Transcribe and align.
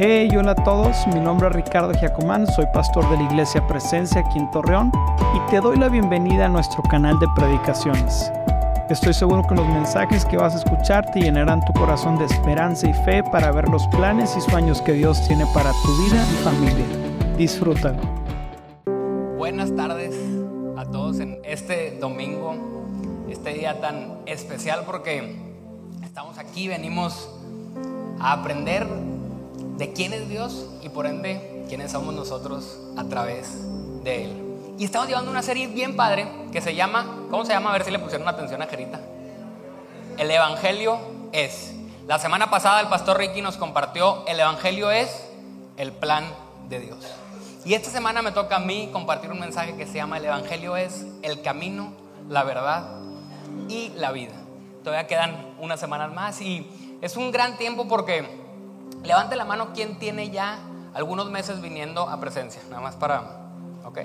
Hey, 0.00 0.28
hola 0.38 0.52
a 0.52 0.54
todos, 0.54 1.08
mi 1.08 1.18
nombre 1.18 1.48
es 1.48 1.56
Ricardo 1.56 1.92
Giacomán, 1.92 2.46
soy 2.46 2.66
pastor 2.72 3.10
de 3.10 3.16
la 3.16 3.24
Iglesia 3.24 3.66
Presencia 3.66 4.20
aquí 4.20 4.38
en 4.38 4.48
Torreón 4.52 4.92
y 5.34 5.50
te 5.50 5.60
doy 5.60 5.76
la 5.76 5.88
bienvenida 5.88 6.46
a 6.46 6.48
nuestro 6.48 6.84
canal 6.84 7.18
de 7.18 7.26
predicaciones. 7.34 8.30
Estoy 8.88 9.12
seguro 9.12 9.44
que 9.48 9.56
los 9.56 9.66
mensajes 9.66 10.24
que 10.24 10.36
vas 10.36 10.54
a 10.54 10.58
escuchar 10.58 11.10
te 11.10 11.18
llenarán 11.18 11.64
tu 11.64 11.72
corazón 11.72 12.16
de 12.16 12.26
esperanza 12.26 12.88
y 12.88 12.94
fe 12.94 13.24
para 13.24 13.50
ver 13.50 13.68
los 13.68 13.88
planes 13.88 14.36
y 14.36 14.40
sueños 14.40 14.80
que 14.82 14.92
Dios 14.92 15.26
tiene 15.26 15.44
para 15.52 15.72
tu 15.72 16.04
vida 16.04 16.24
y 16.30 16.44
familia. 16.44 16.86
Disfrútalo. 17.36 17.98
Buenas 19.36 19.74
tardes 19.74 20.14
a 20.76 20.84
todos 20.84 21.18
en 21.18 21.40
este 21.42 21.98
domingo, 21.98 22.54
este 23.28 23.52
día 23.52 23.80
tan 23.80 24.18
especial 24.26 24.84
porque 24.86 25.42
estamos 26.04 26.38
aquí, 26.38 26.68
venimos 26.68 27.34
a 28.20 28.34
aprender 28.34 28.86
de 29.78 29.92
quién 29.92 30.12
es 30.12 30.28
Dios 30.28 30.66
y 30.82 30.88
por 30.88 31.06
ende 31.06 31.64
quiénes 31.68 31.92
somos 31.92 32.12
nosotros 32.12 32.78
a 32.96 33.04
través 33.04 33.48
de 34.02 34.24
Él. 34.24 34.74
Y 34.76 34.84
estamos 34.84 35.08
llevando 35.08 35.30
una 35.30 35.42
serie 35.42 35.68
bien 35.68 35.96
padre 35.96 36.28
que 36.52 36.60
se 36.60 36.74
llama, 36.74 37.06
¿cómo 37.30 37.44
se 37.44 37.52
llama? 37.52 37.70
A 37.70 37.72
ver 37.74 37.84
si 37.84 37.92
le 37.92 38.00
pusieron 38.00 38.26
atención 38.28 38.60
a 38.60 38.66
Jerita. 38.66 39.00
El 40.18 40.30
Evangelio 40.30 40.98
es. 41.32 41.74
La 42.08 42.18
semana 42.18 42.50
pasada 42.50 42.80
el 42.80 42.88
pastor 42.88 43.18
Ricky 43.18 43.40
nos 43.40 43.56
compartió, 43.56 44.26
el 44.26 44.40
Evangelio 44.40 44.90
es 44.90 45.24
el 45.76 45.92
plan 45.92 46.24
de 46.68 46.80
Dios. 46.80 46.98
Y 47.64 47.74
esta 47.74 47.90
semana 47.90 48.22
me 48.22 48.32
toca 48.32 48.56
a 48.56 48.60
mí 48.60 48.88
compartir 48.92 49.30
un 49.30 49.38
mensaje 49.38 49.76
que 49.76 49.86
se 49.86 49.94
llama 49.94 50.16
El 50.16 50.24
Evangelio 50.24 50.76
es 50.76 51.06
el 51.22 51.42
camino, 51.42 51.92
la 52.28 52.42
verdad 52.42 52.98
y 53.68 53.90
la 53.90 54.10
vida. 54.10 54.34
Todavía 54.82 55.06
quedan 55.06 55.54
unas 55.60 55.78
semanas 55.78 56.12
más 56.12 56.40
y 56.40 56.68
es 57.00 57.16
un 57.16 57.30
gran 57.30 57.58
tiempo 57.58 57.86
porque 57.86 58.47
Levante 59.04 59.36
la 59.36 59.44
mano 59.44 59.72
quien 59.72 59.98
tiene 59.98 60.30
ya 60.30 60.58
algunos 60.94 61.30
meses 61.30 61.60
viniendo 61.60 62.08
a 62.08 62.18
presencia, 62.20 62.60
nada 62.68 62.82
más 62.82 62.96
para, 62.96 63.22
ok. 63.84 63.98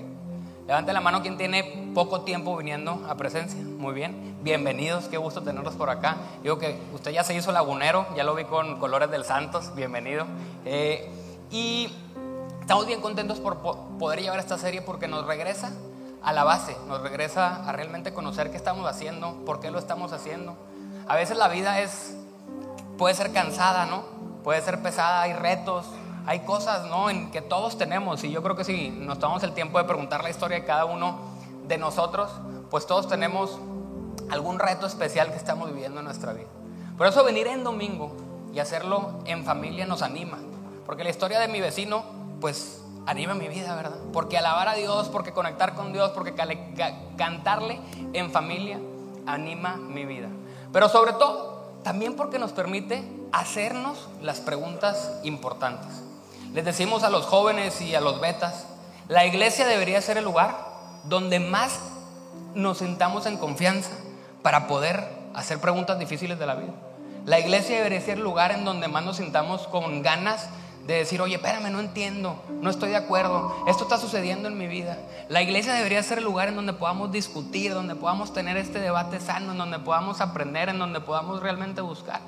Levante 0.68 0.94
la 0.94 1.02
mano 1.02 1.22
quien 1.22 1.38
tiene 1.38 1.92
poco 1.94 2.22
tiempo 2.22 2.56
viniendo 2.56 3.06
a 3.10 3.16
presencia. 3.16 3.62
Muy 3.62 3.94
bien, 3.94 4.38
bienvenidos, 4.44 5.06
qué 5.10 5.18
gusto 5.18 5.42
tenerlos 5.42 5.76
por 5.76 5.90
acá. 5.90 6.16
Digo 6.42 6.58
que 6.58 6.80
usted 6.94 7.12
ya 7.12 7.24
se 7.24 7.36
hizo 7.36 7.52
lagunero, 7.52 8.06
ya 8.16 8.24
lo 8.24 8.34
vi 8.34 8.46
con 8.46 8.80
Colores 8.80 9.12
del 9.12 9.26
Santos, 9.26 9.76
bienvenido. 9.76 10.26
Eh, 10.64 11.12
y 11.52 11.92
estamos 12.62 12.88
bien 12.88 13.02
contentos 13.02 13.40
por 13.40 13.58
poder 13.98 14.22
llevar 14.22 14.40
esta 14.40 14.58
serie 14.58 14.82
porque 14.82 15.10
nos 15.10 15.26
regresa 15.26 15.72
a 16.22 16.32
la 16.32 16.46
base, 16.46 16.78
nos 16.88 17.02
regresa 17.02 17.68
a 17.68 17.74
realmente 17.74 18.14
conocer 18.14 18.50
qué 18.50 18.58
estamos 18.58 18.88
haciendo, 18.88 19.44
por 19.46 19.60
qué 19.60 19.70
lo 19.70 19.80
estamos 19.80 20.14
haciendo. 20.14 20.56
A 21.08 21.16
veces 21.16 21.36
la 21.36 21.50
vida 21.50 21.82
es, 21.82 22.16
puede 22.98 23.16
ser 23.16 23.34
cansada, 23.34 23.86
¿no? 23.86 24.04
Puede 24.44 24.62
ser 24.62 24.82
pesada, 24.82 25.22
hay 25.22 25.34
retos, 25.34 25.86
hay 26.26 26.42
cosas, 26.42 26.86
¿no? 26.86 27.10
En 27.10 27.32
que 27.32 27.42
todos 27.42 27.78
tenemos. 27.78 28.24
Y 28.24 28.32
yo 28.32 28.44
creo 28.44 28.56
que 28.56 28.64
si 28.64 28.90
nos 28.90 29.20
tomamos 29.20 29.44
el 29.44 29.54
tiempo 29.54 29.78
de 29.78 29.86
preguntar 29.86 30.24
la 30.24 30.30
historia 30.30 30.60
de 30.60 30.66
cada 30.66 30.86
uno 30.86 31.18
de 31.68 31.78
nosotros, 31.78 32.32
pues 32.70 32.86
todos 32.86 33.08
tenemos 33.08 33.60
algún 34.30 34.60
reto 34.60 34.86
especial 34.86 35.32
que 35.32 35.38
estamos 35.38 35.72
viviendo 35.74 36.00
en 36.00 36.06
nuestra 36.06 36.34
vida. 36.34 36.48
Por 36.98 37.08
eso 37.08 37.24
venir 37.24 37.48
en 37.48 37.64
domingo 37.64 38.16
y 38.54 38.60
hacerlo 38.60 39.20
en 39.26 39.44
familia 39.44 39.86
nos 39.86 40.02
anima. 40.02 40.40
Porque 40.86 41.04
la 41.04 41.10
historia 41.10 41.40
de 41.40 41.48
mi 41.48 41.62
vecino, 41.62 42.04
pues 42.40 42.82
anima 43.06 43.34
mi 43.34 43.48
vida, 43.48 43.76
¿verdad? 43.76 43.98
Porque 44.12 44.38
alabar 44.38 44.68
a 44.68 44.74
Dios, 44.74 45.10
porque 45.10 45.32
conectar 45.32 45.76
con 45.76 45.94
Dios, 45.94 46.12
porque 46.12 46.34
cantarle 47.18 47.80
en 48.14 48.32
familia 48.32 48.80
anima 49.26 49.76
mi 49.78 50.06
vida. 50.06 50.28
Pero 50.72 50.90
sobre 50.90 51.14
todo, 51.14 51.72
también 51.84 52.16
porque 52.16 52.40
nos 52.40 52.52
permite 52.52 53.04
hacernos 53.34 54.08
las 54.22 54.40
preguntas 54.40 55.12
importantes. 55.24 55.90
Les 56.54 56.64
decimos 56.64 57.04
a 57.04 57.10
los 57.10 57.26
jóvenes 57.26 57.82
y 57.82 57.96
a 57.96 58.00
los 58.00 58.22
betas, 58.22 58.68
la 59.10 59.26
iglesia 59.26 59.66
debería 59.68 60.02
ser 60.02 60.18
el 60.18 60.24
lugar 60.24 60.56
donde 61.06 61.40
más 61.40 61.80
nos 62.54 62.78
sentamos 62.78 63.26
en 63.26 63.38
confianza 63.38 63.90
para 64.44 64.68
poder 64.68 65.04
hacer 65.34 65.60
preguntas 65.60 65.98
difíciles 65.98 66.38
de 66.38 66.46
la 66.46 66.56
vida. 66.56 66.74
La 67.26 67.40
iglesia 67.40 67.78
debería 67.78 68.00
ser 68.02 68.18
el 68.18 68.24
lugar 68.24 68.52
en 68.52 68.66
donde 68.66 68.88
más 68.88 69.04
nos 69.04 69.18
sintamos 69.18 69.68
con 69.68 70.04
ganas 70.04 70.48
de 70.86 70.96
decir, 70.96 71.22
oye, 71.22 71.36
espérame, 71.36 71.72
no 71.72 71.80
entiendo, 71.80 72.44
no 72.62 72.70
estoy 72.70 72.90
de 72.90 72.98
acuerdo, 72.98 73.56
esto 73.68 73.84
está 73.84 73.98
sucediendo 73.98 74.50
en 74.50 74.58
mi 74.58 74.68
vida. 74.68 74.98
La 75.30 75.42
iglesia 75.42 75.74
debería 75.74 76.04
ser 76.04 76.20
el 76.20 76.26
lugar 76.26 76.50
en 76.50 76.56
donde 76.56 76.74
podamos 76.74 77.12
discutir, 77.12 77.74
donde 77.74 77.96
podamos 77.96 78.34
tener 78.34 78.58
este 78.58 78.80
debate 78.80 79.20
sano, 79.20 79.54
en 79.54 79.58
donde 79.58 79.80
podamos 79.80 80.22
aprender, 80.22 80.70
en 80.70 80.78
donde 80.78 81.00
podamos 81.00 81.42
realmente 81.42 81.82
buscar. 81.82 82.20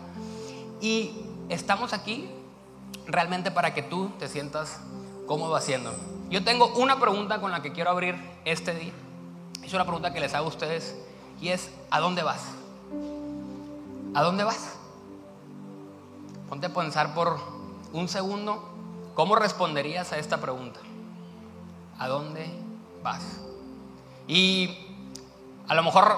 Y 0.82 1.26
estamos 1.50 1.94
aquí 1.94 2.30
realmente 3.08 3.52
para 3.52 3.74
que 3.74 3.84
tú 3.84 4.12
te 4.20 4.28
sientas 4.28 4.80
cómodo 5.28 5.56
haciéndolo. 5.56 5.98
Yo 6.30 6.44
tengo 6.44 6.68
una 6.76 7.00
pregunta 7.00 7.40
con 7.40 7.52
la 7.52 7.62
que 7.62 7.72
quiero 7.72 7.90
abrir 7.90 8.16
este 8.46 8.74
día. 8.74 8.94
Es 9.64 9.74
una 9.74 9.86
pregunta 9.86 10.14
que 10.14 10.20
les 10.20 10.34
hago 10.34 10.46
a 10.46 10.50
ustedes 10.50 10.96
y 11.42 11.50
es, 11.50 11.72
¿a 11.92 12.00
dónde 12.00 12.24
vas? 12.24 12.42
¿A 14.14 14.22
dónde 14.22 14.44
vas? 14.44 14.76
Ponte 16.50 16.68
a 16.68 16.74
pensar 16.74 17.14
por 17.14 17.40
un 17.92 18.08
segundo, 18.08 18.64
¿cómo 19.14 19.36
responderías 19.36 20.12
a 20.12 20.18
esta 20.18 20.40
pregunta? 20.40 20.80
¿A 21.98 22.08
dónde 22.08 22.50
vas? 23.04 23.42
Y 24.28 24.78
a 25.68 25.76
lo 25.76 25.84
mejor 25.84 26.16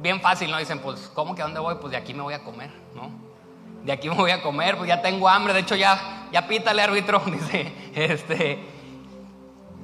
bien 0.00 0.20
fácil, 0.20 0.50
¿no? 0.50 0.58
Dicen, 0.58 0.80
pues, 0.80 1.10
¿cómo 1.14 1.34
que 1.34 1.42
a 1.42 1.44
dónde 1.44 1.60
voy? 1.60 1.76
Pues 1.80 1.90
de 1.90 1.96
aquí 1.96 2.14
me 2.14 2.22
voy 2.22 2.34
a 2.34 2.44
comer, 2.44 2.70
¿no? 2.94 3.23
De 3.84 3.92
aquí 3.92 4.08
me 4.08 4.16
voy 4.16 4.30
a 4.30 4.42
comer, 4.42 4.76
pues 4.76 4.88
ya 4.88 5.02
tengo 5.02 5.28
hambre, 5.28 5.52
de 5.52 5.60
hecho 5.60 5.76
ya, 5.76 6.26
ya 6.32 6.48
pítale 6.48 6.82
árbitro, 6.82 7.20
dice, 7.26 7.72
este, 7.94 8.58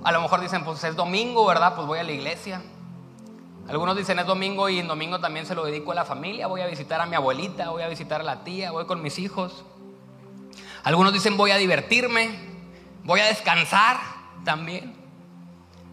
a 0.03 0.11
lo 0.11 0.23
mejor 0.23 0.41
dicen, 0.41 0.65
pues 0.65 0.83
es 0.85 0.97
domingo, 0.97 1.47
¿verdad? 1.47 1.75
Pues 1.75 1.87
voy 1.87 1.99
a 1.99 2.03
la 2.03 2.13
iglesia. 2.13 2.63
Algunos 3.69 3.97
dicen 3.97 4.19
es 4.19 4.27
domingo 4.27 4.69
y 4.69 4.81
en 4.81 4.89
domingo 4.89 5.21
también 5.21 5.47
se 5.47 5.55
lo 5.55 5.65
dedico 5.65 5.93
a 5.93 5.95
la 5.95 6.05
familia, 6.05 6.49
voy 6.49 6.63
a 6.63 6.67
visitar 6.67 7.01
a 7.01 7.07
mi 7.07 7.15
abuelita, 7.15 7.71
voy 7.71 7.83
a 7.83 7.89
visitar 7.89 8.23
a 8.23 8.25
la 8.25 8.43
tía, 8.43 8.73
voy 8.73 8.87
con 8.87 9.01
mis 9.03 9.19
hijos. 9.19 9.65
Algunos 10.83 11.13
dicen 11.13 11.37
voy 11.37 11.51
a 11.53 11.57
divertirme, 11.57 12.31
voy 13.05 13.21
a 13.21 13.27
descansar 13.27 13.99
también. 14.45 14.97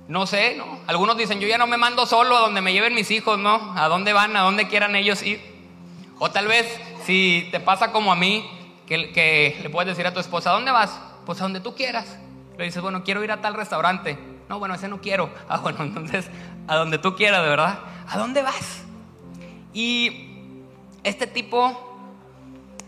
No 0.08 0.26
sé, 0.26 0.56
¿no? 0.56 0.80
Algunos 0.88 1.18
dicen 1.18 1.40
yo 1.40 1.48
ya 1.48 1.58
no 1.58 1.68
me 1.68 1.78
mando 1.78 2.06
solo 2.06 2.38
a 2.38 2.40
donde 2.40 2.62
me 2.62 2.72
lleven 2.72 2.96
mis 2.96 3.12
hijos, 3.12 3.38
¿no? 3.38 3.74
A 3.78 3.90
dónde 3.90 4.14
van, 4.14 4.36
a 4.38 4.42
dónde 4.42 4.68
quieran 4.68 4.96
ellos 4.96 5.22
ir. 5.22 5.40
O 6.18 6.32
tal 6.32 6.48
vez 6.48 6.66
si 7.08 7.48
te 7.52 7.62
pasa 7.62 7.94
como 7.94 8.12
a 8.12 8.18
mí, 8.18 8.46
que, 8.86 9.58
le 9.64 9.70
puedes 9.70 9.88
decir 9.88 10.06
a 10.06 10.14
tu 10.14 10.20
esposa, 10.20 10.50
¿a 10.50 10.54
dónde 10.54 10.72
vas? 10.72 11.00
Pues 11.26 11.40
a 11.40 11.44
donde 11.44 11.62
tú 11.62 11.74
quieras. 11.74 12.20
Le 12.58 12.66
dices, 12.66 12.82
bueno, 12.82 13.02
quiero 13.06 13.24
ir 13.24 13.32
a 13.32 13.40
tal 13.40 13.54
restaurante. 13.54 14.20
No, 14.50 14.60
bueno, 14.60 14.76
ese 14.76 14.90
no 14.90 15.00
quiero. 15.00 15.30
Ah, 15.48 15.60
bueno, 15.60 15.84
entonces, 15.84 16.30
a 16.68 16.76
donde 16.76 16.98
tú 16.98 17.16
quieras, 17.16 17.42
de 17.44 17.48
verdad. 17.48 17.80
¿A 18.10 18.18
dónde 18.18 18.42
vas? 18.42 18.84
Y 19.72 20.52
este 21.06 21.28
tipo 21.28 22.12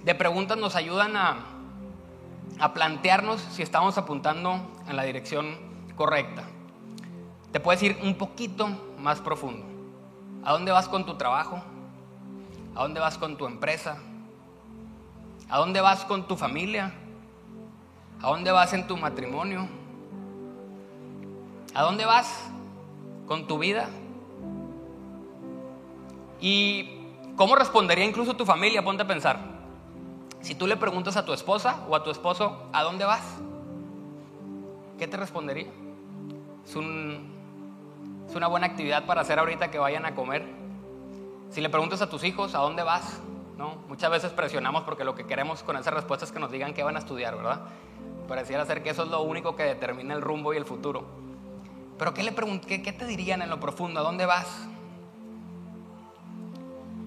de 0.04 0.14
preguntas 0.16 0.58
nos 0.58 0.76
ayudan 0.76 1.16
a, 1.16 1.46
plantearnos 2.74 3.40
si 3.40 3.62
estamos 3.62 3.98
apuntando 3.98 4.60
en 4.90 4.98
la 4.98 5.04
dirección 5.04 5.56
correcta. 5.96 6.44
Te 7.54 7.62
puedes 7.62 7.82
ir 7.84 7.98
un 8.04 8.16
poquito 8.16 8.68
más 8.98 9.22
profundo. 9.22 9.66
¿A 10.44 10.52
dónde 10.52 10.74
vas 10.74 10.90
con 10.90 11.06
tu 11.06 11.16
trabajo? 11.16 11.64
¿A 12.76 12.82
dónde 12.82 13.00
vas 13.00 13.18
con 13.18 13.38
tu 13.38 13.46
empresa? 13.46 13.98
¿A 15.50 15.58
dónde 15.58 15.82
vas 15.82 16.06
con 16.06 16.28
tu 16.28 16.38
familia? 16.38 16.94
¿A 18.22 18.30
dónde 18.30 18.52
vas 18.52 18.72
en 18.74 18.86
tu 18.86 18.96
matrimonio? 18.98 19.68
¿A 21.74 21.82
dónde 21.82 22.06
vas 22.06 22.52
con 23.26 23.48
tu 23.48 23.58
vida? 23.58 23.90
¿Y 26.40 27.00
cómo 27.36 27.56
respondería 27.56 28.06
incluso 28.06 28.36
tu 28.36 28.46
familia? 28.46 28.84
Ponte 28.84 29.02
a 29.02 29.08
pensar. 29.08 29.40
Si 30.42 30.54
tú 30.54 30.68
le 30.68 30.78
preguntas 30.78 31.18
a 31.18 31.26
tu 31.26 31.34
esposa 31.34 31.84
o 31.90 31.96
a 31.96 32.04
tu 32.04 32.12
esposo, 32.12 32.70
¿a 32.72 32.84
dónde 32.84 33.06
vas? 33.06 33.24
¿Qué 35.00 35.08
te 35.08 35.18
respondería? 35.18 35.68
Es, 36.64 36.76
es 36.76 38.36
una 38.36 38.48
buena 38.48 38.68
actividad 38.68 39.06
para 39.08 39.22
hacer 39.22 39.40
ahorita 39.40 39.72
que 39.72 39.80
vayan 39.80 40.06
a 40.06 40.14
comer. 40.14 40.46
Si 41.50 41.60
le 41.60 41.70
preguntas 41.70 42.04
a 42.04 42.10
tus 42.10 42.24
hijos, 42.24 42.54
¿a 42.54 42.60
dónde 42.60 42.84
vas? 42.84 43.20
Muchas 43.68 44.10
veces 44.10 44.32
presionamos 44.32 44.84
porque 44.84 45.04
lo 45.04 45.16
que 45.16 45.26
queremos 45.26 45.64
con 45.64 45.76
esa 45.76 45.92
respuesta 45.92 46.26
es 46.26 46.32
que 46.32 46.40
nos 46.40 46.52
digan 46.52 46.74
qué 46.74 46.84
van 46.84 46.96
a 46.96 47.00
estudiar, 47.00 47.36
¿verdad? 47.36 47.62
Pareciera 48.28 48.66
ser 48.66 48.82
que 48.82 48.92
eso 48.92 49.04
es 49.04 49.10
lo 49.10 49.22
único 49.22 49.56
que 49.56 49.64
determina 49.64 50.14
el 50.14 50.22
rumbo 50.22 50.54
y 50.54 50.58
el 50.58 50.66
futuro. 50.66 51.06
Pero 51.98 52.14
¿qué, 52.14 52.24
le 52.24 52.34
qué, 52.66 52.82
qué 52.82 52.94
te 52.94 53.06
dirían 53.06 53.42
en 53.42 53.50
lo 53.50 53.60
profundo? 53.60 54.00
¿A 54.00 54.04
dónde 54.04 54.26
vas? 54.26 54.48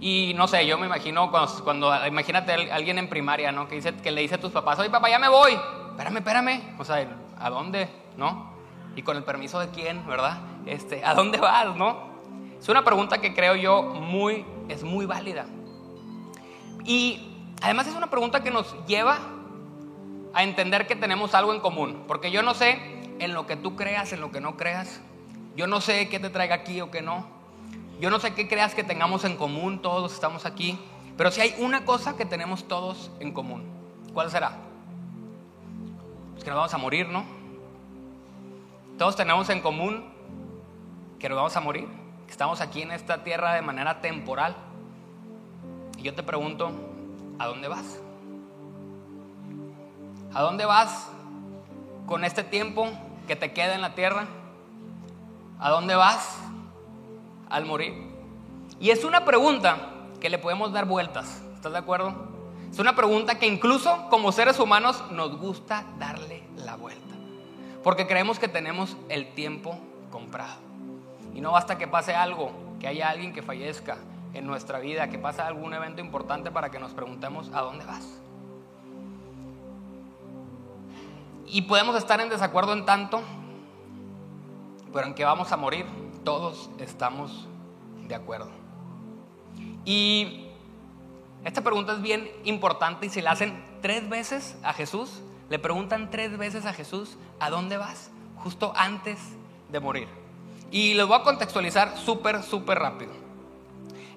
Y 0.01 0.35
no 0.35 0.49
sé, 0.49 0.67
yo 0.67 0.77
me 0.79 0.87
imagino 0.87 1.31
cuando, 1.31 2.07
imagínate 2.07 2.71
a 2.71 2.75
alguien 2.75 2.99
en 2.99 3.09
primaria, 3.09 3.53
¿no? 3.53 3.69
Que, 3.69 3.77
dice, 3.77 3.95
que 3.95 4.11
le 4.11 4.21
dice 4.21 4.35
a 4.35 4.41
tus 4.41 4.51
papás, 4.51 4.79
oye 4.81 4.91
papá, 4.91 5.09
ya 5.09 5.19
me 5.19 5.29
voy. 5.29 5.53
Espérame, 5.91 6.17
espérame. 6.17 6.75
O 6.79 6.85
sea, 6.85 7.07
¿a 7.39 7.51
dónde? 7.51 7.89
¿No? 8.17 8.53
Y 8.97 9.03
con 9.03 9.17
el 9.17 9.23
permiso 9.23 9.59
de 9.61 9.69
quién, 9.71 10.07
¿verdad? 10.07 10.39
Este, 10.67 11.05
¿A 11.05 11.15
dónde 11.15 11.39
vas? 11.39 11.75
¿No? 11.77 12.11
Es 12.59 12.69
una 12.69 12.85
pregunta 12.85 13.19
que 13.19 13.33
creo 13.33 13.55
yo 13.55 13.83
muy, 13.83 14.45
es 14.69 14.83
muy 14.83 15.07
válida. 15.07 15.47
Y 16.85 17.29
además 17.61 17.87
es 17.87 17.95
una 17.95 18.11
pregunta 18.11 18.43
que 18.43 18.51
nos 18.51 18.75
lleva 18.87 19.19
a 20.35 20.43
entender 20.43 20.87
que 20.87 20.97
tenemos 20.97 21.35
algo 21.35 21.55
en 21.55 21.61
común. 21.61 22.05
Porque 22.07 22.31
yo 22.31 22.43
no 22.43 22.55
sé 22.55 22.79
en 23.19 23.35
lo 23.35 23.47
que 23.47 23.57
tú 23.57 23.77
creas, 23.77 24.13
en 24.13 24.21
lo 24.21 24.31
que 24.31 24.41
no 24.41 24.57
creas. 24.57 25.01
Yo 25.57 25.67
no 25.67 25.81
sé 25.81 26.09
qué 26.09 26.19
te 26.19 26.31
traiga 26.31 26.55
aquí 26.57 26.81
o 26.81 26.91
qué 26.91 27.03
no. 27.03 27.27
Yo 28.01 28.11
no 28.11 28.19
sé 28.19 28.35
qué 28.35 28.49
creas 28.49 28.75
que 28.75 28.83
tengamos 28.83 29.25
en 29.25 29.37
común, 29.37 29.81
todos 29.81 30.13
estamos 30.13 30.47
aquí. 30.47 30.79
Pero 31.17 31.31
si 31.31 31.41
hay 31.41 31.55
una 31.59 31.85
cosa 31.85 32.17
que 32.17 32.25
tenemos 32.25 32.67
todos 32.67 33.11
en 33.21 33.33
común, 33.33 33.65
¿cuál 34.13 34.31
será? 34.31 34.57
Pues 36.33 36.43
que 36.43 36.51
nos 36.51 36.57
vamos 36.57 36.75
a 36.75 36.79
morir, 36.79 37.09
¿no? 37.09 37.25
Todos 38.99 39.15
tenemos 39.15 39.49
en 39.51 39.61
común 39.61 40.05
que 41.19 41.29
nos 41.29 41.37
vamos 41.37 41.57
a 41.57 41.61
morir, 41.61 41.87
que 42.27 42.33
estamos 42.33 42.61
aquí 42.61 42.83
en 42.83 42.91
esta 42.91 43.23
tierra 43.23 43.55
de 43.55 43.63
manera 43.63 44.01
temporal. 44.01 44.57
Y 46.03 46.07
yo 46.07 46.15
te 46.15 46.25
pregunto, 46.25 46.73
¿a 47.39 47.47
dónde 47.47 47.69
vas? 47.69 48.01
¿A 50.35 50.43
dónde 50.43 50.65
vas 50.65 51.09
con 52.07 52.25
este 52.25 52.43
tiempo 52.43 52.89
que 53.29 53.37
te 53.37 53.53
queda 53.53 53.77
en 53.77 53.83
la 53.83 53.95
tierra? 53.95 54.27
¿A 55.61 55.71
dónde 55.71 55.95
vas 55.95 56.39
al 57.49 57.67
morir? 57.67 57.95
Y 58.81 58.91
es 58.91 59.05
una 59.05 59.25
pregunta 59.25 59.77
que 60.21 60.29
le 60.29 60.39
podemos 60.39 60.73
dar 60.73 60.87
vueltas, 60.87 61.41
¿estás 61.55 61.71
de 61.71 61.79
acuerdo? 61.79 62.13
Es 62.69 62.81
una 62.81 62.97
pregunta 62.97 63.39
que 63.39 63.47
incluso 63.47 64.09
como 64.11 64.33
seres 64.33 64.59
humanos 64.59 65.05
nos 65.13 65.39
gusta 65.39 65.85
darle 66.01 66.43
la 66.57 66.75
vuelta, 66.75 67.15
porque 67.85 68.09
creemos 68.09 68.41
que 68.41 68.49
tenemos 68.49 68.97
el 69.09 69.35
tiempo 69.35 69.79
comprado. 70.11 70.59
Y 71.33 71.41
no 71.41 71.53
basta 71.53 71.79
que 71.79 71.87
pase 71.87 72.13
algo, 72.13 72.51
que 72.81 72.89
haya 72.89 73.09
alguien 73.09 73.33
que 73.33 73.43
fallezca 73.43 73.99
en 74.35 74.47
nuestra 74.47 74.79
vida, 74.79 75.09
que 75.09 75.19
pase 75.19 75.43
algún 75.43 75.75
evento 75.75 76.01
importante 76.01 76.51
para 76.51 76.71
que 76.71 76.79
nos 76.79 76.93
preguntemos, 76.93 77.51
¿a 77.53 77.61
dónde 77.61 77.85
vas? 77.85 78.07
Y 81.47 81.63
podemos 81.63 81.97
estar 81.97 82.21
en 82.21 82.29
desacuerdo 82.29 82.73
en 82.73 82.87
tanto, 82.87 83.23
pero 84.93 85.07
en 85.07 85.15
que 85.15 85.25
vamos 85.25 85.53
a 85.53 85.57
morir, 85.57 85.85
todos 86.25 86.71
estamos 86.79 87.47
de 88.09 88.15
acuerdo. 88.15 88.51
Y 89.85 90.47
esta 91.45 91.63
pregunta 91.63 91.95
es 91.95 92.03
bien 92.03 92.31
importante 92.45 93.07
y 93.07 93.11
si 93.11 93.21
la 93.21 93.33
hacen 93.33 93.63
tres 93.83 94.09
veces 94.09 94.57
a 94.63 94.73
Jesús, 94.73 95.23
le 95.51 95.59
preguntan 95.59 96.11
tres 96.11 96.39
veces 96.39 96.65
a 96.65 96.73
Jesús, 96.73 97.19
¿a 97.39 97.51
dónde 97.51 97.77
vas? 97.77 98.11
Justo 98.37 98.73
antes 98.77 99.19
de 99.71 99.81
morir. 99.81 100.09
Y 100.71 100.95
les 100.95 101.07
voy 101.07 101.19
a 101.19 101.23
contextualizar 101.23 101.99
súper, 101.99 102.43
súper 102.43 102.79
rápido. 102.79 103.22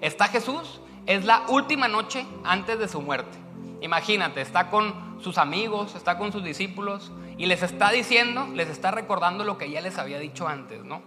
Está 0.01 0.27
Jesús, 0.27 0.81
es 1.05 1.25
la 1.25 1.43
última 1.47 1.87
noche 1.87 2.25
antes 2.43 2.79
de 2.79 2.87
su 2.87 3.01
muerte. 3.01 3.37
Imagínate, 3.81 4.41
está 4.41 4.69
con 4.69 5.21
sus 5.21 5.37
amigos, 5.37 5.95
está 5.95 6.17
con 6.17 6.31
sus 6.31 6.43
discípulos, 6.43 7.11
y 7.37 7.45
les 7.45 7.61
está 7.63 7.91
diciendo, 7.91 8.47
les 8.53 8.69
está 8.69 8.91
recordando 8.91 9.43
lo 9.43 9.57
que 9.57 9.69
ya 9.69 9.81
les 9.81 9.97
había 9.97 10.19
dicho 10.19 10.47
antes, 10.47 10.83
¿no? 10.83 11.01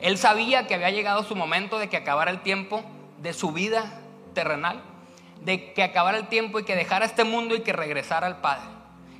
Él 0.00 0.18
sabía 0.18 0.66
que 0.66 0.74
había 0.74 0.90
llegado 0.90 1.24
su 1.24 1.34
momento 1.34 1.78
de 1.78 1.88
que 1.88 1.96
acabara 1.96 2.30
el 2.30 2.42
tiempo 2.42 2.84
de 3.18 3.32
su 3.32 3.52
vida 3.52 4.00
terrenal, 4.34 4.82
de 5.40 5.72
que 5.72 5.82
acabara 5.82 6.18
el 6.18 6.28
tiempo 6.28 6.58
y 6.58 6.64
que 6.64 6.76
dejara 6.76 7.06
este 7.06 7.24
mundo 7.24 7.54
y 7.54 7.60
que 7.60 7.72
regresara 7.72 8.26
al 8.26 8.40
Padre. 8.40 8.68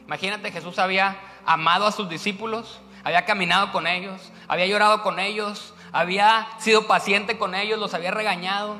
Imagínate, 0.06 0.52
Jesús 0.52 0.78
había 0.78 1.16
amado 1.46 1.86
a 1.86 1.92
sus 1.92 2.08
discípulos, 2.08 2.80
había 3.02 3.24
caminado 3.24 3.72
con 3.72 3.86
ellos, 3.86 4.32
había 4.48 4.66
llorado 4.66 5.02
con 5.02 5.18
ellos, 5.18 5.74
había 5.92 6.46
sido 6.58 6.86
paciente 6.86 7.38
con 7.38 7.54
ellos, 7.54 7.78
los 7.78 7.94
había 7.94 8.10
regañado 8.10 8.76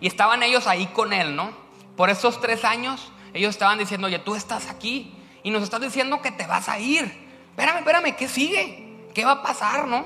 y 0.00 0.06
estaban 0.06 0.42
ellos 0.42 0.66
ahí 0.66 0.86
con 0.86 1.12
él, 1.12 1.36
¿no? 1.36 1.52
Por 1.96 2.10
esos 2.10 2.40
tres 2.40 2.64
años 2.64 3.10
ellos 3.32 3.50
estaban 3.50 3.78
diciendo, 3.78 4.06
oye, 4.06 4.18
tú 4.18 4.34
estás 4.34 4.68
aquí, 4.70 5.14
y 5.44 5.50
nos 5.50 5.62
estás 5.62 5.80
diciendo 5.80 6.20
que 6.22 6.32
te 6.32 6.46
vas 6.46 6.68
a 6.68 6.80
ir. 6.80 7.04
Espérame, 7.50 7.78
espérame, 7.78 8.16
¿qué 8.16 8.26
sigue? 8.26 9.08
¿Qué 9.14 9.24
va 9.24 9.32
a 9.32 9.42
pasar, 9.42 9.86
no? 9.86 10.04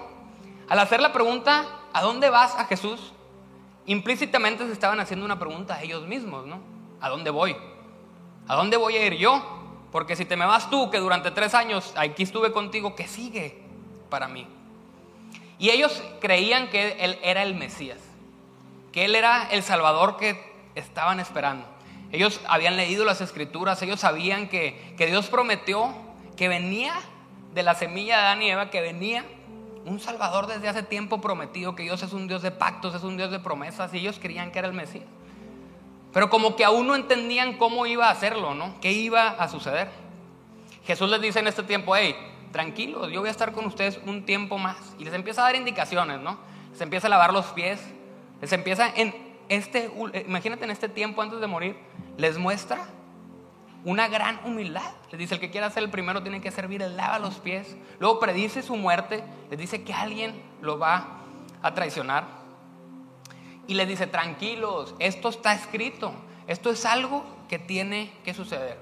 Al 0.69 0.79
hacer 0.81 1.00
la 1.00 1.12
pregunta, 1.12 1.64
¿a 1.93 2.02
dónde 2.02 2.29
vas 2.29 2.56
a 2.56 2.64
Jesús? 2.64 3.12
Implícitamente 3.87 4.67
se 4.67 4.73
estaban 4.73 4.99
haciendo 5.00 5.25
una 5.25 5.38
pregunta 5.38 5.76
a 5.76 5.82
ellos 5.82 6.06
mismos, 6.06 6.44
¿no? 6.46 6.61
¿A 7.00 7.08
dónde 7.08 7.31
voy? 7.31 7.56
¿A 8.49 8.56
dónde 8.56 8.76
voy 8.76 8.96
a 8.96 9.06
ir 9.06 9.14
yo? 9.14 9.87
Porque 9.93 10.17
si 10.17 10.25
te 10.25 10.37
me 10.37 10.44
vas 10.44 10.69
tú, 10.69 10.91
que 10.91 10.99
durante 10.99 11.31
tres 11.31 11.55
años 11.55 11.94
aquí 11.96 12.25
estuve 12.25 12.52
contigo, 12.52 12.96
¿qué 12.96 13.06
sigue 13.06 13.62
para 14.11 14.26
mí? 14.26 14.46
Y 15.58 15.70
ellos 15.70 16.02
creían 16.20 16.69
que 16.69 16.96
Él 16.99 17.19
era 17.23 17.44
el 17.44 17.55
Mesías, 17.55 17.99
que 18.93 19.05
Él 19.05 19.14
era 19.14 19.49
el 19.50 19.62
Salvador 19.62 20.17
que 20.17 20.40
estaban 20.75 21.20
esperando. 21.20 21.67
Ellos 22.11 22.40
habían 22.49 22.76
leído 22.76 23.05
las 23.05 23.20
escrituras, 23.20 23.82
ellos 23.82 24.00
sabían 24.00 24.49
que, 24.49 24.94
Dios 24.96 25.29
prometió 25.29 25.94
que 26.37 26.49
venía 26.49 26.94
de 27.52 27.62
la 27.62 27.75
semilla 27.75 28.17
de 28.17 28.23
Adán 28.23 28.43
y 28.43 28.50
Eva, 28.50 28.70
que 28.70 28.81
venía 28.81 29.25
un 29.85 30.00
Salvador 30.00 30.46
desde 30.46 30.69
hace 30.69 30.82
tiempo 30.82 31.20
prometido, 31.20 31.75
que 31.75 31.82
Dios 31.82 32.02
es 32.02 32.12
un 32.12 32.29
Dios 32.29 32.43
de 32.43 32.50
pactos, 32.50 32.94
es 32.94 33.02
un 33.02 33.17
Dios 33.17 33.31
de 33.31 33.40
promesas, 33.40 33.93
y 33.93 33.99
ellos 33.99 34.19
creían 34.20 34.50
que 34.50 34.58
era 34.58 34.69
el 34.69 34.75
Mesías. 34.75 35.05
Pero 36.12 36.31
como 36.31 36.56
que 36.56 36.64
aún 36.64 36.87
no 36.87 36.94
entendían 36.94 37.58
cómo 37.58 37.84
iba 37.87 38.08
a 38.08 38.11
hacerlo, 38.11 38.55
¿no? 38.55 38.81
¿Qué 38.81 38.93
iba 38.93 39.29
a 39.29 39.49
suceder? 39.49 39.91
Jesús 40.87 41.11
les 41.11 41.20
dice 41.20 41.41
en 41.41 41.46
este 41.46 41.62
tiempo, 41.62 41.94
hey, 41.94 42.17
tranquilos, 42.50 43.11
yo 43.12 43.20
voy 43.20 43.29
a 43.29 43.32
estar 43.32 43.52
con 43.52 43.67
ustedes 43.67 44.00
un 44.06 44.25
tiempo 44.25 44.56
más. 44.56 44.79
Y 44.99 45.05
les 45.05 45.12
empieza 45.12 45.43
a 45.43 45.44
dar 45.44 45.56
indicaciones, 45.56 46.20
¿no? 46.20 46.38
Les 46.73 46.81
empieza 46.81 47.08
a 47.08 47.11
lavar 47.11 47.32
los 47.32 47.46
pies, 47.46 47.81
les 48.40 48.52
empieza 48.52 48.88
en, 48.94 49.14
este, 49.49 49.90
eh, 50.12 50.25
imagínate 50.26 50.64
en 50.64 50.70
este 50.70 50.88
tiempo 50.88 51.23
antes 51.23 51.40
de 51.40 51.46
morir, 51.46 51.76
les 52.17 52.38
muestra 52.38 52.88
una 53.85 54.08
gran 54.08 54.40
humildad. 54.44 54.93
Les 55.11 55.19
dice, 55.19 55.35
el 55.35 55.40
que 55.40 55.50
quiera 55.50 55.70
ser 55.70 55.82
el 55.82 55.90
primero 55.90 56.23
tiene 56.23 56.40
que 56.40 56.50
servir, 56.50 56.82
él 56.82 56.96
lava 56.96 57.19
los 57.19 57.37
pies. 57.37 57.76
Luego 57.99 58.20
predice 58.20 58.62
su 58.62 58.76
muerte, 58.76 59.25
les 59.50 59.58
dice 59.58 59.82
que 59.82 59.94
alguien 59.94 60.43
lo 60.61 60.79
va 60.79 61.23
a 61.62 61.75
traicionar. 61.75 62.25
Y 63.67 63.75
les 63.75 63.88
dice, 63.88 64.06
tranquilos, 64.06 64.94
esto 64.99 65.29
está 65.29 65.52
escrito, 65.52 66.12
esto 66.46 66.70
es 66.70 66.84
algo 66.84 67.25
que 67.49 67.58
tiene 67.58 68.12
que 68.25 68.34
suceder. 68.34 68.79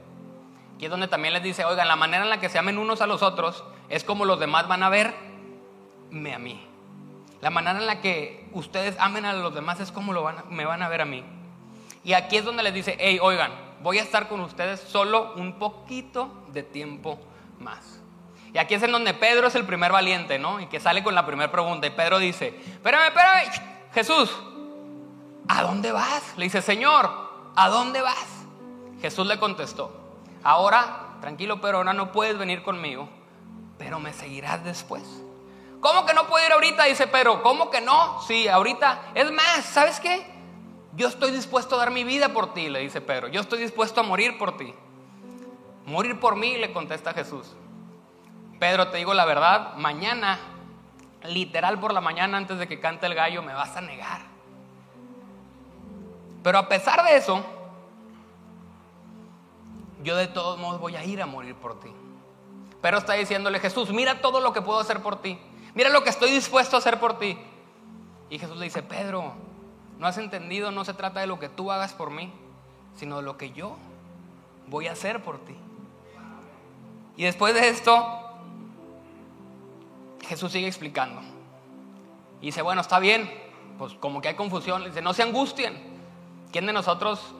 Aquí 0.74 0.84
es 0.84 0.90
donde 0.90 1.08
también 1.08 1.34
les 1.34 1.42
dice, 1.42 1.64
oigan, 1.64 1.88
la 1.88 1.96
manera 1.96 2.24
en 2.24 2.30
la 2.30 2.38
que 2.38 2.48
se 2.48 2.58
amen 2.58 2.78
unos 2.78 3.00
a 3.00 3.06
los 3.06 3.22
otros 3.22 3.64
es 3.88 4.04
como 4.04 4.24
los 4.24 4.38
demás 4.38 4.68
van 4.68 4.82
a 4.82 4.90
verme 4.90 6.34
a 6.34 6.38
mí. 6.38 6.66
La 7.46 7.50
manera 7.50 7.78
en 7.78 7.86
la 7.86 8.00
que 8.00 8.44
ustedes 8.54 8.96
amen 8.98 9.24
a 9.24 9.32
los 9.32 9.54
demás 9.54 9.78
es 9.78 9.92
como 9.92 10.12
me 10.50 10.64
van 10.64 10.82
a 10.82 10.88
ver 10.88 11.00
a 11.00 11.04
mí. 11.04 11.22
Y 12.02 12.12
aquí 12.14 12.38
es 12.38 12.44
donde 12.44 12.64
les 12.64 12.74
dice, 12.74 12.96
hey, 12.98 13.20
oigan, 13.22 13.52
voy 13.84 14.00
a 14.00 14.02
estar 14.02 14.26
con 14.26 14.40
ustedes 14.40 14.80
solo 14.80 15.32
un 15.36 15.52
poquito 15.52 16.44
de 16.48 16.64
tiempo 16.64 17.20
más. 17.60 18.00
Y 18.52 18.58
aquí 18.58 18.74
es 18.74 18.82
en 18.82 18.90
donde 18.90 19.14
Pedro 19.14 19.46
es 19.46 19.54
el 19.54 19.64
primer 19.64 19.92
valiente, 19.92 20.40
¿no? 20.40 20.58
Y 20.58 20.66
que 20.66 20.80
sale 20.80 21.04
con 21.04 21.14
la 21.14 21.24
primera 21.24 21.52
pregunta. 21.52 21.86
Y 21.86 21.90
Pedro 21.90 22.18
dice, 22.18 22.48
espérame, 22.48 23.06
espérame, 23.06 23.52
Jesús, 23.94 24.36
¿a 25.46 25.62
dónde 25.62 25.92
vas? 25.92 26.36
Le 26.36 26.46
dice, 26.46 26.60
Señor, 26.60 27.08
¿a 27.54 27.68
dónde 27.68 28.00
vas? 28.00 28.26
Jesús 29.00 29.24
le 29.28 29.38
contestó, 29.38 29.96
ahora, 30.42 31.10
tranquilo, 31.20 31.60
pero 31.60 31.78
ahora 31.78 31.92
no 31.92 32.10
puedes 32.10 32.38
venir 32.38 32.64
conmigo, 32.64 33.08
pero 33.78 34.00
me 34.00 34.12
seguirás 34.12 34.64
después. 34.64 35.22
¿Cómo 35.86 36.04
que 36.04 36.14
no 36.14 36.26
puedo 36.26 36.44
ir 36.44 36.50
ahorita? 36.50 36.82
Dice 36.82 37.06
Pedro. 37.06 37.44
¿Cómo 37.44 37.70
que 37.70 37.80
no? 37.80 38.20
Sí, 38.22 38.48
ahorita. 38.48 39.12
Es 39.14 39.30
más, 39.30 39.64
¿sabes 39.66 40.00
qué? 40.00 40.26
Yo 40.96 41.06
estoy 41.06 41.30
dispuesto 41.30 41.76
a 41.76 41.78
dar 41.78 41.92
mi 41.92 42.02
vida 42.02 42.30
por 42.30 42.52
ti, 42.54 42.68
le 42.68 42.80
dice 42.80 43.00
Pedro. 43.00 43.28
Yo 43.28 43.40
estoy 43.40 43.60
dispuesto 43.60 44.00
a 44.00 44.02
morir 44.02 44.36
por 44.36 44.56
ti. 44.56 44.74
Morir 45.84 46.18
por 46.18 46.34
mí, 46.34 46.56
le 46.56 46.72
contesta 46.72 47.12
Jesús. 47.12 47.54
Pedro, 48.58 48.88
te 48.88 48.98
digo 48.98 49.14
la 49.14 49.24
verdad, 49.26 49.76
mañana, 49.76 50.40
literal 51.22 51.78
por 51.78 51.94
la 51.94 52.00
mañana 52.00 52.36
antes 52.36 52.58
de 52.58 52.66
que 52.66 52.80
cante 52.80 53.06
el 53.06 53.14
gallo, 53.14 53.44
me 53.44 53.54
vas 53.54 53.76
a 53.76 53.80
negar. 53.80 54.22
Pero 56.42 56.58
a 56.58 56.68
pesar 56.68 57.04
de 57.04 57.16
eso, 57.16 57.44
yo 60.02 60.16
de 60.16 60.26
todos 60.26 60.58
modos 60.58 60.80
voy 60.80 60.96
a 60.96 61.04
ir 61.04 61.22
a 61.22 61.26
morir 61.26 61.54
por 61.54 61.78
ti. 61.78 61.92
Pero 62.82 62.98
está 62.98 63.12
diciéndole, 63.12 63.60
Jesús, 63.60 63.90
mira 63.90 64.20
todo 64.20 64.40
lo 64.40 64.52
que 64.52 64.62
puedo 64.62 64.80
hacer 64.80 65.00
por 65.00 65.22
ti. 65.22 65.38
Mira 65.76 65.90
lo 65.90 66.02
que 66.02 66.08
estoy 66.08 66.30
dispuesto 66.30 66.74
a 66.74 66.78
hacer 66.78 66.98
por 66.98 67.18
ti. 67.18 67.38
Y 68.30 68.38
Jesús 68.38 68.56
le 68.56 68.64
dice, 68.64 68.82
Pedro, 68.82 69.34
no 69.98 70.06
has 70.06 70.16
entendido, 70.16 70.70
no 70.70 70.86
se 70.86 70.94
trata 70.94 71.20
de 71.20 71.26
lo 71.26 71.38
que 71.38 71.50
tú 71.50 71.70
hagas 71.70 71.92
por 71.92 72.10
mí, 72.10 72.32
sino 72.96 73.18
de 73.18 73.22
lo 73.22 73.36
que 73.36 73.52
yo 73.52 73.76
voy 74.68 74.88
a 74.88 74.92
hacer 74.92 75.22
por 75.22 75.38
ti. 75.38 75.54
Y 77.18 77.24
después 77.24 77.52
de 77.52 77.68
esto, 77.68 77.94
Jesús 80.26 80.50
sigue 80.50 80.66
explicando. 80.66 81.20
Y 82.40 82.46
dice, 82.46 82.62
bueno, 82.62 82.80
está 82.80 82.98
bien, 82.98 83.30
pues 83.76 83.92
como 83.94 84.22
que 84.22 84.28
hay 84.28 84.34
confusión, 84.34 84.80
le 84.82 84.88
dice, 84.88 85.02
no 85.02 85.12
se 85.12 85.24
angustien. 85.24 85.78
¿Quién 86.52 86.64
de 86.64 86.72
nosotros 86.72 87.34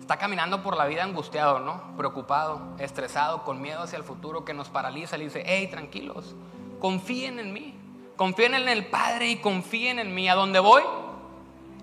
está 0.00 0.16
caminando 0.16 0.62
por 0.62 0.78
la 0.78 0.86
vida 0.86 1.04
angustiado, 1.04 1.60
¿no? 1.60 1.94
Preocupado, 1.98 2.58
estresado, 2.78 3.44
con 3.44 3.60
miedo 3.60 3.82
hacia 3.82 3.98
el 3.98 4.04
futuro 4.04 4.46
que 4.46 4.54
nos 4.54 4.70
paraliza? 4.70 5.18
Le 5.18 5.24
dice, 5.24 5.42
hey, 5.44 5.68
tranquilos, 5.70 6.34
confíen 6.80 7.38
en 7.38 7.52
mí. 7.52 7.81
Confíen 8.22 8.54
en 8.54 8.68
el 8.68 8.86
Padre 8.86 9.30
y 9.30 9.36
confíen 9.38 9.98
en 9.98 10.14
mí. 10.14 10.28
¿A 10.28 10.36
dónde 10.36 10.60
voy? 10.60 10.84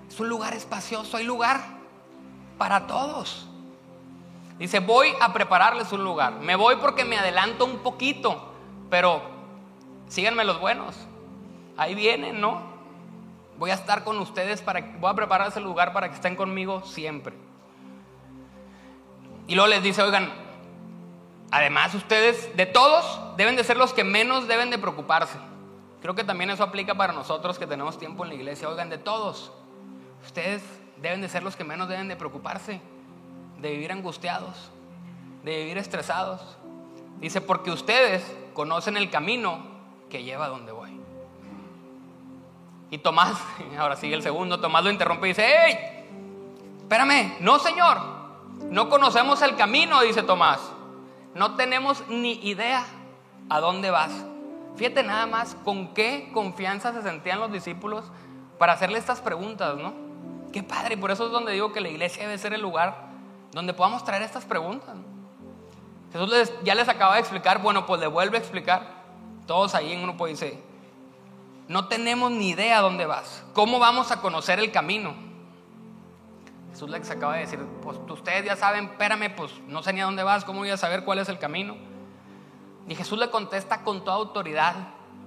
Es 0.07 0.17
un 0.21 0.29
lugar 0.29 0.53
espacioso, 0.53 1.17
hay 1.17 1.25
lugar 1.25 1.59
para 2.57 2.87
todos. 2.87 3.45
Dice, 4.57 4.79
voy 4.79 5.09
a 5.19 5.33
prepararles 5.33 5.91
un 5.91 6.05
lugar. 6.05 6.35
Me 6.35 6.55
voy 6.55 6.77
porque 6.77 7.03
me 7.03 7.17
adelanto 7.17 7.65
un 7.65 7.79
poquito, 7.79 8.53
pero 8.89 9.21
síganme 10.07 10.45
los 10.45 10.61
buenos. 10.61 10.95
Ahí 11.75 11.93
vienen, 11.93 12.39
¿no? 12.39 12.61
Voy 13.57 13.71
a 13.71 13.73
estar 13.73 14.05
con 14.05 14.17
ustedes 14.19 14.61
para 14.61 14.79
voy 14.97 15.11
a 15.11 15.15
preparar 15.15 15.49
ese 15.49 15.59
lugar 15.59 15.91
para 15.91 16.07
que 16.07 16.15
estén 16.15 16.37
conmigo 16.37 16.83
siempre. 16.85 17.35
Y 19.45 19.55
luego 19.55 19.67
les 19.67 19.83
dice, 19.83 20.01
"Oigan, 20.03 20.31
además 21.51 21.93
ustedes 21.95 22.55
de 22.55 22.65
todos 22.65 23.35
deben 23.35 23.57
de 23.57 23.65
ser 23.65 23.75
los 23.75 23.91
que 23.91 24.05
menos 24.05 24.47
deben 24.47 24.69
de 24.69 24.77
preocuparse." 24.77 25.48
Creo 26.01 26.15
que 26.15 26.23
también 26.23 26.49
eso 26.49 26.63
aplica 26.63 26.95
para 26.95 27.13
nosotros 27.13 27.59
que 27.59 27.67
tenemos 27.67 27.97
tiempo 27.97 28.23
en 28.23 28.29
la 28.29 28.35
iglesia. 28.35 28.69
Oigan, 28.69 28.89
de 28.89 28.97
todos, 28.97 29.51
ustedes 30.25 30.63
deben 31.01 31.21
de 31.21 31.29
ser 31.29 31.43
los 31.43 31.55
que 31.55 31.63
menos 31.63 31.89
deben 31.89 32.07
de 32.07 32.15
preocuparse, 32.15 32.81
de 33.59 33.69
vivir 33.71 33.91
angustiados, 33.91 34.71
de 35.43 35.57
vivir 35.57 35.77
estresados. 35.77 36.41
Dice, 37.19 37.41
porque 37.41 37.71
ustedes 37.71 38.23
conocen 38.53 38.95
el 38.95 39.09
camino 39.09 39.59
que 40.09 40.23
lleva 40.23 40.45
a 40.45 40.49
donde 40.49 40.71
voy. 40.71 40.99
Y 42.91 42.97
Tomás, 42.99 43.37
ahora 43.77 43.95
sigue 43.95 44.15
el 44.15 44.23
segundo, 44.23 44.59
Tomás 44.59 44.83
lo 44.83 44.91
interrumpe 44.91 45.27
y 45.27 45.29
dice, 45.31 45.45
¡Ey! 45.45 45.99
Espérame, 46.79 47.35
no 47.41 47.59
señor, 47.59 47.99
no 48.69 48.89
conocemos 48.89 49.41
el 49.41 49.55
camino, 49.55 50.01
dice 50.01 50.23
Tomás. 50.23 50.59
No 51.35 51.55
tenemos 51.55 52.03
ni 52.07 52.33
idea 52.47 52.85
a 53.49 53.59
dónde 53.59 53.91
vas. 53.91 54.11
Fíjate 54.79 55.03
nada 55.03 55.25
más 55.25 55.57
con 55.65 55.93
qué 55.93 56.29
confianza 56.33 56.93
se 56.93 57.01
sentían 57.01 57.41
los 57.41 57.51
discípulos 57.51 58.05
para 58.57 58.71
hacerle 58.71 58.97
estas 58.97 59.19
preguntas, 59.19 59.75
¿no? 59.75 59.93
Qué 60.53 60.63
padre, 60.63 60.95
por 60.95 61.11
eso 61.11 61.25
es 61.25 61.33
donde 61.33 61.51
digo 61.51 61.73
que 61.73 61.81
la 61.81 61.89
iglesia 61.89 62.23
debe 62.23 62.37
ser 62.37 62.53
el 62.53 62.61
lugar 62.61 63.09
donde 63.51 63.73
podamos 63.73 64.05
traer 64.05 64.21
estas 64.21 64.45
preguntas. 64.45 64.95
Jesús 66.13 66.53
ya 66.63 66.75
les 66.75 66.87
acaba 66.87 67.15
de 67.15 67.19
explicar, 67.19 67.61
bueno, 67.61 67.85
pues 67.85 67.99
le 67.99 68.07
vuelve 68.07 68.37
a 68.37 68.39
explicar. 68.39 68.87
Todos 69.45 69.75
ahí 69.75 69.91
en 69.91 70.01
grupo 70.01 70.27
dice, 70.27 70.63
no 71.67 71.89
tenemos 71.89 72.31
ni 72.31 72.51
idea 72.51 72.79
dónde 72.79 73.05
vas. 73.05 73.43
¿Cómo 73.51 73.79
vamos 73.79 74.13
a 74.13 74.21
conocer 74.21 74.59
el 74.59 74.71
camino? 74.71 75.13
Jesús 76.71 76.89
les 76.89 77.09
acaba 77.11 77.33
de 77.33 77.41
decir, 77.41 77.59
pues 77.81 77.97
ustedes 78.07 78.45
ya 78.45 78.55
saben, 78.55 78.85
espérame, 78.85 79.35
pues 79.35 79.51
no 79.67 79.83
sé 79.83 79.91
ni 79.91 79.99
a 79.99 80.05
dónde 80.05 80.23
vas, 80.23 80.45
¿cómo 80.45 80.59
voy 80.59 80.69
a 80.69 80.77
saber 80.77 81.03
cuál 81.03 81.19
es 81.19 81.27
el 81.27 81.37
camino? 81.37 81.75
Y 82.89 82.95
Jesús 82.95 83.19
le 83.19 83.29
contesta 83.29 83.83
con 83.83 84.03
toda 84.03 84.17
autoridad 84.17 84.75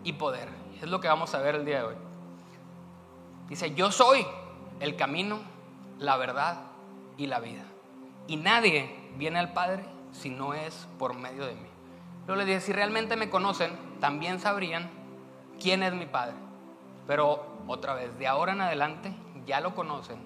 y 0.02 0.14
poder. 0.14 0.48
Es 0.82 0.88
lo 0.88 1.00
que 1.00 1.06
vamos 1.06 1.32
a 1.34 1.40
ver 1.40 1.54
el 1.54 1.64
día 1.64 1.78
de 1.78 1.84
hoy. 1.84 1.94
Dice, 3.48 3.72
yo 3.72 3.92
soy 3.92 4.26
el 4.80 4.96
camino, 4.96 5.38
la 6.00 6.16
verdad 6.16 6.60
y 7.16 7.28
la 7.28 7.38
vida. 7.38 7.62
Y 8.26 8.36
nadie 8.36 9.12
viene 9.16 9.38
al 9.38 9.52
Padre 9.52 9.84
si 10.10 10.28
no 10.28 10.54
es 10.54 10.88
por 10.98 11.14
medio 11.14 11.46
de 11.46 11.54
mí. 11.54 11.68
Luego 12.26 12.40
le 12.40 12.46
dije, 12.46 12.60
si 12.60 12.72
realmente 12.72 13.14
me 13.14 13.30
conocen, 13.30 13.78
también 14.00 14.40
sabrían 14.40 14.90
quién 15.60 15.84
es 15.84 15.92
mi 15.92 16.06
Padre. 16.06 16.34
Pero 17.06 17.46
otra 17.68 17.94
vez, 17.94 18.18
de 18.18 18.26
ahora 18.26 18.54
en 18.54 18.60
adelante 18.60 19.14
ya 19.46 19.60
lo 19.60 19.76
conocen 19.76 20.18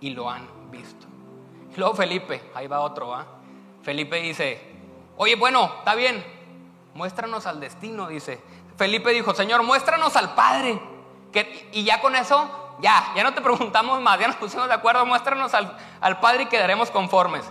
y 0.00 0.10
lo 0.10 0.28
han 0.28 0.48
visto. 0.72 1.06
Luego 1.76 1.94
Felipe, 1.94 2.50
ahí 2.54 2.66
va 2.66 2.80
otro, 2.80 3.14
¿ah? 3.14 3.26
Felipe 3.82 4.16
dice, 4.16 4.71
oye, 5.22 5.36
bueno, 5.36 5.72
está 5.78 5.94
bien, 5.94 6.24
muéstranos 6.94 7.46
al 7.46 7.60
destino, 7.60 8.08
dice. 8.08 8.40
Felipe 8.76 9.10
dijo, 9.10 9.34
Señor, 9.34 9.62
muéstranos 9.62 10.16
al 10.16 10.34
Padre. 10.34 10.80
Y 11.72 11.84
ya 11.84 12.00
con 12.00 12.14
eso, 12.14 12.74
ya, 12.80 13.12
ya 13.14 13.22
no 13.22 13.32
te 13.32 13.40
preguntamos 13.42 14.00
más, 14.00 14.18
ya 14.18 14.26
nos 14.26 14.36
pusimos 14.36 14.68
de 14.68 14.74
acuerdo, 14.74 15.06
muéstranos 15.06 15.54
al, 15.54 15.76
al 16.00 16.20
Padre 16.20 16.44
y 16.44 16.46
quedaremos 16.46 16.90
conformes. 16.90 17.44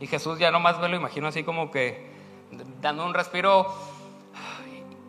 Y 0.00 0.06
Jesús 0.06 0.38
ya 0.38 0.50
nomás 0.50 0.78
me 0.78 0.88
lo 0.88 0.96
imagino 0.96 1.28
así 1.28 1.44
como 1.44 1.70
que 1.70 2.12
dando 2.80 3.04
un 3.04 3.14
respiro 3.14 3.72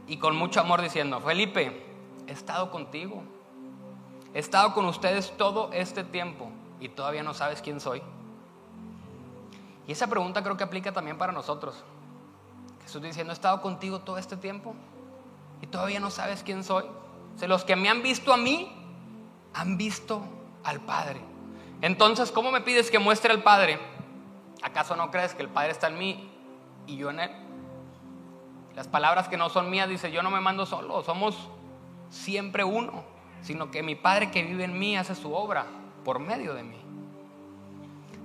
y 0.07 0.17
con 0.17 0.35
mucho 0.35 0.61
amor 0.61 0.81
diciendo, 0.81 1.19
Felipe, 1.19 1.85
he 2.27 2.31
estado 2.31 2.71
contigo, 2.71 3.23
he 4.33 4.39
estado 4.39 4.73
con 4.73 4.85
ustedes 4.85 5.35
todo 5.37 5.69
este 5.73 6.03
tiempo 6.03 6.49
y 6.79 6.89
todavía 6.89 7.23
no 7.23 7.33
sabes 7.33 7.61
quién 7.61 7.79
soy. 7.79 8.01
Y 9.87 9.91
esa 9.91 10.07
pregunta 10.07 10.43
creo 10.43 10.57
que 10.57 10.63
aplica 10.63 10.91
también 10.91 11.17
para 11.17 11.31
nosotros. 11.31 11.83
Jesús 12.85 13.01
diciendo, 13.01 13.33
he 13.33 13.33
estado 13.33 13.61
contigo 13.61 13.99
todo 13.99 14.17
este 14.17 14.37
tiempo 14.37 14.75
y 15.61 15.67
todavía 15.67 15.99
no 15.99 16.11
sabes 16.11 16.43
quién 16.43 16.63
soy. 16.63 16.85
O 16.85 17.47
los 17.47 17.63
que 17.65 17.75
me 17.75 17.89
han 17.89 18.01
visto 18.01 18.31
a 18.31 18.37
mí, 18.37 18.71
han 19.53 19.77
visto 19.77 20.21
al 20.63 20.79
Padre. 20.81 21.19
Entonces, 21.81 22.31
¿cómo 22.31 22.51
me 22.51 22.61
pides 22.61 22.91
que 22.91 22.99
muestre 22.99 23.31
al 23.31 23.43
Padre? 23.43 23.79
¿Acaso 24.61 24.95
no 24.95 25.11
crees 25.11 25.33
que 25.33 25.41
el 25.41 25.49
Padre 25.49 25.71
está 25.71 25.87
en 25.87 25.97
mí 25.97 26.31
y 26.87 26.97
yo 26.97 27.09
en 27.09 27.19
Él? 27.19 27.31
Las 28.75 28.87
palabras 28.87 29.27
que 29.27 29.37
no 29.37 29.49
son 29.49 29.69
mías, 29.69 29.89
dice, 29.89 30.11
yo 30.11 30.21
no 30.21 30.29
me 30.29 30.41
mando 30.41 30.65
solo, 30.65 31.03
somos 31.03 31.49
siempre 32.09 32.63
uno, 32.63 33.03
sino 33.41 33.71
que 33.71 33.81
mi 33.83 33.95
Padre 33.95 34.31
que 34.31 34.43
vive 34.43 34.63
en 34.63 34.77
mí 34.77 34.95
hace 34.95 35.15
su 35.15 35.33
obra 35.33 35.65
por 36.03 36.19
medio 36.19 36.53
de 36.53 36.63
mí. 36.63 36.77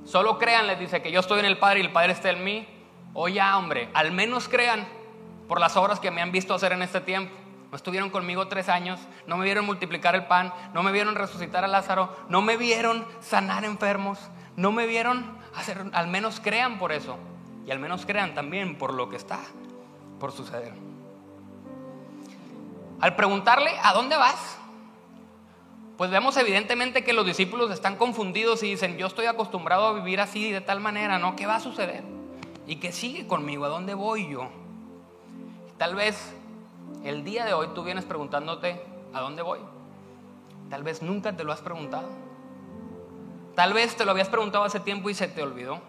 Solo 0.04 0.38
crean, 0.38 0.78
dice, 0.78 1.02
que 1.02 1.12
yo 1.12 1.20
estoy 1.20 1.40
en 1.40 1.46
el 1.46 1.58
Padre 1.58 1.80
y 1.80 1.82
el 1.82 1.92
Padre 1.92 2.12
está 2.12 2.30
en 2.30 2.42
mí. 2.42 2.66
O 3.12 3.28
ya, 3.28 3.56
hombre, 3.58 3.88
al 3.94 4.12
menos 4.12 4.48
crean 4.48 4.86
por 5.48 5.60
las 5.60 5.76
obras 5.76 5.98
que 5.98 6.10
me 6.10 6.22
han 6.22 6.32
visto 6.32 6.54
hacer 6.54 6.72
en 6.72 6.82
este 6.82 7.00
tiempo. 7.00 7.34
No 7.70 7.76
estuvieron 7.76 8.10
conmigo 8.10 8.48
tres 8.48 8.68
años, 8.68 9.00
no 9.26 9.36
me 9.36 9.44
vieron 9.44 9.64
multiplicar 9.64 10.14
el 10.14 10.26
pan, 10.26 10.52
no 10.74 10.82
me 10.82 10.92
vieron 10.92 11.14
resucitar 11.14 11.64
a 11.64 11.68
Lázaro, 11.68 12.16
no 12.28 12.42
me 12.42 12.56
vieron 12.56 13.06
sanar 13.20 13.64
enfermos, 13.64 14.18
no 14.56 14.72
me 14.72 14.86
vieron 14.86 15.38
hacer, 15.54 15.84
al 15.92 16.08
menos 16.08 16.40
crean 16.40 16.78
por 16.78 16.92
eso. 16.92 17.16
Y 17.66 17.70
al 17.70 17.78
menos 17.78 18.06
crean 18.06 18.34
también 18.34 18.76
por 18.76 18.94
lo 18.94 19.08
que 19.08 19.16
está 19.16 19.38
por 20.18 20.32
suceder. 20.32 20.72
Al 23.00 23.16
preguntarle, 23.16 23.70
¿a 23.82 23.92
dónde 23.92 24.16
vas? 24.16 24.58
Pues 25.96 26.10
vemos 26.10 26.36
evidentemente 26.36 27.04
que 27.04 27.12
los 27.12 27.26
discípulos 27.26 27.70
están 27.70 27.96
confundidos 27.96 28.62
y 28.62 28.70
dicen, 28.70 28.96
yo 28.98 29.06
estoy 29.06 29.26
acostumbrado 29.26 29.86
a 29.86 29.92
vivir 29.92 30.20
así 30.20 30.50
de 30.50 30.60
tal 30.60 30.80
manera, 30.80 31.18
¿no? 31.18 31.36
¿Qué 31.36 31.46
va 31.46 31.56
a 31.56 31.60
suceder? 31.60 32.19
Y 32.70 32.76
que 32.76 32.92
sigue 32.92 33.26
conmigo, 33.26 33.64
¿a 33.64 33.68
dónde 33.68 33.94
voy 33.94 34.30
yo? 34.30 34.48
Tal 35.76 35.96
vez 35.96 36.36
el 37.02 37.24
día 37.24 37.44
de 37.44 37.52
hoy 37.52 37.66
tú 37.74 37.82
vienes 37.82 38.04
preguntándote, 38.04 38.80
¿a 39.12 39.18
dónde 39.18 39.42
voy? 39.42 39.58
Tal 40.68 40.84
vez 40.84 41.02
nunca 41.02 41.36
te 41.36 41.42
lo 41.42 41.50
has 41.50 41.62
preguntado. 41.62 42.08
Tal 43.56 43.72
vez 43.72 43.96
te 43.96 44.04
lo 44.04 44.12
habías 44.12 44.28
preguntado 44.28 44.62
hace 44.62 44.78
tiempo 44.78 45.10
y 45.10 45.14
se 45.14 45.26
te 45.26 45.42
olvidó. 45.42 45.80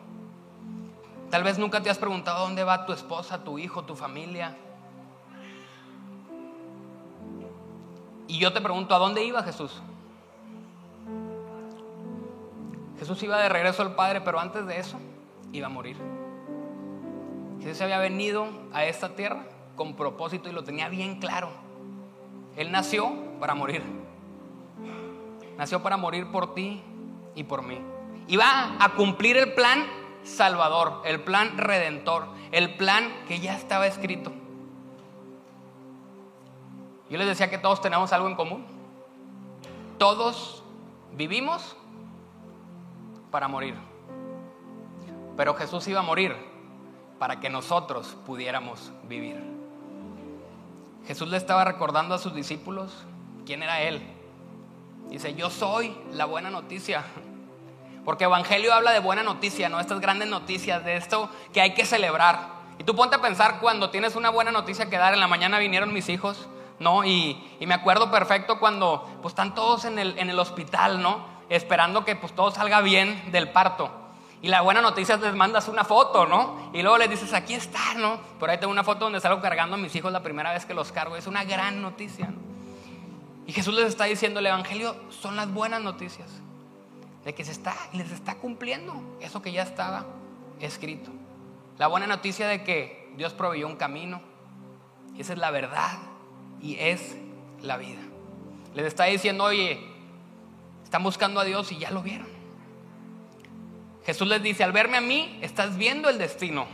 Tal 1.29 1.43
vez 1.43 1.59
nunca 1.59 1.83
te 1.83 1.91
has 1.91 2.00
preguntado 2.00 2.39
dónde 2.39 2.63
va 2.63 2.88
tu 2.88 2.93
esposa, 2.93 3.43
tu 3.43 3.59
hijo, 3.59 3.83
tu 3.83 3.95
familia. 3.95 4.57
Y 8.27 8.39
yo 8.39 8.53
te 8.53 8.59
pregunto, 8.59 8.95
¿a 8.95 8.97
dónde 8.97 9.23
iba 9.23 9.43
Jesús? 9.43 9.83
Jesús 12.97 13.21
iba 13.21 13.38
de 13.38 13.50
regreso 13.50 13.83
al 13.83 13.93
Padre, 13.93 14.21
pero 14.21 14.39
antes 14.39 14.65
de 14.65 14.79
eso 14.79 14.97
iba 15.51 15.67
a 15.67 15.69
morir. 15.69 16.21
Jesús 17.63 17.82
había 17.82 18.00
venido 18.00 18.48
a 18.74 18.86
esta 18.86 19.10
tierra 19.15 19.46
con 19.75 19.96
propósito 19.96 20.50
y 20.50 20.51
lo 20.51 20.63
tenía 20.63 20.89
bien 20.89 21.20
claro. 21.20 21.50
Él 22.56 22.72
nació 22.72 23.13
para 23.39 23.53
morir. 23.53 23.84
Nació 25.58 25.84
para 25.84 25.98
morir 25.98 26.32
por 26.32 26.56
ti 26.56 26.82
y 27.36 27.44
por 27.44 27.62
mí. 27.62 27.80
Iba 28.27 28.75
a 28.80 28.94
cumplir 28.94 29.38
el 29.38 29.53
plan 29.53 29.86
salvador, 30.24 31.01
el 31.06 31.22
plan 31.22 31.58
redentor, 31.58 32.27
el 32.51 32.75
plan 32.77 33.12
que 33.27 33.39
ya 33.39 33.56
estaba 33.56 33.88
escrito. 33.88 34.32
Yo 37.10 37.18
les 37.18 37.27
decía 37.27 37.50
que 37.50 37.58
todos 37.58 37.82
tenemos 37.82 38.12
algo 38.13 38.27
en 38.27 38.36
común. 38.36 38.65
Todos 40.00 40.63
vivimos 41.13 41.75
para 43.30 43.48
morir. 43.48 43.75
Pero 45.38 45.53
Jesús 45.53 45.88
iba 45.88 46.00
a 46.00 46.03
morir 46.03 46.50
para 47.22 47.40
que 47.40 47.51
nosotros 47.51 48.18
pudiéramos 48.25 48.92
vivir. 49.04 49.40
Jesús 51.06 51.30
le 51.30 51.38
estaba 51.38 51.63
recordando 51.63 52.16
a 52.16 52.18
sus 52.18 52.34
discípulos 52.34 52.92
quién 53.46 53.62
era 53.62 53.80
Él. 53.82 54.01
Dice, 55.08 55.36
yo 55.36 55.51
soy 55.51 55.96
la 56.13 56.25
buena 56.25 56.50
noticia. 56.50 57.04
Porque 58.06 58.24
Evangelio 58.24 58.74
habla 58.74 58.90
de 58.90 59.01
buena 59.01 59.22
noticia, 59.22 59.70
¿no? 59.70 59.80
Estas 59.80 60.00
grandes 60.00 60.30
noticias, 60.30 60.84
de 60.84 60.98
esto 60.98 61.30
que 61.54 61.62
hay 61.62 61.75
que 61.75 61.86
celebrar. 61.86 62.54
Y 62.80 62.86
tú 62.86 62.96
ponte 62.96 63.18
a 63.18 63.22
pensar 63.22 63.60
cuando 63.60 63.92
tienes 63.92 64.16
una 64.16 64.32
buena 64.32 64.50
noticia 64.50 64.90
que 64.90 64.98
dar. 64.98 65.13
En 65.13 65.20
la 65.20 65.28
mañana 65.28 65.60
vinieron 65.60 65.94
mis 65.94 66.10
hijos, 66.10 66.50
¿no? 66.80 67.06
Y, 67.06 67.40
me 67.60 67.75
acuerdo 67.75 68.10
perfecto 68.10 68.60
cuando 68.60 69.08
pues 69.22 69.34
están 69.34 69.54
todos 69.54 69.86
en 69.86 70.00
el, 70.00 70.18
en 70.18 70.32
el 70.32 70.40
hospital, 70.40 71.04
¿no? 71.04 71.24
Esperando 71.50 72.04
que 72.04 72.16
pues 72.16 72.34
todo 72.34 72.50
salga 72.50 72.82
bien 72.82 73.32
del 73.32 73.51
parto. 73.51 74.00
Y 74.41 74.48
la 74.48 74.62
buena 74.62 74.81
noticia 74.81 75.15
es 75.15 75.21
les 75.21 75.36
mandas 75.36 75.67
una 75.67 75.83
foto, 75.83 76.25
¿no? 76.25 76.71
Y 76.74 76.81
luego 76.81 76.98
les 76.98 77.10
dices, 77.10 77.33
aquí 77.33 77.53
está, 77.53 77.93
¿no? 77.95 78.19
Por 78.39 78.50
ahí 78.50 78.57
tengo 78.57 78.71
una 78.71 78.83
foto 78.83 79.05
donde 79.05 79.19
salgo 79.19 79.39
cargando 79.39 79.75
a 79.75 79.77
mis 79.77 79.95
hijos 79.95 80.12
la 80.12 80.24
primera 80.24 80.51
vez 80.51 80.65
que 80.65 80.74
los 80.74 80.91
cargo. 80.91 81.15
Es 81.15 81.27
una 81.27 81.43
gran 81.43 81.81
noticia, 81.81 82.27
¿no? 82.27 82.39
Y 83.45 83.53
Jesús 83.53 83.74
les 83.75 83.86
está 83.86 84.05
diciendo, 84.05 84.39
el 84.39 84.48
Evangelio 84.48 84.95
son 85.10 85.36
las 85.36 85.51
buenas 85.51 85.81
noticias 85.81 86.29
de 87.24 87.36
que 87.36 87.45
se 87.45 87.51
está, 87.51 87.75
les 87.93 88.12
está 88.12 88.36
cumpliendo 88.36 89.17
eso 89.19 89.41
que 89.41 89.51
ya 89.51 89.63
estaba 89.63 90.05
escrito. 90.60 91.12
La 91.77 91.88
buena 91.88 92.07
noticia 92.07 92.48
de 92.48 92.63
que 92.63 93.12
Dios 93.17 93.33
proveyó 93.33 93.67
un 93.67 93.75
camino. 93.75 94.21
Esa 95.17 95.33
es 95.33 95.39
la 95.39 95.51
verdad 95.51 96.00
y 96.62 96.77
es 96.79 97.15
la 97.62 97.77
vida. 97.77 98.01
Les 98.74 98.86
está 98.86 99.05
diciendo, 99.05 99.43
oye, 99.43 99.86
están 100.83 101.03
buscando 101.03 101.39
a 101.39 101.43
Dios 101.43 101.71
y 101.71 101.77
ya 101.77 101.91
lo 101.91 102.01
vieron. 102.01 102.30
Jesús 104.05 104.27
les 104.27 104.41
dice, 104.41 104.63
al 104.63 104.72
verme 104.72 104.98
a 104.98 105.01
mí, 105.01 105.39
estás 105.41 105.77
viendo 105.77 106.10
el 106.10 106.17
destino. 106.17 106.67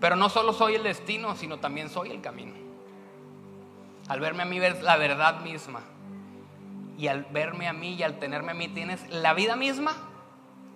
Pero 0.00 0.16
no 0.16 0.28
solo 0.30 0.52
soy 0.52 0.74
el 0.74 0.82
destino, 0.82 1.36
sino 1.36 1.58
también 1.58 1.90
soy 1.90 2.10
el 2.10 2.20
camino. 2.20 2.54
Al 4.08 4.20
verme 4.20 4.42
a 4.42 4.46
mí 4.46 4.58
ves 4.58 4.82
la 4.82 4.96
verdad 4.96 5.40
misma. 5.40 5.82
Y 6.96 7.08
al 7.08 7.24
verme 7.24 7.68
a 7.68 7.72
mí 7.72 7.94
y 7.94 8.02
al 8.02 8.18
tenerme 8.18 8.52
a 8.52 8.54
mí 8.54 8.68
tienes 8.68 9.08
la 9.10 9.34
vida 9.34 9.56
misma 9.56 9.94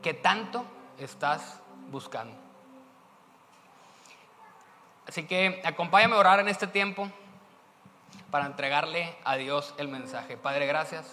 que 0.03 0.15
tanto 0.15 0.65
estás 0.99 1.61
buscando. 1.91 2.37
Así 5.07 5.25
que 5.25 5.63
acompáñame 5.65 6.15
a 6.15 6.19
orar 6.19 6.41
en 6.41 6.49
este 6.49 6.67
tiempo 6.67 7.11
para 8.31 8.47
entregarle 8.47 9.15
a 9.25 9.37
Dios 9.37 9.75
el 9.79 9.89
mensaje. 9.89 10.37
Padre, 10.37 10.67
gracias. 10.67 11.07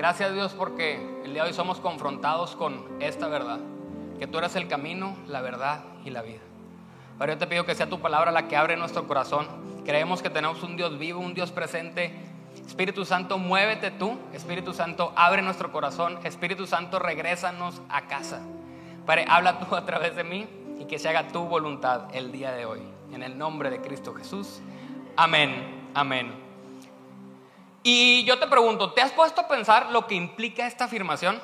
Gracias 0.00 0.32
Dios 0.32 0.54
porque 0.54 0.94
el 1.26 1.34
día 1.34 1.42
de 1.42 1.50
hoy 1.50 1.54
somos 1.54 1.78
confrontados 1.78 2.56
con 2.56 2.86
esta 3.00 3.28
verdad, 3.28 3.60
que 4.18 4.26
tú 4.26 4.38
eres 4.38 4.56
el 4.56 4.66
camino, 4.66 5.14
la 5.26 5.42
verdad 5.42 5.84
y 6.06 6.08
la 6.08 6.22
vida. 6.22 6.40
Padre, 7.18 7.34
yo 7.34 7.38
te 7.38 7.46
pido 7.46 7.66
que 7.66 7.74
sea 7.74 7.86
tu 7.86 8.00
palabra 8.00 8.32
la 8.32 8.48
que 8.48 8.56
abre 8.56 8.78
nuestro 8.78 9.06
corazón. 9.06 9.46
Creemos 9.84 10.22
que 10.22 10.30
tenemos 10.30 10.62
un 10.62 10.78
Dios 10.78 10.98
vivo, 10.98 11.20
un 11.20 11.34
Dios 11.34 11.50
presente. 11.52 12.14
Espíritu 12.66 13.04
Santo, 13.04 13.36
muévete 13.36 13.90
tú. 13.90 14.18
Espíritu 14.32 14.72
Santo, 14.72 15.12
abre 15.16 15.42
nuestro 15.42 15.70
corazón. 15.70 16.18
Espíritu 16.24 16.66
Santo, 16.66 16.98
regrésanos 16.98 17.82
a 17.90 18.06
casa. 18.06 18.40
Padre, 19.04 19.26
habla 19.28 19.58
tú 19.58 19.76
a 19.76 19.84
través 19.84 20.16
de 20.16 20.24
mí 20.24 20.48
y 20.78 20.86
que 20.86 20.98
se 20.98 21.10
haga 21.10 21.28
tu 21.28 21.44
voluntad 21.44 22.04
el 22.14 22.32
día 22.32 22.52
de 22.52 22.64
hoy. 22.64 22.80
En 23.12 23.22
el 23.22 23.36
nombre 23.36 23.68
de 23.68 23.82
Cristo 23.82 24.14
Jesús. 24.14 24.62
Amén. 25.14 25.90
Amén. 25.92 26.49
Y 27.82 28.24
yo 28.24 28.38
te 28.38 28.46
pregunto, 28.46 28.92
¿te 28.92 29.00
has 29.00 29.12
puesto 29.12 29.42
a 29.42 29.48
pensar 29.48 29.90
lo 29.90 30.06
que 30.06 30.14
implica 30.14 30.66
esta 30.66 30.84
afirmación? 30.84 31.40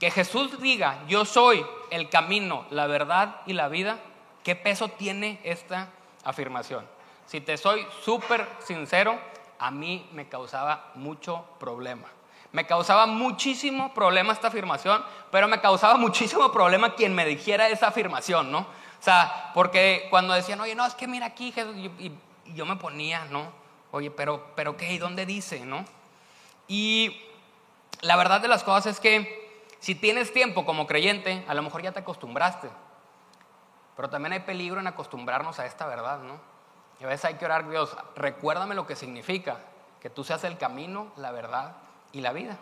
Que 0.00 0.10
Jesús 0.10 0.60
diga, 0.60 1.02
yo 1.08 1.24
soy 1.24 1.64
el 1.90 2.08
camino, 2.08 2.66
la 2.70 2.86
verdad 2.86 3.36
y 3.46 3.52
la 3.52 3.68
vida. 3.68 3.98
¿Qué 4.42 4.56
peso 4.56 4.88
tiene 4.88 5.40
esta 5.44 5.88
afirmación? 6.24 6.86
Si 7.26 7.40
te 7.40 7.56
soy 7.56 7.86
súper 8.02 8.46
sincero, 8.60 9.18
a 9.58 9.70
mí 9.70 10.08
me 10.12 10.28
causaba 10.28 10.92
mucho 10.94 11.44
problema. 11.58 12.08
Me 12.52 12.66
causaba 12.66 13.06
muchísimo 13.06 13.92
problema 13.92 14.32
esta 14.32 14.48
afirmación, 14.48 15.04
pero 15.30 15.48
me 15.48 15.60
causaba 15.60 15.96
muchísimo 15.96 16.52
problema 16.52 16.94
quien 16.94 17.14
me 17.14 17.24
dijera 17.24 17.68
esa 17.68 17.88
afirmación, 17.88 18.50
¿no? 18.50 18.60
O 18.60 19.02
sea, 19.02 19.50
porque 19.54 20.06
cuando 20.10 20.34
decían, 20.34 20.60
oye, 20.60 20.74
no, 20.74 20.86
es 20.86 20.94
que 20.94 21.06
mira 21.06 21.26
aquí, 21.26 21.52
Jesús, 21.52 21.76
y, 21.76 22.12
yo 22.54 22.64
me 22.64 22.76
ponía, 22.76 23.24
¿no? 23.30 23.50
Oye, 23.96 24.10
pero, 24.10 24.52
pero 24.54 24.76
¿qué? 24.76 24.92
¿Y 24.92 24.98
dónde 24.98 25.24
dice, 25.24 25.64
no? 25.64 25.84
Y 26.68 27.18
la 28.02 28.16
verdad 28.16 28.42
de 28.42 28.48
las 28.48 28.62
cosas 28.62 28.86
es 28.86 29.00
que 29.00 29.64
si 29.80 29.94
tienes 29.94 30.34
tiempo 30.34 30.66
como 30.66 30.86
creyente, 30.86 31.44
a 31.48 31.54
lo 31.54 31.62
mejor 31.62 31.80
ya 31.80 31.92
te 31.92 32.00
acostumbraste. 32.00 32.68
Pero 33.96 34.10
también 34.10 34.34
hay 34.34 34.40
peligro 34.40 34.80
en 34.80 34.86
acostumbrarnos 34.86 35.58
a 35.58 35.64
esta 35.64 35.86
verdad, 35.86 36.18
¿no? 36.18 36.38
Y 37.00 37.04
a 37.04 37.06
veces 37.06 37.24
hay 37.24 37.34
que 37.36 37.46
orar, 37.46 37.70
Dios, 37.70 37.96
recuérdame 38.16 38.74
lo 38.74 38.86
que 38.86 38.96
significa 38.96 39.60
que 40.02 40.10
tú 40.10 40.24
seas 40.24 40.44
el 40.44 40.58
camino, 40.58 41.10
la 41.16 41.30
verdad 41.30 41.72
y 42.12 42.20
la 42.20 42.34
vida. 42.34 42.58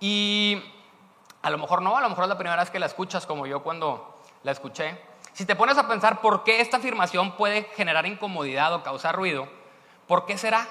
Y 0.00 0.62
a 1.40 1.48
lo 1.48 1.56
mejor 1.56 1.80
no, 1.80 1.96
a 1.96 2.02
lo 2.02 2.10
mejor 2.10 2.24
es 2.24 2.28
la 2.28 2.36
primera 2.36 2.60
vez 2.60 2.70
que 2.70 2.78
la 2.78 2.86
escuchas 2.86 3.24
como 3.24 3.46
yo 3.46 3.62
cuando 3.62 4.20
la 4.42 4.52
escuché. 4.52 5.00
Si 5.32 5.46
te 5.46 5.56
pones 5.56 5.78
a 5.78 5.88
pensar 5.88 6.20
por 6.20 6.44
qué 6.44 6.60
esta 6.60 6.76
afirmación 6.76 7.36
puede 7.36 7.64
generar 7.74 8.04
incomodidad 8.04 8.74
o 8.74 8.82
causar 8.82 9.16
ruido, 9.16 9.48
¿por 10.06 10.26
qué 10.26 10.38
será? 10.38 10.66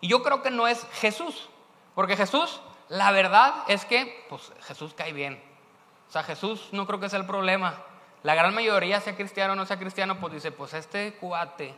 Y 0.00 0.08
yo 0.08 0.22
creo 0.22 0.42
que 0.42 0.50
no 0.50 0.66
es 0.66 0.86
Jesús, 0.94 1.48
porque 1.94 2.16
Jesús, 2.16 2.60
la 2.88 3.10
verdad 3.10 3.54
es 3.68 3.84
que, 3.84 4.26
pues 4.28 4.52
Jesús 4.62 4.94
cae 4.94 5.12
bien. 5.12 5.42
O 6.08 6.12
sea, 6.12 6.22
Jesús 6.22 6.68
no 6.72 6.86
creo 6.86 7.00
que 7.00 7.08
sea 7.08 7.18
el 7.18 7.26
problema. 7.26 7.76
La 8.22 8.34
gran 8.34 8.54
mayoría, 8.54 9.00
sea 9.00 9.16
cristiano 9.16 9.54
o 9.54 9.56
no 9.56 9.66
sea 9.66 9.78
cristiano, 9.78 10.18
pues 10.20 10.34
dice, 10.34 10.52
pues 10.52 10.74
este 10.74 11.14
cuate 11.14 11.74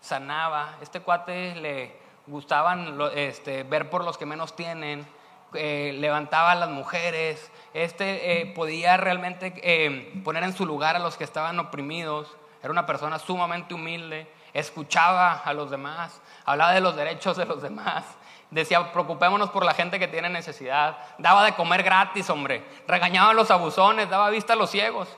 sanaba, 0.00 0.76
este 0.80 1.00
cuate 1.00 1.54
le 1.56 1.96
gustaban 2.26 2.98
este, 3.14 3.62
ver 3.62 3.88
por 3.90 4.04
los 4.04 4.18
que 4.18 4.26
menos 4.26 4.54
tienen, 4.54 5.06
eh, 5.54 5.94
levantaba 5.98 6.52
a 6.52 6.54
las 6.54 6.68
mujeres, 6.68 7.50
este 7.72 8.40
eh, 8.40 8.46
podía 8.54 8.98
realmente 8.98 9.54
eh, 9.62 10.20
poner 10.22 10.42
en 10.42 10.52
su 10.52 10.66
lugar 10.66 10.94
a 10.96 10.98
los 10.98 11.16
que 11.16 11.24
estaban 11.24 11.58
oprimidos, 11.58 12.36
era 12.62 12.70
una 12.70 12.84
persona 12.84 13.18
sumamente 13.18 13.74
humilde, 13.74 14.30
escuchaba 14.52 15.42
a 15.44 15.52
los 15.52 15.70
demás, 15.70 16.20
hablaba 16.44 16.72
de 16.72 16.80
los 16.80 16.96
derechos 16.96 17.36
de 17.36 17.44
los 17.44 17.62
demás, 17.62 18.04
decía, 18.50 18.92
preocupémonos 18.92 19.50
por 19.50 19.64
la 19.64 19.74
gente 19.74 19.98
que 19.98 20.08
tiene 20.08 20.28
necesidad, 20.28 20.98
daba 21.18 21.44
de 21.44 21.54
comer 21.54 21.82
gratis, 21.82 22.30
hombre, 22.30 22.64
regañaba 22.86 23.30
a 23.30 23.34
los 23.34 23.50
abusones, 23.50 24.08
daba 24.08 24.30
vista 24.30 24.54
a 24.54 24.56
los 24.56 24.70
ciegos. 24.70 25.08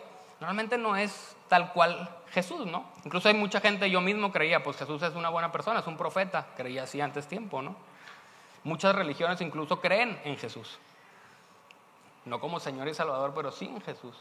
Normalmente 0.40 0.78
no 0.78 0.96
es 0.96 1.36
tal 1.48 1.72
cual 1.72 2.08
Jesús, 2.32 2.66
¿no? 2.66 2.84
Incluso 3.04 3.28
hay 3.28 3.34
mucha 3.34 3.60
gente, 3.60 3.90
yo 3.90 4.00
mismo 4.00 4.32
creía, 4.32 4.62
pues 4.62 4.76
Jesús 4.76 5.02
es 5.02 5.14
una 5.14 5.28
buena 5.28 5.52
persona, 5.52 5.80
es 5.80 5.86
un 5.86 5.96
profeta, 5.96 6.46
creía 6.56 6.84
así 6.84 7.00
antes 7.00 7.26
tiempo, 7.26 7.60
¿no? 7.60 7.76
Muchas 8.64 8.94
religiones 8.94 9.40
incluso 9.40 9.80
creen 9.80 10.20
en 10.24 10.36
Jesús. 10.36 10.78
No 12.24 12.40
como 12.40 12.60
Señor 12.60 12.88
y 12.88 12.94
Salvador, 12.94 13.32
pero 13.34 13.50
sí 13.50 13.66
en 13.66 13.80
Jesús. 13.80 14.16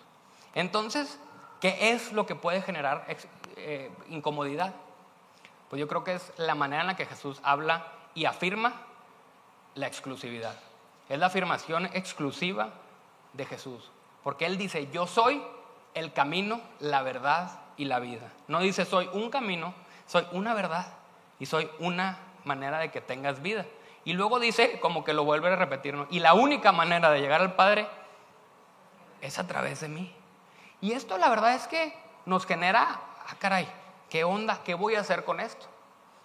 Entonces, 0.56 1.19
¿qué 1.60 1.91
es 1.91 2.13
lo 2.13 2.26
que 2.26 2.36
puede 2.36 2.62
generar 2.62 3.06
eh, 3.58 3.91
incomodidad? 4.10 4.74
Pues 5.69 5.79
yo 5.79 5.88
creo 5.88 6.03
que 6.03 6.15
es 6.15 6.34
la 6.38 6.55
manera 6.55 6.82
en 6.82 6.88
la 6.88 6.95
que 6.95 7.05
Jesús 7.05 7.39
habla 7.43 7.88
y 8.15 8.25
afirma 8.25 8.73
la 9.75 9.88
exclusividad. 9.88 10.55
Es 11.08 11.19
la 11.19 11.27
afirmación 11.27 11.86
exclusiva 11.93 12.69
de 13.34 13.45
Jesús. 13.45 13.91
Porque 14.23 14.45
Él 14.45 14.58
dice, 14.58 14.89
yo 14.91 15.08
soy 15.08 15.41
el 15.93 16.13
camino, 16.13 16.62
la 16.79 17.01
verdad 17.03 17.60
y 17.77 17.86
la 17.86 17.99
vida. 17.99 18.32
No 18.47 18.60
dice 18.60 18.86
soy 18.86 19.10
un 19.13 19.29
camino, 19.29 19.73
soy 20.05 20.25
una 20.32 20.53
verdad 20.53 20.88
y 21.39 21.45
soy 21.45 21.69
una 21.79 22.19
manera 22.43 22.79
de 22.79 22.91
que 22.91 23.01
tengas 23.01 23.41
vida. 23.41 23.65
Y 24.05 24.13
luego 24.13 24.39
dice, 24.39 24.79
como 24.79 25.03
que 25.03 25.13
lo 25.13 25.23
vuelve 25.23 25.49
a 25.49 25.55
repetir, 25.55 25.95
y 26.10 26.19
la 26.19 26.34
única 26.34 26.71
manera 26.71 27.12
de 27.12 27.21
llegar 27.21 27.41
al 27.41 27.53
Padre 27.55 27.88
es 29.21 29.38
a 29.39 29.47
través 29.47 29.82
de 29.82 29.89
mí. 29.89 30.15
Y 30.82 30.93
esto 30.93 31.17
la 31.17 31.29
verdad 31.29 31.53
es 31.53 31.67
que 31.67 31.93
nos 32.25 32.45
genera, 32.45 33.01
ah 33.27 33.36
caray, 33.39 33.67
¿qué 34.10 34.24
onda? 34.24 34.62
¿Qué 34.63 34.74
voy 34.74 34.95
a 34.95 35.02
hacer 35.02 35.26
con 35.26 35.39
esto? 35.39 35.67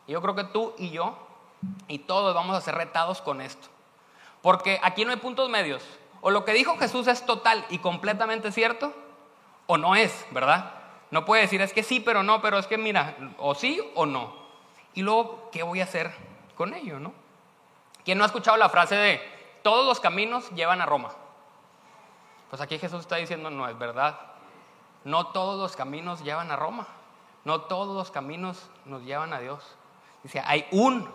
Yo 0.06 0.20
creo 0.20 0.34
que 0.34 0.44
tú 0.44 0.74
y 0.78 0.90
yo 0.90 1.16
y 1.88 2.00
todos 2.00 2.34
vamos 2.34 2.56
a 2.56 2.60
ser 2.60 2.74
retados 2.74 3.20
con 3.22 3.40
esto. 3.40 3.68
Porque 4.42 4.78
aquí 4.82 5.04
no 5.04 5.10
hay 5.10 5.16
puntos 5.16 5.48
medios. 5.48 5.82
O 6.20 6.30
lo 6.30 6.44
que 6.44 6.52
dijo 6.52 6.76
Jesús 6.78 7.06
es 7.06 7.24
total 7.26 7.64
y 7.68 7.78
completamente 7.78 8.52
cierto, 8.52 8.92
o 9.66 9.78
no 9.78 9.94
es, 9.94 10.26
¿verdad? 10.30 10.72
No 11.10 11.24
puede 11.24 11.42
decir, 11.42 11.60
es 11.60 11.72
que 11.72 11.82
sí, 11.82 12.00
pero 12.00 12.22
no, 12.22 12.40
pero 12.42 12.58
es 12.58 12.66
que 12.66 12.78
mira, 12.78 13.16
o 13.38 13.54
sí 13.54 13.80
o 13.94 14.06
no. 14.06 14.34
Y 14.94 15.02
luego, 15.02 15.50
¿qué 15.52 15.62
voy 15.62 15.80
a 15.80 15.84
hacer 15.84 16.14
con 16.56 16.74
ello, 16.74 16.98
no? 16.98 17.12
¿Quién 18.04 18.18
no 18.18 18.24
ha 18.24 18.26
escuchado 18.26 18.56
la 18.56 18.68
frase 18.68 18.96
de 18.96 19.20
todos 19.62 19.86
los 19.86 20.00
caminos 20.00 20.50
llevan 20.50 20.80
a 20.80 20.86
Roma? 20.86 21.12
Pues 22.50 22.60
aquí 22.60 22.78
Jesús 22.78 23.00
está 23.00 23.16
diciendo, 23.16 23.50
no 23.50 23.68
es 23.68 23.78
verdad. 23.78 24.18
No 25.04 25.28
todos 25.28 25.60
los 25.60 25.76
caminos 25.76 26.22
llevan 26.22 26.50
a 26.50 26.56
Roma. 26.56 26.86
No 27.44 27.62
todos 27.62 27.94
los 27.94 28.10
caminos 28.10 28.70
nos 28.84 29.02
llevan 29.02 29.32
a 29.32 29.40
Dios. 29.40 29.62
Dice, 30.22 30.42
hay 30.44 30.66
un 30.70 31.08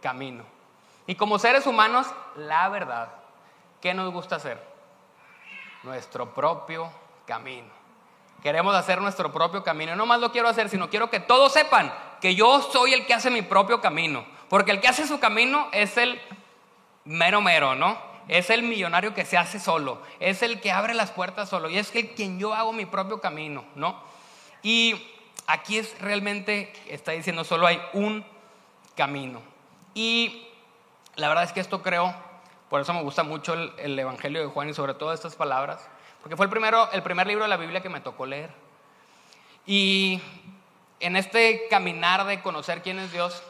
camino. 0.00 0.44
Y 1.06 1.14
como 1.14 1.38
seres 1.38 1.66
humanos, 1.66 2.06
la 2.36 2.68
verdad, 2.68 3.08
¿qué 3.80 3.92
nos 3.94 4.12
gusta 4.12 4.36
hacer? 4.36 4.62
Nuestro 5.82 6.32
propio 6.34 6.90
camino. 7.26 7.68
Queremos 8.42 8.74
hacer 8.74 9.00
nuestro 9.02 9.30
propio 9.32 9.62
camino. 9.62 9.94
no 9.96 10.06
más 10.06 10.20
lo 10.20 10.32
quiero 10.32 10.48
hacer, 10.48 10.68
sino 10.68 10.88
quiero 10.88 11.10
que 11.10 11.20
todos 11.20 11.52
sepan 11.52 11.92
que 12.20 12.34
yo 12.34 12.62
soy 12.62 12.94
el 12.94 13.06
que 13.06 13.14
hace 13.14 13.30
mi 13.30 13.42
propio 13.42 13.80
camino. 13.80 14.24
Porque 14.48 14.70
el 14.70 14.80
que 14.80 14.88
hace 14.88 15.06
su 15.06 15.20
camino 15.20 15.68
es 15.72 15.96
el 15.96 16.20
mero 17.04 17.40
mero, 17.40 17.74
¿no? 17.74 17.98
Es 18.28 18.48
el 18.48 18.62
millonario 18.62 19.14
que 19.14 19.24
se 19.24 19.36
hace 19.36 19.58
solo. 19.58 20.00
Es 20.20 20.42
el 20.42 20.60
que 20.60 20.72
abre 20.72 20.94
las 20.94 21.10
puertas 21.10 21.48
solo. 21.48 21.68
Y 21.68 21.78
es 21.78 21.90
que 21.90 22.14
quien 22.14 22.38
yo 22.38 22.54
hago 22.54 22.72
mi 22.72 22.86
propio 22.86 23.20
camino, 23.20 23.64
¿no? 23.74 24.00
Y 24.62 25.09
aquí 25.52 25.78
es 25.78 25.98
realmente, 26.00 26.72
está 26.88 27.12
diciendo, 27.12 27.44
solo 27.44 27.66
hay 27.66 27.80
un 27.92 28.24
camino. 28.96 29.42
Y 29.94 30.46
la 31.16 31.28
verdad 31.28 31.44
es 31.44 31.52
que 31.52 31.60
esto 31.60 31.82
creo, 31.82 32.14
por 32.68 32.80
eso 32.80 32.94
me 32.94 33.02
gusta 33.02 33.22
mucho 33.22 33.54
el, 33.54 33.72
el 33.78 33.98
Evangelio 33.98 34.40
de 34.40 34.46
Juan 34.46 34.68
y 34.68 34.74
sobre 34.74 34.94
todo 34.94 35.12
estas 35.12 35.36
palabras 35.36 35.88
porque 36.22 36.36
fue 36.36 36.46
el, 36.46 36.50
primero, 36.50 36.90
el 36.92 37.02
primer 37.02 37.26
libro 37.26 37.44
de 37.44 37.48
la 37.48 37.56
Biblia 37.56 37.80
que 37.80 37.88
me 37.88 38.00
tocó 38.00 38.26
leer. 38.26 38.50
Y 39.66 40.20
en 41.00 41.16
este 41.16 41.66
caminar 41.70 42.26
de 42.26 42.42
conocer 42.42 42.82
quién 42.82 42.98
es 42.98 43.12
Dios, 43.12 43.42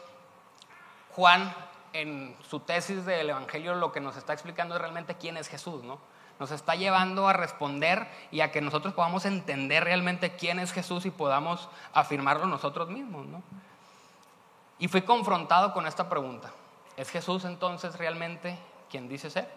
Juan 1.11 1.55
en 1.93 2.37
su 2.49 2.61
tesis 2.61 3.05
del 3.05 3.31
Evangelio 3.31 3.75
lo 3.75 3.91
que 3.91 4.01
nos 4.01 4.17
está 4.17 4.33
explicando 4.33 4.77
es 4.77 4.81
realmente 4.81 5.17
quién 5.17 5.37
es 5.37 5.49
Jesús, 5.49 5.83
¿no? 5.83 5.99
Nos 6.41 6.51
está 6.51 6.75
llevando 6.75 7.29
a 7.29 7.35
responder 7.35 8.09
y 8.31 8.41
a 8.41 8.51
que 8.51 8.63
nosotros 8.63 8.95
podamos 8.95 9.27
entender 9.27 9.85
realmente 9.85 10.37
quién 10.37 10.59
es 10.59 10.73
Jesús 10.73 11.05
y 11.05 11.11
podamos 11.11 11.69
afirmarlo 11.93 12.47
nosotros 12.47 12.89
mismos. 12.89 13.27
¿no? 13.27 13.43
Y 14.79 14.89
fui 14.89 15.03
confrontado 15.03 15.75
con 15.75 15.87
esta 15.87 16.09
pregunta. 16.09 16.51
¿Es 16.97 17.11
Jesús 17.11 17.45
entonces 17.45 17.97
realmente 17.97 18.59
quien 18.89 19.07
dice 19.07 19.29
ser? 19.29 19.49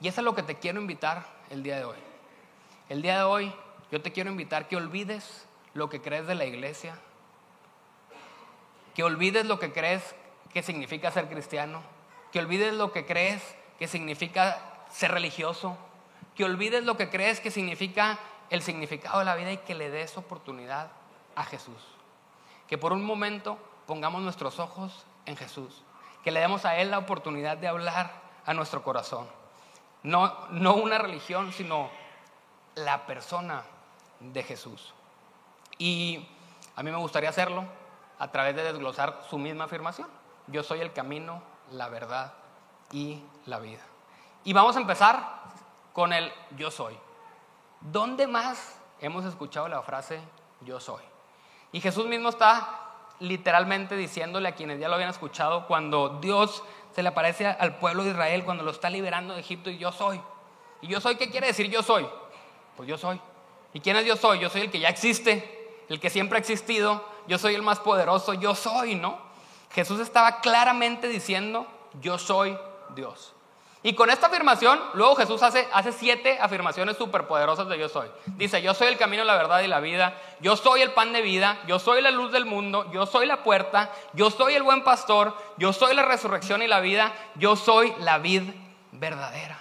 Y 0.00 0.08
eso 0.08 0.22
es 0.22 0.24
lo 0.24 0.34
que 0.34 0.42
te 0.42 0.58
quiero 0.58 0.80
invitar 0.80 1.26
el 1.50 1.62
día 1.62 1.76
de 1.76 1.84
hoy. 1.84 1.98
El 2.88 3.02
día 3.02 3.18
de 3.18 3.24
hoy 3.24 3.54
yo 3.92 4.00
te 4.00 4.12
quiero 4.12 4.30
invitar 4.30 4.66
que 4.66 4.76
olvides 4.76 5.46
lo 5.74 5.90
que 5.90 6.00
crees 6.00 6.26
de 6.26 6.36
la 6.36 6.46
iglesia, 6.46 6.98
que 8.94 9.04
olvides 9.04 9.44
lo 9.44 9.58
que 9.58 9.72
crees 9.72 10.14
que 10.54 10.62
significa 10.62 11.10
ser 11.10 11.28
cristiano, 11.28 11.82
que 12.32 12.38
olvides 12.38 12.72
lo 12.72 12.92
que 12.92 13.04
crees 13.04 13.42
que 13.78 13.88
significa 13.88 14.69
ser 14.90 15.12
religioso, 15.12 15.76
que 16.34 16.44
olvides 16.44 16.84
lo 16.84 16.96
que 16.96 17.10
crees 17.10 17.40
que 17.40 17.50
significa 17.50 18.18
el 18.50 18.62
significado 18.62 19.20
de 19.20 19.24
la 19.24 19.36
vida 19.36 19.52
y 19.52 19.58
que 19.58 19.74
le 19.74 19.90
des 19.90 20.16
oportunidad 20.16 20.88
a 21.36 21.44
Jesús. 21.44 21.82
Que 22.66 22.78
por 22.78 22.92
un 22.92 23.04
momento 23.04 23.58
pongamos 23.86 24.22
nuestros 24.22 24.58
ojos 24.58 25.04
en 25.26 25.36
Jesús, 25.36 25.82
que 26.24 26.30
le 26.30 26.40
demos 26.40 26.64
a 26.64 26.76
Él 26.76 26.90
la 26.90 26.98
oportunidad 26.98 27.56
de 27.56 27.68
hablar 27.68 28.12
a 28.44 28.54
nuestro 28.54 28.82
corazón. 28.82 29.26
No, 30.02 30.48
no 30.50 30.74
una 30.74 30.98
religión, 30.98 31.52
sino 31.52 31.90
la 32.74 33.06
persona 33.06 33.62
de 34.20 34.42
Jesús. 34.42 34.94
Y 35.78 36.26
a 36.76 36.82
mí 36.82 36.90
me 36.90 36.98
gustaría 36.98 37.30
hacerlo 37.30 37.64
a 38.18 38.30
través 38.30 38.54
de 38.54 38.62
desglosar 38.62 39.22
su 39.28 39.38
misma 39.38 39.64
afirmación. 39.64 40.08
Yo 40.46 40.62
soy 40.62 40.80
el 40.80 40.92
camino, 40.92 41.42
la 41.72 41.88
verdad 41.88 42.34
y 42.92 43.22
la 43.46 43.58
vida. 43.58 43.89
Y 44.44 44.52
vamos 44.52 44.76
a 44.76 44.80
empezar 44.80 45.42
con 45.92 46.12
el 46.12 46.32
yo 46.56 46.70
soy. 46.70 46.96
¿Dónde 47.80 48.26
más 48.26 48.78
hemos 49.00 49.24
escuchado 49.24 49.68
la 49.68 49.82
frase 49.82 50.20
yo 50.62 50.80
soy? 50.80 51.02
Y 51.72 51.80
Jesús 51.80 52.06
mismo 52.06 52.28
está 52.28 52.86
literalmente 53.20 53.96
diciéndole 53.96 54.48
a 54.48 54.54
quienes 54.54 54.80
ya 54.80 54.88
lo 54.88 54.94
habían 54.94 55.10
escuchado 55.10 55.66
cuando 55.66 56.20
Dios 56.20 56.62
se 56.94 57.02
le 57.02 57.10
aparece 57.10 57.46
al 57.46 57.76
pueblo 57.76 58.02
de 58.02 58.10
Israel, 58.10 58.44
cuando 58.44 58.64
lo 58.64 58.70
está 58.70 58.90
liberando 58.90 59.34
de 59.34 59.40
Egipto 59.40 59.70
y 59.70 59.78
yo 59.78 59.92
soy. 59.92 60.20
¿Y 60.80 60.88
yo 60.88 61.00
soy 61.00 61.16
qué 61.16 61.30
quiere 61.30 61.48
decir 61.48 61.70
yo 61.70 61.82
soy? 61.82 62.06
Pues 62.76 62.88
yo 62.88 62.96
soy. 62.96 63.20
¿Y 63.72 63.80
quién 63.80 63.96
es 63.96 64.06
yo 64.06 64.16
soy? 64.16 64.38
Yo 64.40 64.48
soy 64.48 64.62
el 64.62 64.70
que 64.70 64.80
ya 64.80 64.88
existe, 64.88 65.84
el 65.88 66.00
que 66.00 66.10
siempre 66.10 66.38
ha 66.38 66.40
existido, 66.40 67.04
yo 67.28 67.38
soy 67.38 67.54
el 67.54 67.62
más 67.62 67.78
poderoso, 67.78 68.34
yo 68.34 68.54
soy, 68.54 68.94
¿no? 68.94 69.18
Jesús 69.70 70.00
estaba 70.00 70.40
claramente 70.40 71.08
diciendo, 71.08 71.66
yo 72.00 72.18
soy 72.18 72.58
Dios. 72.94 73.34
Y 73.82 73.94
con 73.94 74.10
esta 74.10 74.26
afirmación, 74.26 74.78
luego 74.92 75.16
Jesús 75.16 75.42
hace, 75.42 75.66
siete 75.92 76.38
afirmaciones 76.38 76.98
superpoderosas 76.98 77.66
de 77.66 77.78
yo 77.78 77.88
soy. 77.88 78.10
Dice, 78.26 78.60
yo 78.60 78.74
soy 78.74 78.88
el 78.88 78.98
camino, 78.98 79.24
la 79.24 79.36
verdad 79.36 79.60
y 79.60 79.68
la 79.68 79.80
vida, 79.80 80.14
yo 80.40 80.54
soy 80.56 80.82
el 80.82 80.92
pan 80.92 81.14
de 81.14 81.22
vida, 81.22 81.58
yo 81.66 81.78
soy 81.78 82.02
la 82.02 82.10
luz 82.10 82.30
del 82.30 82.44
mundo, 82.44 82.90
yo 82.92 83.06
soy 83.06 83.26
la 83.26 83.42
puerta, 83.42 83.90
yo 84.12 84.30
soy 84.30 84.54
el 84.54 84.62
buen 84.62 84.84
pastor, 84.84 85.34
yo 85.56 85.72
soy 85.72 85.94
la 85.94 86.02
resurrección 86.02 86.60
y 86.60 86.66
la 86.66 86.80
vida, 86.80 87.14
yo 87.36 87.56
soy 87.56 87.94
la 88.00 88.18
vid 88.18 88.42
verdadera. 88.92 89.58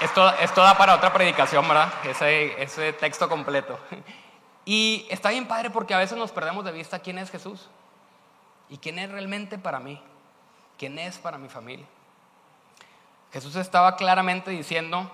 Esto, 0.00 0.62
da 0.62 0.76
para 0.76 0.96
otra 0.96 1.12
predicación, 1.12 1.68
¿verdad? 1.68 1.92
Ese 2.04 2.92
texto 2.94 3.28
completo. 3.28 3.78
Y 4.66 5.06
está 5.08 5.30
bien 5.30 5.48
padre 5.48 5.70
porque 5.70 5.94
a 5.94 5.98
veces 5.98 6.18
nos 6.18 6.30
perdemos 6.30 6.64
de 6.64 6.70
vista 6.70 6.98
quién 6.98 7.18
es 7.18 7.30
Jesús 7.30 7.70
y 8.70 8.78
quién 8.78 8.98
es 8.98 9.10
realmente 9.10 9.58
para 9.58 9.80
mí, 9.80 10.00
quién 10.78 10.98
es 10.98 11.18
para 11.18 11.38
mi 11.38 11.48
familia. 11.48 11.86
Jesús 13.32 13.56
estaba 13.56 13.96
claramente 13.96 14.50
diciendo, 14.50 15.10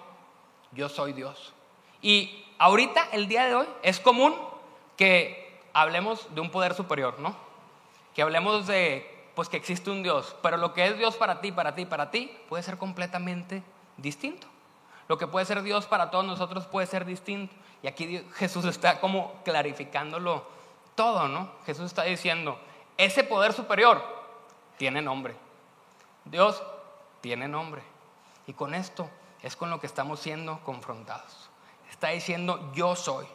yo 0.73 0.88
soy 0.88 1.12
Dios. 1.12 1.53
Y 2.01 2.45
ahorita, 2.59 3.09
el 3.12 3.29
día 3.29 3.47
de 3.47 3.55
hoy, 3.55 3.66
es 3.83 3.99
común 3.99 4.35
que 4.97 5.61
hablemos 5.73 6.35
de 6.35 6.40
un 6.40 6.51
poder 6.51 6.75
superior, 6.75 7.19
¿no? 7.19 7.37
Que 8.14 8.23
hablemos 8.23 8.66
de, 8.66 9.31
pues 9.35 9.49
que 9.49 9.57
existe 9.57 9.90
un 9.90 10.03
Dios, 10.03 10.37
pero 10.42 10.57
lo 10.57 10.73
que 10.73 10.87
es 10.87 10.97
Dios 10.99 11.16
para 11.16 11.40
ti, 11.40 11.53
para 11.53 11.75
ti, 11.75 11.85
para 11.85 12.11
ti, 12.11 12.35
puede 12.49 12.62
ser 12.62 12.79
completamente 12.79 13.62
distinto. 13.97 14.47
Lo 15.09 15.19
que 15.19 15.27
puede 15.27 15.47
ser 15.47 15.62
Dios 15.62 15.87
para 15.87 16.11
todos 16.11 16.25
nosotros 16.25 16.66
puede 16.66 16.87
ser 16.87 17.05
distinto. 17.05 17.55
Y 17.83 17.87
aquí 17.87 18.25
Jesús 18.35 18.64
está 18.64 19.01
como 19.01 19.35
clarificándolo 19.45 20.45
todo, 20.95 21.29
¿no? 21.29 21.51
Jesús 21.66 21.87
está 21.87 22.03
diciendo, 22.05 22.59
ese 22.96 23.24
poder 23.24 23.52
superior 23.52 24.02
tiene 24.76 25.02
nombre. 25.02 25.37
Dios 26.24 26.62
tiene 27.20 27.48
nombre. 27.48 27.82
Y 28.46 28.52
con 28.52 28.74
esto 28.74 29.09
es 29.42 29.56
con 29.56 29.70
lo 29.70 29.80
que 29.80 29.87
estamos 29.87 30.20
siendo 30.20 30.61
confrontados. 30.61 31.50
Está 31.90 32.09
diciendo, 32.09 32.72
yo 32.74 32.96
soy. 32.96 33.26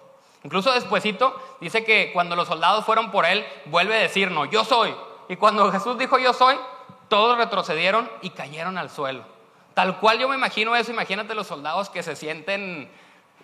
Incluso 0.44 0.72
despuesito 0.72 1.40
dice 1.60 1.84
que 1.84 2.12
cuando 2.14 2.36
los 2.36 2.48
soldados 2.48 2.86
fueron 2.86 3.12
por 3.12 3.26
él, 3.26 3.46
vuelve 3.66 3.96
a 3.96 4.00
decirnos, 4.00 4.50
yo 4.50 4.64
soy. 4.64 4.96
Y 5.30 5.36
cuando 5.36 5.72
Jesús 5.72 5.98
dijo 5.98 6.18
yo 6.18 6.34
soy, 6.34 6.58
todos 7.08 7.38
retrocedieron 7.38 8.10
y 8.22 8.32
cayeron 8.32 8.78
al 8.78 8.90
suelo. 8.90 9.24
Tal 9.74 10.00
cual 10.00 10.20
yo 10.20 10.28
me 10.28 10.36
imagino 10.36 10.76
eso, 10.76 10.92
imagínate 10.92 11.36
los 11.36 11.48
soldados 11.48 11.90
que 11.90 12.04
se 12.04 12.16
sienten, 12.16 12.92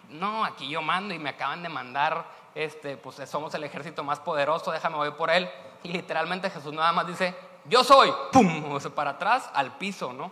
no, 0.10 0.44
aquí 0.44 0.68
yo 0.68 0.82
mando 0.82 1.14
y 1.14 1.20
me 1.20 1.30
acaban 1.30 1.64
de 1.64 1.70
mandar, 1.70 2.26
este, 2.56 2.98
pues 2.98 3.18
somos 3.30 3.54
el 3.54 3.64
ejército 3.64 4.04
más 4.04 4.20
poderoso, 4.20 4.72
déjame 4.72 4.98
voy 4.98 5.12
por 5.12 5.30
él. 5.30 5.50
Y 5.84 5.90
literalmente 5.90 6.50
Jesús 6.50 6.74
nada 6.74 6.92
más 6.92 7.08
dice, 7.08 7.36
yo 7.66 7.84
soy, 7.84 8.14
¡pum! 8.32 8.80
Para 8.96 9.12
atrás, 9.12 9.50
al 9.54 9.78
piso, 9.78 10.14
¿no? 10.14 10.32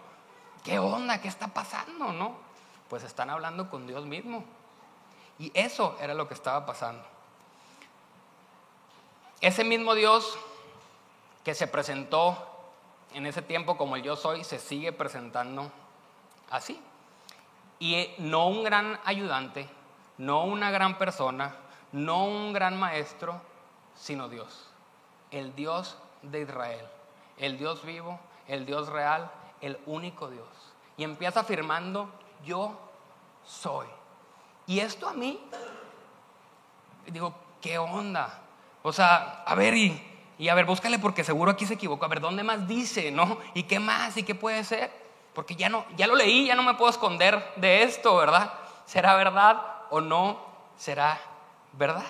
¿Qué 0.64 0.80
onda? 0.80 1.22
¿Qué 1.22 1.28
está 1.28 1.48
pasando, 1.48 2.12
no? 2.12 2.38
Pues 2.90 3.04
están 3.04 3.30
hablando 3.30 3.70
con 3.70 3.88
Dios 3.88 4.06
mismo. 4.06 4.44
Y 5.38 5.52
eso 5.54 5.98
era 6.02 6.14
lo 6.14 6.28
que 6.28 6.34
estaba 6.34 6.66
pasando. 6.66 7.04
Ese 9.42 9.64
mismo 9.64 9.94
Dios 9.94 10.38
que 11.44 11.54
se 11.54 11.68
presentó 11.68 12.52
en 13.14 13.26
ese 13.26 13.42
tiempo 13.42 13.78
como 13.78 13.96
el 13.96 14.04
yo 14.04 14.16
soy, 14.16 14.44
se 14.44 14.60
sigue 14.60 14.92
presentando 14.92 15.72
así. 16.50 16.82
Y 17.80 18.10
no 18.18 18.48
un 18.48 18.64
gran 18.64 19.00
ayudante, 19.06 19.70
no 20.18 20.46
una 20.46 20.72
gran 20.72 20.98
persona, 20.98 21.56
no 21.92 22.26
un 22.26 22.54
gran 22.54 22.80
maestro, 22.80 23.42
sino 23.96 24.30
Dios. 24.30 24.68
El 25.36 25.54
Dios 25.54 25.98
de 26.22 26.44
Israel, 26.44 26.88
el 27.38 27.58
Dios 27.58 27.84
vivo, 27.84 28.18
el 28.48 28.66
Dios 28.66 28.88
real, 28.88 29.30
el 29.60 29.78
único 29.86 30.30
Dios. 30.30 30.48
Y 30.96 31.04
empieza 31.04 31.42
afirmando, 31.42 32.10
yo 32.46 32.72
soy. 33.44 33.88
Y 34.66 34.80
esto 34.80 35.10
a 35.10 35.14
mí, 35.14 35.38
digo, 37.08 37.36
¿qué 37.62 37.78
onda? 37.78 38.44
O 38.82 38.94
sea, 38.94 39.44
a 39.46 39.56
ver, 39.56 39.74
y, 39.76 40.48
a 40.50 40.56
ver, 40.56 40.64
búscale 40.64 41.00
porque 41.00 41.26
seguro 41.26 41.52
aquí 41.52 41.66
se 41.66 41.74
equivocó. 41.74 42.06
A 42.06 42.08
ver, 42.08 42.22
¿dónde 42.22 42.44
más 42.44 42.66
dice, 42.66 43.12
no? 43.12 43.38
¿Y 43.54 43.64
qué 43.64 43.78
más? 43.78 44.16
¿Y 44.16 44.24
qué 44.24 44.36
puede 44.36 44.64
ser? 44.64 44.90
Porque 45.34 45.58
ya 45.58 45.68
no, 45.68 45.86
ya 45.98 46.08
lo 46.08 46.16
leí, 46.16 46.46
ya 46.46 46.56
no 46.56 46.64
me 46.64 46.76
puedo 46.76 46.92
esconder 46.92 47.54
de 47.58 47.84
esto, 47.84 48.16
¿verdad? 48.16 48.54
¿Será 48.86 49.16
verdad 49.16 49.62
o 49.90 50.00
no 50.00 50.40
será 50.78 51.20
verdad? 51.74 52.06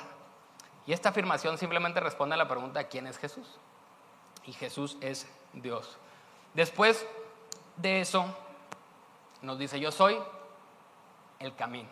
Y 0.85 0.93
esta 0.93 1.09
afirmación 1.09 1.57
simplemente 1.57 1.99
responde 1.99 2.35
a 2.35 2.37
la 2.37 2.47
pregunta 2.47 2.85
¿quién 2.85 3.07
es 3.07 3.17
Jesús? 3.17 3.47
Y 4.45 4.53
Jesús 4.53 4.97
es 5.01 5.27
Dios. 5.53 5.97
Después 6.53 7.05
de 7.77 8.01
eso, 8.01 8.25
nos 9.41 9.57
dice, 9.57 9.79
yo 9.79 9.91
soy 9.91 10.17
el 11.39 11.55
camino. 11.55 11.89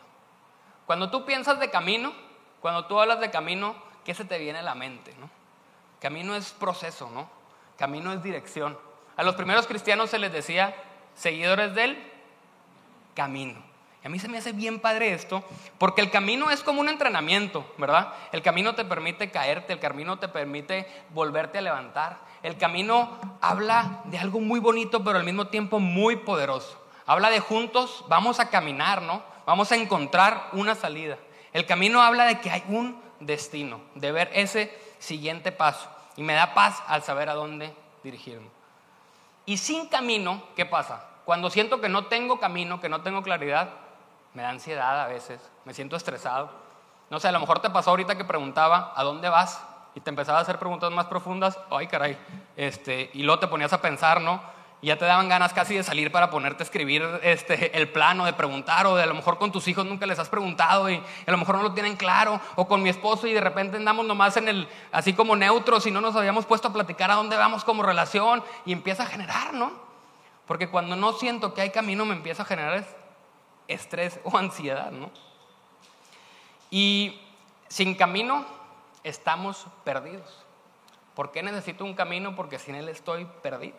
Cuando 0.85 1.09
tú 1.09 1.25
piensas 1.25 1.59
de 1.59 1.69
camino, 1.69 2.13
cuando 2.61 2.85
tú 2.85 2.99
hablas 2.99 3.19
de 3.19 3.31
camino, 3.31 3.75
¿qué 4.05 4.13
se 4.13 4.25
te 4.25 4.37
viene 4.37 4.59
a 4.59 4.63
la 4.63 4.75
mente? 4.75 5.13
¿no? 5.19 5.29
Camino 5.99 6.35
es 6.35 6.51
proceso, 6.51 7.09
¿no? 7.09 7.29
Camino 7.77 8.13
es 8.13 8.21
dirección. 8.21 8.77
A 9.15 9.23
los 9.23 9.35
primeros 9.35 9.67
cristianos 9.67 10.09
se 10.09 10.19
les 10.19 10.31
decía, 10.31 10.75
seguidores 11.15 11.73
del 11.75 12.11
camino. 13.15 13.61
A 14.03 14.09
mí 14.09 14.19
se 14.19 14.27
me 14.27 14.37
hace 14.37 14.51
bien 14.51 14.81
padre 14.81 15.13
esto, 15.13 15.43
porque 15.77 16.01
el 16.01 16.11
camino 16.11 16.51
es 16.51 16.61
como 16.61 16.81
un 16.81 16.89
entrenamiento, 16.89 17.65
¿verdad? 17.77 18.13
El 18.33 18.41
camino 18.41 18.75
te 18.75 18.83
permite 18.83 19.31
caerte, 19.31 19.71
el 19.71 19.79
camino 19.79 20.19
te 20.19 20.27
permite 20.27 20.85
volverte 21.11 21.59
a 21.59 21.61
levantar. 21.61 22.19
El 22.41 22.57
camino 22.57 23.17
habla 23.39 24.01
de 24.05 24.17
algo 24.17 24.41
muy 24.41 24.59
bonito, 24.59 25.01
pero 25.05 25.19
al 25.19 25.23
mismo 25.23 25.47
tiempo 25.47 25.79
muy 25.79 26.17
poderoso. 26.17 26.77
Habla 27.05 27.29
de 27.29 27.39
juntos, 27.39 28.03
vamos 28.09 28.41
a 28.41 28.49
caminar, 28.49 29.01
¿no? 29.01 29.23
Vamos 29.45 29.71
a 29.71 29.77
encontrar 29.77 30.49
una 30.51 30.75
salida. 30.75 31.17
El 31.53 31.65
camino 31.65 32.01
habla 32.01 32.25
de 32.25 32.41
que 32.41 32.49
hay 32.49 32.63
un 32.67 33.01
destino, 33.21 33.79
de 33.95 34.11
ver 34.11 34.29
ese 34.33 34.77
siguiente 34.99 35.53
paso. 35.53 35.89
Y 36.17 36.23
me 36.23 36.33
da 36.33 36.53
paz 36.53 36.83
al 36.87 37.03
saber 37.03 37.29
a 37.29 37.35
dónde 37.35 37.73
dirigirme. 38.03 38.49
Y 39.45 39.57
sin 39.57 39.87
camino, 39.87 40.43
¿qué 40.57 40.65
pasa? 40.65 41.05
Cuando 41.23 41.49
siento 41.49 41.79
que 41.79 41.87
no 41.87 42.07
tengo 42.07 42.39
camino, 42.39 42.81
que 42.81 42.89
no 42.89 43.01
tengo 43.01 43.23
claridad, 43.23 43.69
me 44.33 44.43
da 44.43 44.49
ansiedad 44.49 45.01
a 45.01 45.07
veces, 45.07 45.39
me 45.65 45.73
siento 45.73 45.95
estresado. 45.95 46.51
No 47.09 47.19
sé, 47.19 47.27
a 47.27 47.31
lo 47.31 47.39
mejor 47.39 47.59
te 47.59 47.69
pasó 47.69 47.91
ahorita 47.91 48.17
que 48.17 48.25
preguntaba, 48.25 48.93
¿a 48.95 49.03
dónde 49.03 49.29
vas? 49.29 49.61
y 49.95 49.99
te 49.99 50.09
empezaba 50.09 50.39
a 50.39 50.41
hacer 50.41 50.57
preguntas 50.57 50.91
más 50.91 51.05
profundas, 51.05 51.57
ay 51.69 51.87
caray, 51.87 52.17
este, 52.55 53.11
y 53.13 53.23
luego 53.23 53.39
te 53.39 53.47
ponías 53.47 53.73
a 53.73 53.81
pensar, 53.81 54.21
¿no? 54.21 54.41
Y 54.81 54.87
ya 54.87 54.97
te 54.97 55.05
daban 55.05 55.29
ganas 55.29 55.53
casi 55.53 55.75
de 55.75 55.83
salir 55.83 56.11
para 56.11 56.29
ponerte 56.29 56.63
a 56.63 56.65
escribir 56.65 57.03
este, 57.21 57.77
el 57.77 57.89
plano, 57.89 58.25
de 58.25 58.33
preguntar, 58.33 58.85
o 58.85 58.95
de 58.95 59.03
a 59.03 59.05
lo 59.05 59.13
mejor 59.13 59.37
con 59.37 59.49
tus 59.49 59.65
hijos 59.69 59.85
nunca 59.85 60.05
les 60.05 60.19
has 60.19 60.27
preguntado 60.27 60.89
y 60.89 61.01
a 61.25 61.31
lo 61.31 61.37
mejor 61.37 61.55
no 61.55 61.63
lo 61.63 61.73
tienen 61.73 61.95
claro, 61.95 62.41
o 62.55 62.67
con 62.67 62.83
mi 62.83 62.89
esposo 62.89 63.27
y 63.27 63.33
de 63.33 63.39
repente 63.39 63.77
andamos 63.77 64.05
nomás 64.05 64.35
en 64.35 64.49
el, 64.49 64.67
así 64.91 65.13
como 65.13 65.37
neutros 65.37 65.85
y 65.87 65.91
no 65.91 66.01
nos 66.01 66.15
habíamos 66.15 66.45
puesto 66.45 66.67
a 66.67 66.73
platicar 66.73 67.11
a 67.11 67.15
dónde 67.15 67.37
vamos 67.37 67.63
como 67.63 67.81
relación 67.83 68.43
y 68.65 68.73
empieza 68.73 69.03
a 69.03 69.05
generar, 69.05 69.53
¿no? 69.53 69.71
Porque 70.45 70.67
cuando 70.67 70.97
no 70.97 71.13
siento 71.13 71.53
que 71.53 71.61
hay 71.61 71.69
camino 71.69 72.03
me 72.03 72.15
empieza 72.15 72.43
a 72.43 72.45
generar 72.45 72.85
estrés 73.67 74.19
o 74.23 74.37
ansiedad, 74.37 74.91
¿no? 74.91 75.11
Y 76.69 77.21
sin 77.67 77.95
camino 77.95 78.45
estamos 79.03 79.65
perdidos. 79.83 80.45
¿Por 81.15 81.31
qué 81.31 81.43
necesito 81.43 81.85
un 81.85 81.93
camino? 81.93 82.35
Porque 82.35 82.57
sin 82.57 82.75
él 82.75 82.89
estoy 82.89 83.25
perdido. 83.43 83.77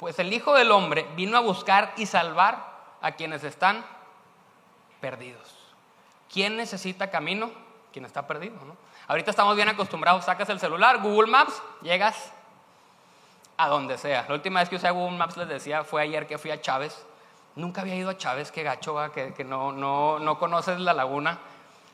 Pues 0.00 0.18
el 0.18 0.32
Hijo 0.32 0.54
del 0.54 0.72
Hombre 0.72 1.06
vino 1.14 1.36
a 1.36 1.40
buscar 1.40 1.94
y 1.96 2.06
salvar 2.06 2.76
a 3.00 3.12
quienes 3.12 3.44
están 3.44 3.84
perdidos. 5.00 5.56
¿Quién 6.32 6.56
necesita 6.56 7.10
camino? 7.10 7.50
Quien 7.92 8.04
está 8.04 8.26
perdido, 8.26 8.56
¿no? 8.64 8.76
Ahorita 9.08 9.30
estamos 9.30 9.54
bien 9.54 9.68
acostumbrados, 9.68 10.24
sacas 10.24 10.48
el 10.48 10.58
celular, 10.58 11.00
Google 11.00 11.30
Maps, 11.30 11.62
llegas 11.80 12.32
a 13.56 13.68
donde 13.68 13.96
sea. 13.96 14.26
La 14.28 14.34
última 14.34 14.60
vez 14.60 14.68
que 14.68 14.76
usé 14.76 14.90
Google 14.90 15.16
Maps 15.16 15.36
les 15.36 15.48
decía, 15.48 15.84
fue 15.84 16.02
ayer 16.02 16.26
que 16.26 16.38
fui 16.38 16.50
a 16.50 16.60
Chávez. 16.60 17.05
Nunca 17.56 17.80
había 17.80 17.96
ido 17.96 18.10
a 18.10 18.18
Chávez, 18.18 18.52
qué 18.52 18.62
gacho, 18.62 18.96
que, 19.12 19.32
que 19.32 19.42
no, 19.42 19.72
no, 19.72 20.18
no 20.18 20.38
conoces 20.38 20.78
la 20.78 20.92
laguna. 20.92 21.38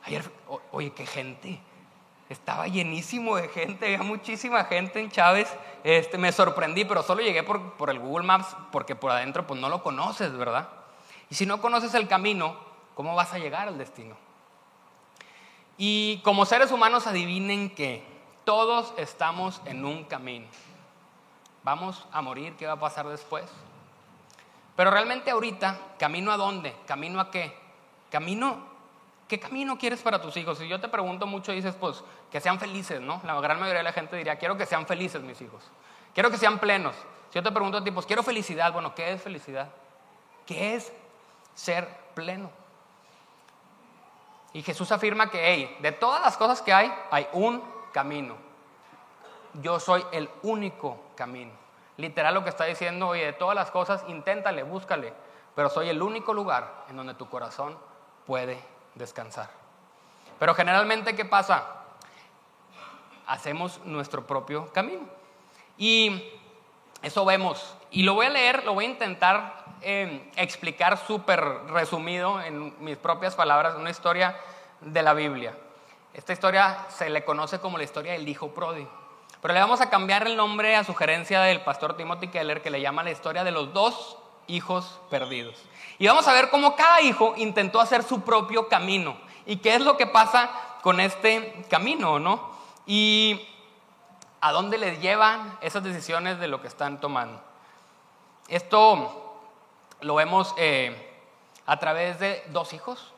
Ayer, 0.05 0.29
oye, 0.73 0.91
qué 0.93 1.07
gente. 1.07 1.61
Estaba 2.29 2.67
llenísimo 2.67 3.37
de 3.37 3.49
gente, 3.49 3.87
había 3.87 4.03
muchísima 4.03 4.65
gente 4.65 4.99
en 4.99 5.11
Chávez. 5.11 5.49
Este, 5.85 6.19
me 6.19 6.33
sorprendí, 6.33 6.85
pero 6.85 7.03
solo 7.03 7.23
llegué 7.23 7.45
por, 7.45 7.75
por 7.75 7.91
el 7.91 8.01
Google 8.01 8.27
Maps 8.27 8.57
porque 8.73 8.97
por 8.97 9.13
adentro 9.13 9.47
pues 9.47 9.61
no 9.61 9.69
lo 9.69 9.83
conoces, 9.83 10.37
¿verdad? 10.37 10.69
Y 11.31 11.37
si 11.37 11.47
no 11.47 11.61
conoces 11.61 11.95
el 11.95 12.09
camino, 12.09 12.57
¿cómo 12.95 13.15
vas 13.15 13.33
a 13.33 13.39
llegar 13.39 13.69
al 13.69 13.79
destino? 13.79 14.17
Y 15.79 16.21
como 16.25 16.45
seres 16.45 16.73
humanos 16.73 17.07
adivinen 17.07 17.71
que 17.71 18.05
todos 18.45 18.93
estamos 18.97 19.63
en 19.65 19.85
un 19.85 20.05
camino. 20.05 20.47
Vamos 21.63 22.05
a 22.11 22.21
morir, 22.21 22.57
¿qué 22.57 22.67
va 22.67 22.73
a 22.73 22.81
pasar 22.81 23.07
después? 23.07 23.45
Pero 24.83 24.91
realmente 24.91 25.31
ahorita, 25.31 25.79
¿camino 25.97 26.33
a 26.33 26.37
dónde? 26.37 26.75
¿Camino 26.89 27.21
a 27.21 27.31
qué? 27.31 27.57
Camino 28.11 28.67
¿Qué 29.29 29.39
camino 29.39 29.79
quieres 29.79 30.03
para 30.03 30.21
tus 30.21 30.37
hijos? 30.37 30.59
Si 30.59 30.67
yo 30.67 30.81
te 30.81 30.89
pregunto 30.89 31.25
mucho, 31.25 31.53
dices, 31.53 31.77
pues, 31.79 32.03
que 32.33 32.41
sean 32.41 32.59
felices, 32.59 33.01
¿no? 33.01 33.21
La 33.25 33.41
gran 33.41 33.61
mayoría 33.61 33.79
de 33.79 33.85
la 33.85 33.93
gente 33.93 34.17
diría, 34.17 34.35
quiero 34.41 34.57
que 34.57 34.67
sean 34.67 34.85
felices 34.85 35.23
mis 35.23 35.41
hijos. 35.41 35.63
Quiero 36.15 36.33
que 36.33 36.37
sean 36.37 36.59
plenos. 36.59 36.97
Si 37.31 37.37
yo 37.37 37.45
te 37.45 37.53
pregunto 37.53 37.79
a 37.79 37.85
ti, 37.85 37.93
pues, 37.93 38.07
quiero 38.07 38.25
felicidad. 38.25 38.73
Bueno, 38.73 38.93
¿qué 38.93 39.13
es 39.13 39.23
felicidad? 39.23 39.69
¿Qué 40.47 40.75
es 40.75 40.93
ser 41.55 41.87
pleno? 42.17 42.51
Y 44.53 44.63
Jesús 44.63 44.91
afirma 44.91 45.31
que, 45.31 45.41
hey, 45.45 45.77
de 45.81 45.93
todas 45.93 46.23
las 46.23 46.37
cosas 46.37 46.61
que 46.61 46.73
hay, 46.73 46.93
hay 47.13 47.29
un 47.35 47.63
camino. 47.93 48.35
Yo 49.63 49.79
soy 49.79 50.05
el 50.11 50.29
único 50.43 51.13
camino. 51.15 51.62
Literal 51.97 52.35
lo 52.35 52.43
que 52.43 52.51
está 52.51 52.65
diciendo, 52.65 53.09
oye, 53.09 53.27
de 53.27 53.33
todas 53.33 53.55
las 53.55 53.71
cosas, 53.71 54.05
inténtale, 54.09 54.63
búscale, 54.63 55.13
pero 55.55 55.69
soy 55.69 55.89
el 55.89 56.01
único 56.01 56.33
lugar 56.33 56.85
en 56.89 56.97
donde 56.97 57.15
tu 57.15 57.29
corazón 57.29 57.77
puede 58.27 58.59
descansar. 58.95 59.51
Pero 60.39 60.55
generalmente, 60.55 61.15
¿qué 61.15 61.25
pasa? 61.25 61.67
Hacemos 63.27 63.81
nuestro 63.85 64.27
propio 64.27 64.73
camino. 64.73 65.03
Y 65.77 66.23
eso 67.03 67.25
vemos. 67.25 67.77
Y 67.91 68.03
lo 68.03 68.15
voy 68.15 68.27
a 68.27 68.31
leer, 68.31 68.65
lo 68.65 68.75
voy 68.75 68.87
a 68.87 68.89
intentar 68.89 69.65
eh, 69.83 70.31
explicar 70.37 70.97
súper 70.97 71.41
resumido 71.67 72.41
en 72.41 72.75
mis 72.83 72.97
propias 72.97 73.35
palabras, 73.35 73.77
una 73.77 73.91
historia 73.91 74.37
de 74.81 75.03
la 75.03 75.15
Biblia. 75.15 75.57
Esta 76.15 76.33
historia 76.33 76.87
se 76.89 77.11
le 77.11 77.25
conoce 77.25 77.59
como 77.59 77.79
la 77.79 77.85
historia 77.85 78.13
del 78.13 78.29
hijo 78.29 78.53
pródigo. 78.53 79.02
Pero 79.43 79.55
le 79.55 79.61
vamos 79.61 79.81
a 79.81 79.91
cambiar 79.91 80.25
el 80.29 80.37
nombre 80.37 80.77
a 80.77 80.85
sugerencia 80.85 81.41
del 81.41 81.63
pastor 81.63 81.97
Timothy 81.97 82.29
Keller, 82.29 82.63
que 82.63 82.71
le 82.71 82.81
llama 82.81 83.03
la 83.03 83.11
historia 83.11 83.43
de 83.43 83.51
los 83.51 83.73
dos 83.73 84.17
hijos 84.47 85.01
perdidos. 85.11 85.57
Y 85.99 86.07
vamos 86.07 86.29
a 86.29 86.33
ver 86.33 86.49
cómo 86.49 86.77
cada 86.77 87.01
hijo 87.01 87.35
intentó 87.37 87.81
hacer 87.81 88.05
su 88.05 88.23
propio 88.23 88.69
camino 88.69 89.17
y 89.45 89.57
qué 89.57 89.75
es 89.75 89.81
lo 89.81 89.97
que 89.97 90.07
pasa 90.07 90.49
con 90.81 91.01
este 91.01 91.65
camino, 91.69 92.21
¿no? 92.21 92.53
Y 92.87 93.49
a 94.41 94.53
dónde 94.53 94.79
les 94.79 95.01
llevan 95.01 95.59
esas 95.61 95.83
decisiones 95.83 96.39
de 96.39 96.47
lo 96.47 96.63
que 96.63 96.69
están 96.69 97.01
tomando. 97.01 97.43
Esto 98.47 99.41
lo 100.03 100.15
vemos 100.15 100.55
eh, 100.57 101.19
a 101.67 101.81
través 101.81 102.21
de 102.21 102.45
dos 102.51 102.73
hijos. 102.75 103.13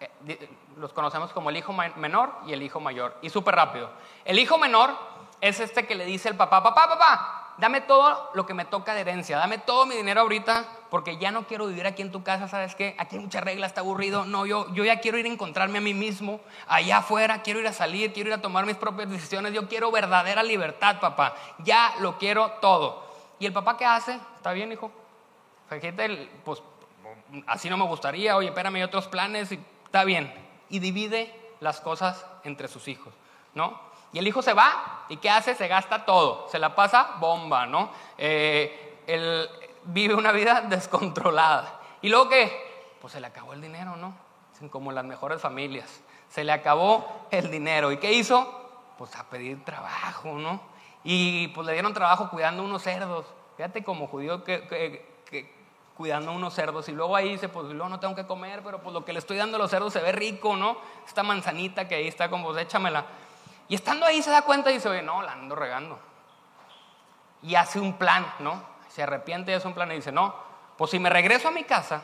Eh, 0.00 0.48
los 0.76 0.92
conocemos 0.92 1.32
como 1.32 1.50
el 1.50 1.56
hijo 1.56 1.72
menor 1.72 2.32
y 2.46 2.52
el 2.52 2.64
hijo 2.64 2.80
mayor. 2.80 3.16
Y 3.22 3.30
súper 3.30 3.54
rápido. 3.54 3.90
El 4.24 4.40
hijo 4.40 4.58
menor 4.58 5.07
es 5.40 5.60
este 5.60 5.86
que 5.86 5.94
le 5.94 6.04
dice 6.04 6.28
el 6.28 6.36
papá, 6.36 6.62
papá, 6.62 6.88
papá, 6.88 7.54
dame 7.58 7.80
todo 7.80 8.30
lo 8.34 8.46
que 8.46 8.54
me 8.54 8.64
toca 8.64 8.94
de 8.94 9.00
herencia, 9.00 9.36
dame 9.36 9.58
todo 9.58 9.84
mi 9.84 9.96
dinero 9.96 10.20
ahorita 10.22 10.64
porque 10.90 11.18
ya 11.18 11.30
no 11.30 11.46
quiero 11.46 11.66
vivir 11.66 11.86
aquí 11.86 12.02
en 12.02 12.12
tu 12.12 12.22
casa, 12.22 12.48
¿sabes 12.48 12.74
qué? 12.74 12.94
Aquí 12.98 13.16
hay 13.16 13.22
mucha 13.22 13.40
regla, 13.40 13.66
está 13.66 13.80
aburrido. 13.80 14.24
No, 14.24 14.46
yo, 14.46 14.72
yo 14.72 14.84
ya 14.84 15.00
quiero 15.00 15.18
ir 15.18 15.26
a 15.26 15.28
encontrarme 15.28 15.78
a 15.78 15.80
mí 15.80 15.92
mismo 15.92 16.40
allá 16.66 16.98
afuera, 16.98 17.42
quiero 17.42 17.60
ir 17.60 17.66
a 17.66 17.72
salir, 17.72 18.12
quiero 18.12 18.30
ir 18.30 18.34
a 18.34 18.42
tomar 18.42 18.64
mis 18.64 18.76
propias 18.76 19.10
decisiones, 19.10 19.52
yo 19.52 19.68
quiero 19.68 19.90
verdadera 19.90 20.42
libertad, 20.42 21.00
papá. 21.00 21.34
Ya 21.58 21.94
lo 22.00 22.16
quiero 22.16 22.52
todo. 22.60 23.06
¿Y 23.38 23.46
el 23.46 23.52
papá 23.52 23.76
qué 23.76 23.84
hace? 23.84 24.18
¿Está 24.36 24.52
bien, 24.52 24.72
hijo? 24.72 24.90
Fíjate, 25.68 26.30
pues 26.44 26.62
así 27.46 27.68
no 27.68 27.76
me 27.76 27.84
gustaría, 27.84 28.36
oye, 28.36 28.48
espérame, 28.48 28.76
hay 28.76 28.82
otros 28.82 29.08
planes, 29.08 29.52
y, 29.52 29.60
está 29.84 30.04
bien. 30.04 30.32
Y 30.70 30.78
divide 30.78 31.34
las 31.60 31.80
cosas 31.80 32.24
entre 32.44 32.68
sus 32.68 32.88
hijos, 32.88 33.12
¿no? 33.54 33.87
Y 34.12 34.18
el 34.18 34.26
hijo 34.26 34.42
se 34.42 34.54
va 34.54 35.04
y 35.08 35.18
¿qué 35.18 35.30
hace? 35.30 35.54
Se 35.54 35.68
gasta 35.68 36.04
todo, 36.04 36.48
se 36.48 36.58
la 36.58 36.74
pasa 36.74 37.16
bomba, 37.18 37.66
¿no? 37.66 37.90
Eh, 38.16 39.02
él 39.06 39.48
vive 39.84 40.14
una 40.14 40.32
vida 40.32 40.60
descontrolada. 40.68 41.80
¿Y 42.02 42.08
luego 42.08 42.28
qué? 42.28 42.96
Pues 43.00 43.12
se 43.12 43.20
le 43.20 43.26
acabó 43.26 43.52
el 43.52 43.60
dinero, 43.60 43.96
¿no? 43.96 44.14
Como 44.70 44.92
las 44.92 45.04
mejores 45.04 45.40
familias. 45.40 46.00
Se 46.28 46.42
le 46.44 46.52
acabó 46.52 47.26
el 47.30 47.50
dinero. 47.50 47.92
¿Y 47.92 47.98
qué 47.98 48.12
hizo? 48.12 48.70
Pues 48.98 49.14
a 49.16 49.24
pedir 49.24 49.64
trabajo, 49.64 50.32
¿no? 50.32 50.60
Y 51.04 51.48
pues 51.48 51.66
le 51.66 51.72
dieron 51.74 51.94
trabajo 51.94 52.28
cuidando 52.28 52.62
unos 52.62 52.82
cerdos. 52.82 53.26
Fíjate 53.56 53.84
como 53.84 54.08
judío 54.08 54.44
que, 54.44 55.06
cuidando 55.96 56.32
unos 56.32 56.54
cerdos 56.54 56.88
y 56.88 56.92
luego 56.92 57.16
ahí 57.16 57.30
dice, 57.30 57.48
pues 57.48 57.66
luego 57.66 57.88
no 57.88 57.98
tengo 57.98 58.14
que 58.14 58.24
comer, 58.26 58.62
pero 58.62 58.80
pues 58.80 58.92
lo 58.92 59.04
que 59.04 59.12
le 59.12 59.18
estoy 59.18 59.36
dando 59.36 59.56
a 59.56 59.58
los 59.58 59.70
cerdos 59.70 59.92
se 59.92 60.00
ve 60.00 60.12
rico, 60.12 60.56
¿no? 60.56 60.76
Esta 61.06 61.22
manzanita 61.22 61.88
que 61.88 61.96
ahí 61.96 62.06
está, 62.06 62.30
como 62.30 62.48
pues 62.48 62.62
échamela. 62.62 63.04
Y 63.68 63.74
estando 63.74 64.06
ahí 64.06 64.22
se 64.22 64.30
da 64.30 64.42
cuenta 64.42 64.70
y 64.70 64.74
dice, 64.74 64.88
oye, 64.88 65.02
no, 65.02 65.22
la 65.22 65.32
ando 65.32 65.54
regando. 65.54 65.98
Y 67.42 67.54
hace 67.54 67.78
un 67.78 67.98
plan, 67.98 68.26
¿no? 68.38 68.62
Se 68.88 69.02
arrepiente 69.02 69.52
y 69.52 69.54
hace 69.54 69.68
un 69.68 69.74
plan 69.74 69.92
y 69.92 69.96
dice, 69.96 70.10
no, 70.10 70.34
pues 70.76 70.90
si 70.90 70.98
me 70.98 71.10
regreso 71.10 71.48
a 71.48 71.50
mi 71.50 71.64
casa, 71.64 72.02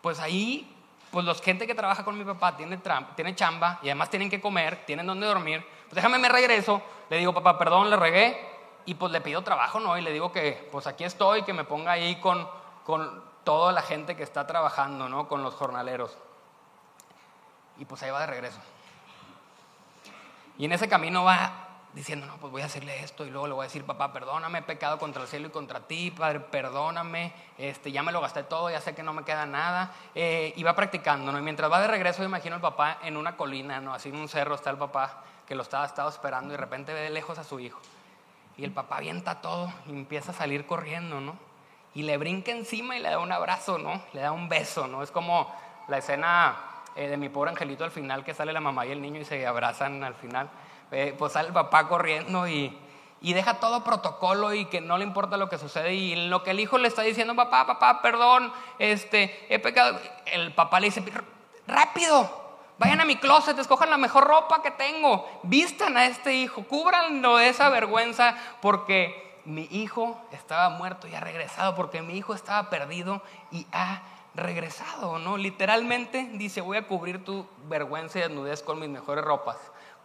pues 0.00 0.18
ahí, 0.18 0.74
pues 1.10 1.24
los 1.24 1.42
gente 1.42 1.66
que 1.66 1.74
trabaja 1.74 2.04
con 2.04 2.16
mi 2.16 2.24
papá 2.24 2.56
tiene, 2.56 2.80
tiene 3.14 3.34
chamba 3.34 3.78
y 3.82 3.88
además 3.88 4.08
tienen 4.08 4.30
que 4.30 4.40
comer, 4.40 4.84
tienen 4.86 5.06
donde 5.06 5.26
dormir. 5.26 5.66
Pues 5.82 5.96
déjame 5.96 6.18
me 6.18 6.28
regreso, 6.28 6.82
le 7.10 7.18
digo, 7.18 7.34
papá, 7.34 7.58
perdón, 7.58 7.90
le 7.90 7.96
regué 7.96 8.48
y 8.86 8.94
pues 8.94 9.12
le 9.12 9.20
pido 9.20 9.42
trabajo, 9.42 9.78
¿no? 9.78 9.98
Y 9.98 10.00
le 10.00 10.12
digo 10.12 10.32
que 10.32 10.68
pues 10.72 10.86
aquí 10.86 11.04
estoy, 11.04 11.42
que 11.42 11.52
me 11.52 11.64
ponga 11.64 11.92
ahí 11.92 12.16
con, 12.16 12.48
con 12.84 13.22
toda 13.44 13.72
la 13.72 13.82
gente 13.82 14.16
que 14.16 14.22
está 14.22 14.46
trabajando, 14.46 15.08
¿no? 15.08 15.28
Con 15.28 15.42
los 15.42 15.54
jornaleros. 15.54 16.16
Y 17.78 17.84
pues 17.84 18.02
ahí 18.02 18.10
va 18.10 18.20
de 18.20 18.26
regreso. 18.26 18.60
Y 20.60 20.66
en 20.66 20.72
ese 20.72 20.90
camino 20.90 21.24
va 21.24 21.68
diciendo, 21.94 22.26
no, 22.26 22.36
pues 22.36 22.52
voy 22.52 22.60
a 22.60 22.66
hacerle 22.66 23.02
esto 23.02 23.24
y 23.24 23.30
luego 23.30 23.46
le 23.46 23.54
voy 23.54 23.62
a 23.62 23.68
decir, 23.68 23.86
papá, 23.86 24.12
perdóname, 24.12 24.58
he 24.58 24.62
pecado 24.62 24.98
contra 24.98 25.22
el 25.22 25.26
cielo 25.26 25.48
y 25.48 25.50
contra 25.50 25.80
ti, 25.80 26.10
padre, 26.10 26.40
perdóname, 26.40 27.32
este, 27.56 27.90
ya 27.90 28.02
me 28.02 28.12
lo 28.12 28.20
gasté 28.20 28.42
todo, 28.42 28.68
ya 28.68 28.78
sé 28.78 28.94
que 28.94 29.02
no 29.02 29.14
me 29.14 29.24
queda 29.24 29.46
nada. 29.46 29.90
Eh, 30.14 30.52
y 30.54 30.62
va 30.62 30.76
practicando, 30.76 31.32
¿no? 31.32 31.38
Y 31.38 31.40
mientras 31.40 31.72
va 31.72 31.80
de 31.80 31.86
regreso, 31.86 32.22
imagino 32.22 32.56
al 32.56 32.60
papá 32.60 32.98
en 33.02 33.16
una 33.16 33.38
colina, 33.38 33.80
¿no? 33.80 33.94
Así 33.94 34.10
en 34.10 34.16
un 34.16 34.28
cerro 34.28 34.54
está 34.54 34.68
el 34.68 34.76
papá 34.76 35.24
que 35.46 35.54
lo 35.54 35.62
estaba, 35.62 35.86
estado 35.86 36.10
esperando 36.10 36.48
y 36.48 36.50
de 36.50 36.58
repente 36.58 36.92
ve 36.92 37.00
de 37.00 37.10
lejos 37.10 37.38
a 37.38 37.44
su 37.44 37.58
hijo. 37.58 37.80
Y 38.58 38.64
el 38.64 38.72
papá 38.72 38.98
avienta 38.98 39.40
todo 39.40 39.72
y 39.86 39.92
empieza 39.92 40.32
a 40.32 40.34
salir 40.34 40.66
corriendo, 40.66 41.22
¿no? 41.22 41.36
Y 41.94 42.02
le 42.02 42.18
brinca 42.18 42.52
encima 42.52 42.98
y 42.98 43.00
le 43.00 43.08
da 43.08 43.18
un 43.18 43.32
abrazo, 43.32 43.78
¿no? 43.78 44.02
Le 44.12 44.20
da 44.20 44.32
un 44.32 44.50
beso, 44.50 44.86
¿no? 44.88 45.02
Es 45.02 45.10
como 45.10 45.50
la 45.88 45.96
escena 45.96 46.69
eh, 47.00 47.08
de 47.08 47.16
mi 47.16 47.30
pobre 47.30 47.50
angelito 47.50 47.82
al 47.82 47.90
final, 47.90 48.24
que 48.24 48.34
sale 48.34 48.52
la 48.52 48.60
mamá 48.60 48.84
y 48.84 48.92
el 48.92 49.00
niño 49.00 49.22
y 49.22 49.24
se 49.24 49.46
abrazan 49.46 50.04
al 50.04 50.14
final, 50.14 50.50
eh, 50.90 51.14
pues 51.18 51.32
sale 51.32 51.48
el 51.48 51.54
papá 51.54 51.88
corriendo 51.88 52.46
y, 52.46 52.76
y 53.22 53.32
deja 53.32 53.54
todo 53.54 53.82
protocolo 53.82 54.52
y 54.52 54.66
que 54.66 54.82
no 54.82 54.98
le 54.98 55.04
importa 55.04 55.38
lo 55.38 55.48
que 55.48 55.56
sucede 55.56 55.94
y 55.94 56.28
lo 56.28 56.42
que 56.42 56.50
el 56.50 56.60
hijo 56.60 56.76
le 56.76 56.88
está 56.88 57.00
diciendo, 57.00 57.34
papá, 57.34 57.66
papá, 57.66 58.02
perdón, 58.02 58.52
este, 58.78 59.46
he 59.48 59.58
pecado, 59.58 59.98
el 60.26 60.52
papá 60.52 60.78
le 60.78 60.88
dice, 60.88 61.02
rápido, 61.66 62.38
Vayan 62.80 63.02
a 63.02 63.04
mi 63.04 63.16
closet, 63.16 63.58
escojan 63.58 63.90
la 63.90 63.98
mejor 63.98 64.26
ropa 64.26 64.62
que 64.62 64.70
tengo, 64.70 65.28
vistan 65.42 65.98
a 65.98 66.06
este 66.06 66.32
hijo, 66.32 66.64
cúbranlo 66.64 67.36
de 67.36 67.50
esa 67.50 67.68
vergüenza 67.68 68.34
porque 68.62 69.38
mi 69.44 69.68
hijo 69.70 70.18
estaba 70.32 70.70
muerto 70.70 71.06
y 71.06 71.14
ha 71.14 71.20
regresado, 71.20 71.74
porque 71.74 72.00
mi 72.00 72.16
hijo 72.16 72.32
estaba 72.32 72.70
perdido 72.70 73.22
y 73.50 73.66
ha 73.70 74.00
regresado, 74.34 75.18
¿no? 75.18 75.36
Literalmente 75.36 76.30
dice, 76.34 76.60
voy 76.60 76.76
a 76.76 76.86
cubrir 76.86 77.24
tu 77.24 77.46
vergüenza 77.68 78.18
y 78.18 78.22
desnudez 78.22 78.62
con 78.62 78.78
mis 78.78 78.88
mejores 78.88 79.24
ropas, 79.24 79.56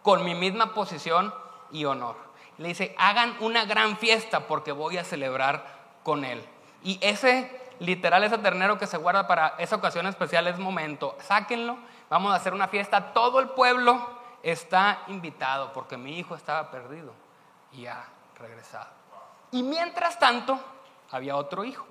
con 0.02 0.24
mi 0.24 0.34
misma 0.34 0.74
posición 0.74 1.32
y 1.70 1.84
honor. 1.84 2.16
Le 2.58 2.68
dice, 2.68 2.94
hagan 2.98 3.36
una 3.40 3.64
gran 3.64 3.96
fiesta 3.96 4.46
porque 4.46 4.72
voy 4.72 4.98
a 4.98 5.04
celebrar 5.04 5.64
con 6.02 6.24
él. 6.24 6.44
Y 6.82 6.98
ese, 7.02 7.60
literal, 7.78 8.24
ese 8.24 8.38
ternero 8.38 8.78
que 8.78 8.86
se 8.86 8.96
guarda 8.96 9.26
para 9.26 9.54
esa 9.58 9.76
ocasión 9.76 10.06
especial 10.06 10.46
es 10.46 10.58
momento, 10.58 11.16
sáquenlo 11.20 11.76
vamos 12.08 12.32
a 12.32 12.36
hacer 12.36 12.54
una 12.54 12.68
fiesta, 12.68 13.12
todo 13.12 13.40
el 13.40 13.48
pueblo 13.48 14.00
está 14.42 15.02
invitado 15.08 15.72
porque 15.72 15.96
mi 15.96 16.18
hijo 16.18 16.34
estaba 16.34 16.70
perdido 16.70 17.12
y 17.72 17.86
ha 17.86 18.04
regresado. 18.38 18.88
Y 19.50 19.62
mientras 19.62 20.18
tanto, 20.18 20.58
había 21.10 21.36
otro 21.36 21.64
hijo. 21.64 21.86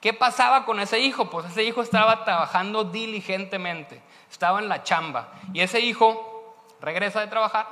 ¿Qué 0.00 0.12
pasaba 0.12 0.64
con 0.64 0.78
ese 0.78 1.00
hijo? 1.00 1.28
Pues 1.28 1.46
ese 1.46 1.64
hijo 1.64 1.82
estaba 1.82 2.24
trabajando 2.24 2.84
diligentemente, 2.84 4.00
estaba 4.30 4.60
en 4.60 4.68
la 4.68 4.84
chamba. 4.84 5.32
Y 5.52 5.60
ese 5.60 5.80
hijo 5.80 6.56
regresa 6.80 7.20
de 7.20 7.26
trabajar 7.26 7.66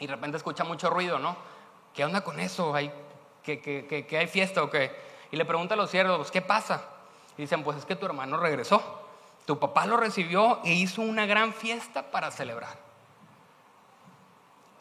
y 0.00 0.06
de 0.06 0.14
repente 0.14 0.36
escucha 0.36 0.64
mucho 0.64 0.90
ruido, 0.90 1.18
¿no? 1.18 1.36
¿Qué 1.94 2.04
onda 2.04 2.22
con 2.22 2.40
eso? 2.40 2.74
¿Hay, 2.74 2.92
que, 3.44 4.16
hay 4.18 4.26
fiesta 4.26 4.64
o 4.64 4.70
qué? 4.70 4.90
Y 5.30 5.36
le 5.36 5.44
pregunta 5.44 5.74
a 5.74 5.76
los 5.76 5.90
siervos, 5.90 6.30
¿qué 6.32 6.42
pasa? 6.42 6.82
Y 7.38 7.42
dicen, 7.42 7.62
pues 7.62 7.78
es 7.78 7.84
que 7.84 7.94
tu 7.94 8.06
hermano 8.06 8.36
regresó. 8.36 9.02
Tu 9.46 9.58
papá 9.58 9.86
lo 9.86 9.96
recibió 9.96 10.60
e 10.64 10.72
hizo 10.72 11.02
una 11.02 11.26
gran 11.26 11.52
fiesta 11.52 12.10
para 12.10 12.32
celebrar. 12.32 12.78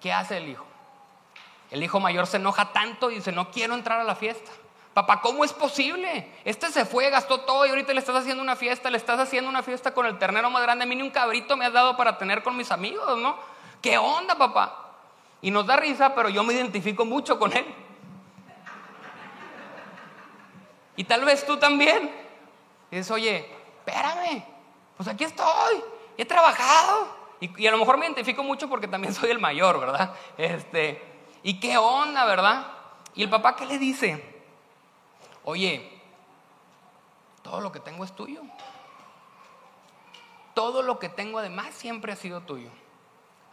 ¿Qué 0.02 0.12
hace 0.12 0.38
el 0.38 0.50
hijo? 0.50 0.66
El 1.70 1.84
hijo 1.84 2.00
mayor 2.00 2.26
se 2.26 2.38
enoja 2.38 2.72
tanto 2.74 3.12
y 3.12 3.16
dice, 3.16 3.32
no 3.32 3.52
quiero 3.52 3.74
entrar 3.76 4.00
a 4.00 4.04
la 4.04 4.16
fiesta. 4.16 4.52
Papá, 4.94 5.22
¿cómo 5.22 5.44
es 5.44 5.52
posible? 5.52 6.32
Este 6.46 6.70
se 6.70 6.86
fue, 6.86 7.10
gastó 7.10 7.42
todo 7.42 7.66
y 7.66 7.70
ahorita 7.70 7.94
le 7.94 8.00
estás 8.00 8.16
haciendo 8.16 8.44
una 8.44 8.56
fiesta, 8.56 8.92
le 8.92 8.98
estás 8.98 9.20
haciendo 9.20 9.50
una 9.50 9.64
fiesta 9.64 9.92
con 9.92 10.06
el 10.06 10.20
ternero 10.20 10.52
más 10.52 10.62
grande. 10.62 10.84
A 10.84 10.88
mí 10.88 10.96
ni 10.96 11.02
un 11.02 11.10
cabrito 11.10 11.58
me 11.58 11.66
has 11.66 11.74
dado 11.74 11.98
para 11.98 12.20
tener 12.20 12.44
con 12.44 12.56
mis 12.56 12.72
amigos, 12.72 13.18
¿no? 13.18 13.36
¿Qué 13.82 13.98
onda, 13.98 14.36
papá? 14.36 14.92
Y 15.42 15.50
nos 15.50 15.66
da 15.66 15.78
risa, 15.78 16.14
pero 16.14 16.30
yo 16.30 16.44
me 16.44 16.54
identifico 16.54 17.06
mucho 17.06 17.40
con 17.40 17.52
él. 17.54 17.66
Y 20.96 21.04
tal 21.06 21.26
vez 21.26 21.44
tú 21.44 21.58
también. 21.58 22.12
Y 22.92 22.98
dices, 22.98 23.10
oye, 23.10 23.50
espérame, 23.80 24.46
pues 24.96 25.10
aquí 25.10 25.24
estoy, 25.24 25.84
he 26.18 26.26
trabajado. 26.26 27.08
Y, 27.40 27.66
a 27.66 27.72
lo 27.72 27.78
mejor 27.80 27.98
me 27.98 28.06
identifico 28.06 28.44
mucho 28.44 28.70
porque 28.70 28.88
también 28.88 29.14
soy 29.14 29.32
el 29.32 29.40
mayor, 29.40 29.80
¿verdad? 29.80 30.14
Este, 30.38 31.02
¿Y 31.42 31.60
qué 31.60 31.78
onda, 31.78 32.26
verdad? 32.26 32.68
Y 33.16 33.24
el 33.24 33.30
papá, 33.30 33.56
¿qué 33.56 33.66
le 33.66 33.80
dice? 33.80 34.33
Oye, 35.46 36.02
todo 37.42 37.62
lo 37.62 37.72
que 37.72 37.80
tengo 37.80 38.04
es 38.04 38.14
tuyo. 38.14 38.42
Todo 40.54 40.82
lo 40.82 41.00
que 41.00 41.10
tengo 41.10 41.40
además 41.40 41.74
siempre 41.74 42.14
ha 42.14 42.16
sido 42.16 42.42
tuyo. 42.42 42.70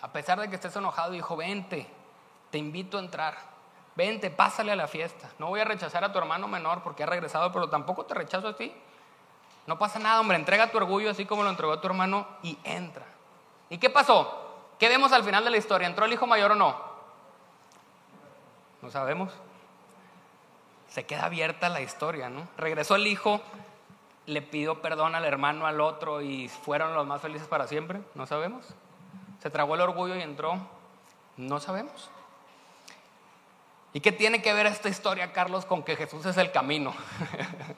A 0.03 0.13
pesar 0.13 0.41
de 0.41 0.49
que 0.49 0.55
estés 0.55 0.77
enojado, 0.77 1.13
dijo, 1.13 1.37
vente, 1.37 1.87
te 2.51 2.59
invito 2.59 2.99
a 2.99 3.01
entrar. 3.01 3.37
Vente, 3.97 4.31
pásale 4.31 4.73
a 4.73 4.77
la 4.77 4.87
fiesta. 4.87 5.31
No 5.39 5.49
voy 5.49 5.61
a 5.61 5.65
rechazar 5.65 6.05
a 6.05 6.13
tu 6.13 6.19
hermano 6.19 6.49
menor 6.49 6.83
porque 6.83 7.03
ha 7.03 7.07
regresado, 7.07 7.53
pero 7.53 7.69
tampoco 7.69 8.07
te 8.07 8.15
rechazo 8.15 8.49
a 8.49 8.57
ti. 8.57 8.73
No 9.67 9.79
pasa 9.79 9.99
nada, 9.99 10.21
hombre, 10.21 10.37
entrega 10.37 10.71
tu 10.71 10.79
orgullo 10.79 11.11
así 11.11 11.27
como 11.27 11.43
lo 11.43 11.51
entregó 11.51 11.79
tu 11.81 11.87
hermano 11.87 12.27
y 12.43 12.59
entra. 12.65 13.05
¿Y 13.69 13.79
qué 13.79 13.91
pasó? 13.91 14.49
¿Qué 14.79 14.89
vemos 14.89 15.13
al 15.13 15.23
final 15.23 15.45
de 15.45 15.51
la 15.51 15.59
historia? 15.59 15.87
¿Entró 15.87 16.07
el 16.07 16.13
hijo 16.13 16.27
mayor 16.27 16.53
o 16.53 16.55
no? 16.55 16.77
No 18.81 18.91
sabemos. 18.91 19.33
Se 20.91 21.05
queda 21.05 21.25
abierta 21.25 21.69
la 21.69 21.81
historia, 21.81 22.29
¿no? 22.29 22.49
Regresó 22.59 22.97
el 22.97 23.07
hijo, 23.07 23.41
le 24.27 24.43
pidió 24.43 24.83
perdón 24.83 25.15
al 25.15 25.25
hermano, 25.25 25.67
al 25.67 25.81
otro 25.81 26.21
y 26.21 26.49
fueron 26.49 26.95
los 26.95 27.07
más 27.07 27.23
felices 27.23 27.49
para 27.49 27.67
siempre. 27.67 28.01
No 28.15 28.27
sabemos. 28.27 28.67
Se 29.41 29.51
tragó 29.51 29.75
el 29.75 29.81
orgullo 29.81 30.17
y 30.17 30.23
entró. 30.23 30.59
No 31.37 31.61
sabemos. 31.61 32.11
¿Y 33.93 34.01
qué 34.01 34.13
tiene 34.13 34.43
que 34.43 34.53
ver 34.53 34.67
esta 34.67 34.89
historia, 34.89 35.33
Carlos, 35.33 35.65
con 35.65 35.83
que 35.83 35.97
Jesús 35.97 36.25
es 36.27 36.37
el 36.37 36.53
camino? 36.53 36.95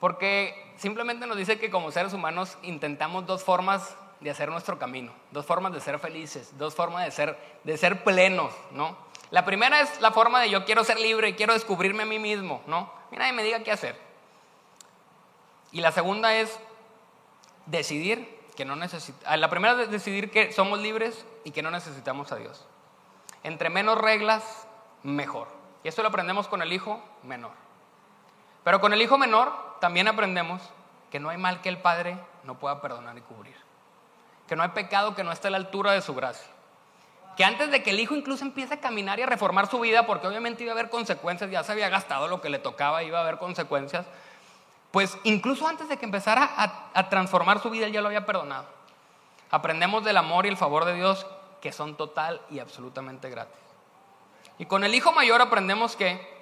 Porque 0.00 0.74
simplemente 0.76 1.26
nos 1.26 1.36
dice 1.36 1.58
que 1.58 1.70
como 1.70 1.90
seres 1.90 2.12
humanos 2.12 2.58
intentamos 2.62 3.26
dos 3.26 3.42
formas 3.42 3.96
de 4.20 4.30
hacer 4.30 4.50
nuestro 4.50 4.78
camino, 4.78 5.12
dos 5.30 5.46
formas 5.46 5.72
de 5.72 5.80
ser 5.80 5.98
felices, 5.98 6.56
dos 6.58 6.74
formas 6.74 7.04
de 7.04 7.10
ser, 7.10 7.38
de 7.64 7.76
ser 7.76 8.04
plenos, 8.04 8.52
¿no? 8.72 8.96
La 9.30 9.44
primera 9.44 9.80
es 9.80 10.00
la 10.00 10.10
forma 10.10 10.40
de 10.40 10.50
yo 10.50 10.64
quiero 10.64 10.84
ser 10.84 10.98
libre 10.98 11.36
quiero 11.36 11.52
descubrirme 11.52 12.04
a 12.04 12.06
mí 12.06 12.18
mismo, 12.18 12.62
¿no? 12.66 12.90
Y 13.10 13.32
me 13.32 13.42
diga 13.42 13.62
qué 13.62 13.72
hacer. 13.72 13.98
Y 15.72 15.80
la 15.80 15.92
segunda 15.92 16.34
es 16.34 16.58
decidir 17.66 18.38
que 18.56 18.64
no 18.64 18.74
necesitamos, 18.74 19.24
ah, 19.28 19.36
la 19.36 19.50
primera 19.50 19.80
es 19.82 19.90
decidir 19.90 20.30
que 20.30 20.52
somos 20.52 20.80
libres 20.80 21.26
y 21.44 21.50
que 21.50 21.62
no 21.62 21.70
necesitamos 21.70 22.32
a 22.32 22.36
Dios. 22.36 22.66
Entre 23.44 23.70
menos 23.70 23.98
reglas, 23.98 24.66
mejor. 25.02 25.48
Y 25.84 25.88
esto 25.88 26.02
lo 26.02 26.08
aprendemos 26.08 26.48
con 26.48 26.62
el 26.62 26.72
hijo 26.72 27.00
menor. 27.22 27.52
Pero 28.64 28.80
con 28.80 28.92
el 28.92 29.00
hijo 29.00 29.16
menor 29.16 29.52
también 29.80 30.08
aprendemos 30.08 30.60
que 31.10 31.20
no 31.20 31.28
hay 31.28 31.38
mal 31.38 31.60
que 31.60 31.68
el 31.68 31.78
Padre 31.78 32.18
no 32.44 32.58
pueda 32.58 32.80
perdonar 32.80 33.16
y 33.16 33.20
cubrir. 33.20 33.56
Que 34.46 34.56
no 34.56 34.62
hay 34.62 34.70
pecado 34.70 35.14
que 35.14 35.22
no 35.22 35.30
esté 35.30 35.48
a 35.48 35.50
la 35.52 35.58
altura 35.58 35.92
de 35.92 36.02
su 36.02 36.14
gracia. 36.14 36.50
Que 37.38 37.44
antes 37.44 37.70
de 37.70 37.82
que 37.82 37.90
el 37.90 38.00
hijo 38.00 38.14
incluso 38.14 38.44
empiece 38.44 38.74
a 38.74 38.80
caminar 38.80 39.18
y 39.18 39.22
a 39.22 39.26
reformar 39.26 39.70
su 39.70 39.80
vida, 39.80 40.06
porque 40.06 40.26
obviamente 40.26 40.64
iba 40.64 40.72
a 40.72 40.74
haber 40.74 40.90
consecuencias, 40.90 41.50
ya 41.50 41.64
se 41.64 41.72
había 41.72 41.88
gastado 41.88 42.28
lo 42.28 42.42
que 42.42 42.50
le 42.50 42.58
tocaba, 42.58 43.02
iba 43.02 43.18
a 43.18 43.22
haber 43.22 43.38
consecuencias, 43.38 44.04
pues 44.90 45.16
incluso 45.24 45.66
antes 45.66 45.88
de 45.88 45.96
que 45.96 46.04
empezara 46.04 46.50
a, 46.92 47.08
transformar 47.08 47.62
su 47.62 47.70
vida, 47.70 47.86
él 47.86 47.92
ya 47.92 48.02
lo 48.02 48.08
había 48.08 48.26
perdonado. 48.26 48.66
Aprendemos 49.50 50.04
del 50.04 50.18
amor 50.18 50.44
y 50.44 50.50
el 50.50 50.58
favor 50.58 50.84
de 50.84 50.94
Dios 50.94 51.26
que 51.62 51.72
son 51.72 51.96
total 51.96 52.42
y 52.50 52.58
absolutamente 52.58 53.30
gratis. 53.30 53.56
Y 54.58 54.66
con 54.66 54.84
el 54.84 54.94
hijo 54.94 55.12
mayor 55.12 55.40
aprendemos 55.40 55.96
que 55.96 56.38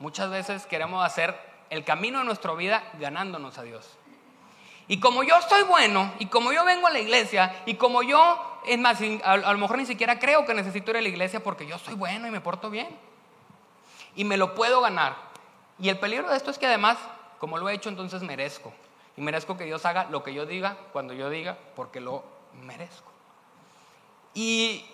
Muchas 0.00 0.30
veces 0.30 0.64
queremos 0.64 1.04
hacer 1.04 1.38
el 1.68 1.84
camino 1.84 2.20
de 2.20 2.24
nuestra 2.24 2.54
vida 2.54 2.82
ganándonos 2.98 3.58
a 3.58 3.62
Dios. 3.62 3.86
Y 4.90 4.98
como 4.98 5.22
yo 5.22 5.40
soy 5.48 5.62
bueno, 5.62 6.12
y 6.18 6.26
como 6.26 6.52
yo 6.52 6.64
vengo 6.64 6.88
a 6.88 6.90
la 6.90 6.98
iglesia, 6.98 7.62
y 7.64 7.74
como 7.74 8.02
yo, 8.02 8.60
es 8.66 8.76
más, 8.76 8.98
a, 9.22 9.36
lo 9.36 9.58
mejor 9.58 9.78
ni 9.78 9.86
siquiera 9.86 10.18
creo 10.18 10.44
que 10.44 10.52
necesito 10.52 10.90
ir 10.90 10.96
a 10.96 11.00
la 11.00 11.08
iglesia 11.08 11.38
porque 11.44 11.64
yo 11.64 11.78
soy 11.78 11.94
bueno 11.94 12.26
y 12.26 12.32
me 12.32 12.40
porto 12.40 12.70
bien. 12.70 12.88
Y 14.16 14.24
me 14.24 14.36
lo 14.36 14.56
puedo 14.56 14.80
ganar. 14.80 15.14
Y 15.78 15.90
el 15.90 15.98
peligro 16.00 16.28
de 16.28 16.36
esto 16.36 16.50
es 16.50 16.58
que 16.58 16.66
además, 16.66 16.98
como 17.38 17.56
lo 17.56 17.68
he 17.68 17.74
hecho, 17.74 17.88
entonces 17.88 18.22
merezco. 18.22 18.72
Y 19.16 19.20
merezco 19.20 19.56
que 19.56 19.62
Dios 19.62 19.86
haga 19.86 20.08
lo 20.10 20.24
que 20.24 20.34
yo 20.34 20.44
diga, 20.44 20.76
cuando 20.92 21.14
yo 21.14 21.30
diga, 21.30 21.56
porque 21.76 22.00
lo 22.00 22.24
merezco. 22.60 23.12
Y 24.34 24.84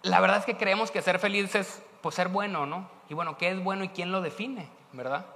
la 0.00 0.18
verdad 0.20 0.38
es 0.38 0.46
que 0.46 0.56
creemos 0.56 0.90
que 0.90 1.02
ser 1.02 1.18
feliz 1.18 1.54
es 1.54 1.82
pues, 2.00 2.14
ser 2.14 2.28
bueno, 2.28 2.64
¿no? 2.64 2.88
Y 3.10 3.12
bueno, 3.12 3.36
¿qué 3.36 3.50
es 3.50 3.62
bueno 3.62 3.84
y 3.84 3.88
quién 3.90 4.10
lo 4.10 4.22
define? 4.22 4.66
¿Verdad? 4.92 5.26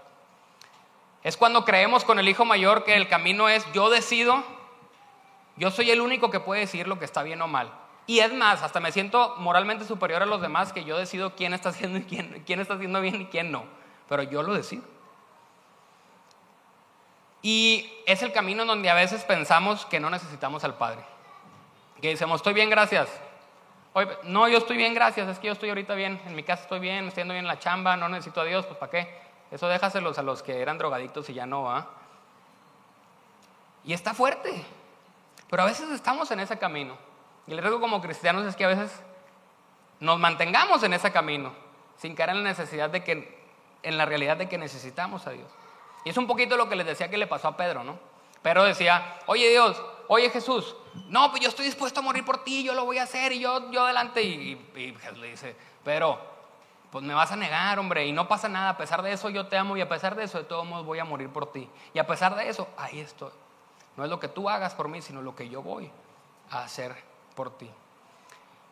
Es 1.23 1.37
cuando 1.37 1.65
creemos 1.65 2.05
con 2.05 2.19
el 2.19 2.29
hijo 2.29 2.45
mayor 2.45 2.85
que 2.85 2.95
el 2.95 3.09
camino 3.09 3.49
es 3.49 3.65
yo 3.73 3.91
decido, 3.91 4.43
yo 5.57 5.71
soy 5.71 5.91
el 5.91 6.01
único 6.01 6.31
que 6.31 6.41
puede 6.41 6.63
decir 6.63 6.87
lo 6.87 6.99
que 6.99 7.05
está 7.05 7.23
bien 7.23 7.43
o 7.43 7.49
mal. 7.49 7.73
Y 8.07 8.21
es 8.21 8.33
más, 8.33 8.63
hasta 8.63 8.81
me 8.81 8.93
siento 8.93 9.35
moralmente 9.39 9.85
superior 9.85 10.23
a 10.23 10.27
los 10.27 10.41
demás 10.41 10.73
que 10.73 10.85
yo 10.85 10.97
decido 10.97 11.35
quién 11.35 11.53
está 11.53 11.71
haciendo 11.71 12.01
quién, 12.09 12.61
está 12.61 12.75
haciendo 12.75 13.01
bien 13.01 13.23
y 13.23 13.27
quién 13.27 13.51
no. 13.51 13.65
Pero 14.09 14.23
yo 14.23 14.43
lo 14.43 14.55
decido. 14.55 14.85
Y 17.43 17.93
es 18.07 18.23
el 18.23 18.33
camino 18.33 18.65
donde 18.65 18.89
a 18.89 18.95
veces 18.95 19.25
pensamos 19.25 19.85
que 19.87 20.01
no 20.01 20.11
necesitamos 20.11 20.65
al 20.65 20.77
Padre. 20.77 21.03
Que 22.01 22.09
decimos, 22.09 22.37
estoy 22.37 22.55
bien, 22.55 22.71
gracias 22.71 23.09
no, 24.25 24.49
yo 24.49 24.59
estoy 24.59 24.77
bien, 24.77 24.95
gracias, 24.95 25.29
es 25.29 25.39
que 25.39 25.49
yo 25.49 25.53
estoy 25.53 25.69
ahorita 25.69 25.95
bien, 25.95 26.21
en 26.27 26.35
mi 26.35 26.43
casa 26.43 26.63
estoy 26.63 26.81
bien, 26.81 27.03
me 27.03 27.09
estoy 27.09 27.23
yendo 27.23 27.35
bien 27.35 27.45
en 27.45 27.49
la 27.49 27.59
chamba, 27.59 27.97
no 27.97 28.09
necesito 28.09 28.41
a 28.41 28.45
Dios, 28.45 28.67
pues 28.67 28.79
¿para 28.79 28.91
qué? 28.91 29.28
Eso 29.51 29.69
déjaselos 29.69 30.19
a 30.19 30.23
los 30.23 30.43
que 30.43 30.61
eran 30.61 30.79
drogadictos 30.79 31.29
y 31.31 31.35
ya 31.35 31.47
no, 31.47 31.71
¿ah? 31.71 31.89
Y 33.85 33.93
está 33.93 34.13
fuerte, 34.13 34.65
pero 35.49 35.63
a 35.63 35.67
veces 35.67 35.89
estamos 35.91 36.31
en 36.31 36.41
ese 36.41 36.59
camino. 36.59 36.97
Y 37.47 37.53
el 37.53 37.59
riesgo 37.59 37.81
como 37.81 38.03
cristianos 38.03 38.45
es 38.47 38.55
que 38.55 38.65
a 38.65 38.69
veces 38.69 38.93
nos 40.01 40.19
mantengamos 40.19 40.83
en 40.83 40.93
ese 40.93 41.11
camino, 41.11 41.53
sin 41.97 42.15
caer 42.15 42.31
en 42.31 42.45
la 42.45 42.51
necesidad 42.51 42.91
de 42.91 43.03
que, 43.03 43.39
en 43.83 43.97
la 43.97 44.05
realidad 44.05 44.37
de 44.37 44.49
que 44.49 44.59
necesitamos 44.59 45.27
a 45.27 45.31
Dios. 45.31 45.51
Y 46.05 46.11
es 46.11 46.17
un 46.17 46.27
poquito 46.27 46.57
lo 46.57 46.69
que 46.69 46.77
les 46.77 46.87
decía 46.87 47.09
que 47.09 47.19
le 47.19 47.27
pasó 47.27 47.49
a 47.49 47.57
Pedro, 47.57 47.83
¿no? 47.85 47.99
Pedro 48.43 48.65
decía, 48.65 49.19
oye 49.27 49.49
Dios, 49.51 49.83
oye 50.07 50.31
Jesús, 50.31 50.77
no, 51.09 51.31
pues 51.31 51.43
yo 51.43 51.49
estoy 51.49 51.67
dispuesto 51.67 52.01
a 52.01 52.03
morir 52.03 52.25
por 52.25 52.45
ti, 52.45 52.63
yo 52.63 52.75
lo 52.75 52.85
voy 52.85 52.99
a 52.99 53.05
hacer 53.05 53.33
y 53.33 53.41
yo, 53.41 53.71
yo 53.71 53.85
adelante. 53.85 54.23
Y, 54.23 54.57
Jesús 55.01 55.19
le 55.19 55.31
dice, 55.31 55.57
pero 55.85 56.21
pues 56.91 57.05
me 57.05 57.15
vas 57.15 57.33
a 57.33 57.37
negar, 57.37 57.79
hombre, 57.79 58.07
y 58.07 58.13
no 58.13 58.29
pasa 58.29 58.49
nada, 58.49 58.71
a 58.71 58.77
pesar 58.77 59.03
de 59.03 59.13
eso 59.13 59.29
yo 59.29 59.47
te 59.47 59.59
amo 59.59 59.77
y 59.77 59.81
a 59.81 59.89
pesar 59.89 60.15
de 60.15 60.25
eso 60.25 60.39
de 60.39 60.45
todos 60.45 60.67
modos 60.67 60.87
voy 60.87 60.99
a 60.99 61.05
morir 61.05 61.29
por 61.29 61.53
ti. 61.53 61.69
Y 61.93 61.99
a 61.99 62.07
pesar 62.07 62.35
de 62.35 62.49
eso, 62.49 62.69
ahí 62.77 63.01
estoy. 63.01 63.31
No 63.97 64.05
es 64.05 64.11
lo 64.11 64.19
que 64.19 64.29
tú 64.29 64.49
hagas 64.49 64.75
por 64.75 64.89
mí, 64.89 65.03
sino 65.03 65.21
lo 65.21 65.35
que 65.37 65.49
yo 65.49 65.61
voy 65.61 65.91
a 66.51 66.63
hacer 66.63 66.97
por 67.35 67.59
ti. 67.59 67.71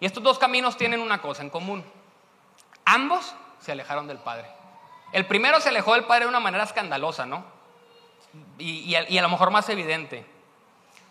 Y 0.01 0.07
estos 0.07 0.23
dos 0.23 0.39
caminos 0.39 0.77
tienen 0.77 1.01
una 1.01 1.21
cosa 1.21 1.43
en 1.43 1.51
común. 1.51 1.85
Ambos 2.85 3.35
se 3.61 3.73
alejaron 3.73 4.07
del 4.07 4.19
Padre. 4.19 4.49
El 5.13 5.27
primero 5.27 5.61
se 5.61 5.69
alejó 5.69 5.95
del 5.95 6.05
Padre 6.05 6.25
de 6.25 6.29
una 6.29 6.41
manera 6.41 6.65
escandalosa, 6.65 7.27
¿no? 7.27 7.45
Y, 8.59 8.95
a 8.95 9.23
lo 9.23 9.29
mejor 9.29 9.51
más 9.51 9.69
evidente. 9.69 10.25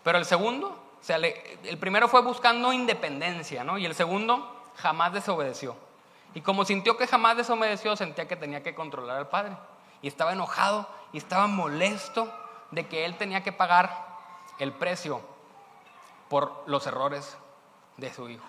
Pero 0.04 0.18
el 0.18 0.26
segundo, 0.26 0.80
el 1.08 1.78
primero 1.78 2.08
fue 2.08 2.22
buscando 2.22 2.72
independencia, 2.74 3.64
¿no? 3.64 3.78
Y 3.78 3.86
el 3.86 3.96
segundo 3.96 4.72
jamás 4.78 5.14
desobedeció. 5.14 5.76
Y 6.36 6.42
como 6.42 6.66
sintió 6.66 6.98
que 6.98 7.08
jamás 7.08 7.38
desobedeció, 7.38 7.96
sentía 7.96 8.28
que 8.28 8.36
tenía 8.36 8.62
que 8.62 8.76
controlar 8.76 9.18
al 9.18 9.30
Padre. 9.30 9.56
Y 10.02 10.08
estaba 10.10 10.34
enojado 10.34 10.88
y 11.14 11.18
estaba 11.18 11.48
molesto 11.48 12.32
de 12.72 12.88
que 12.88 13.06
él 13.06 13.16
tenía 13.16 13.42
que 13.42 13.54
pagar 13.54 14.06
el 14.60 14.74
precio 14.74 15.22
por 16.30 16.64
los 16.68 16.86
errores 16.88 17.38
de 17.96 18.14
su 18.14 18.30
hijo, 18.30 18.46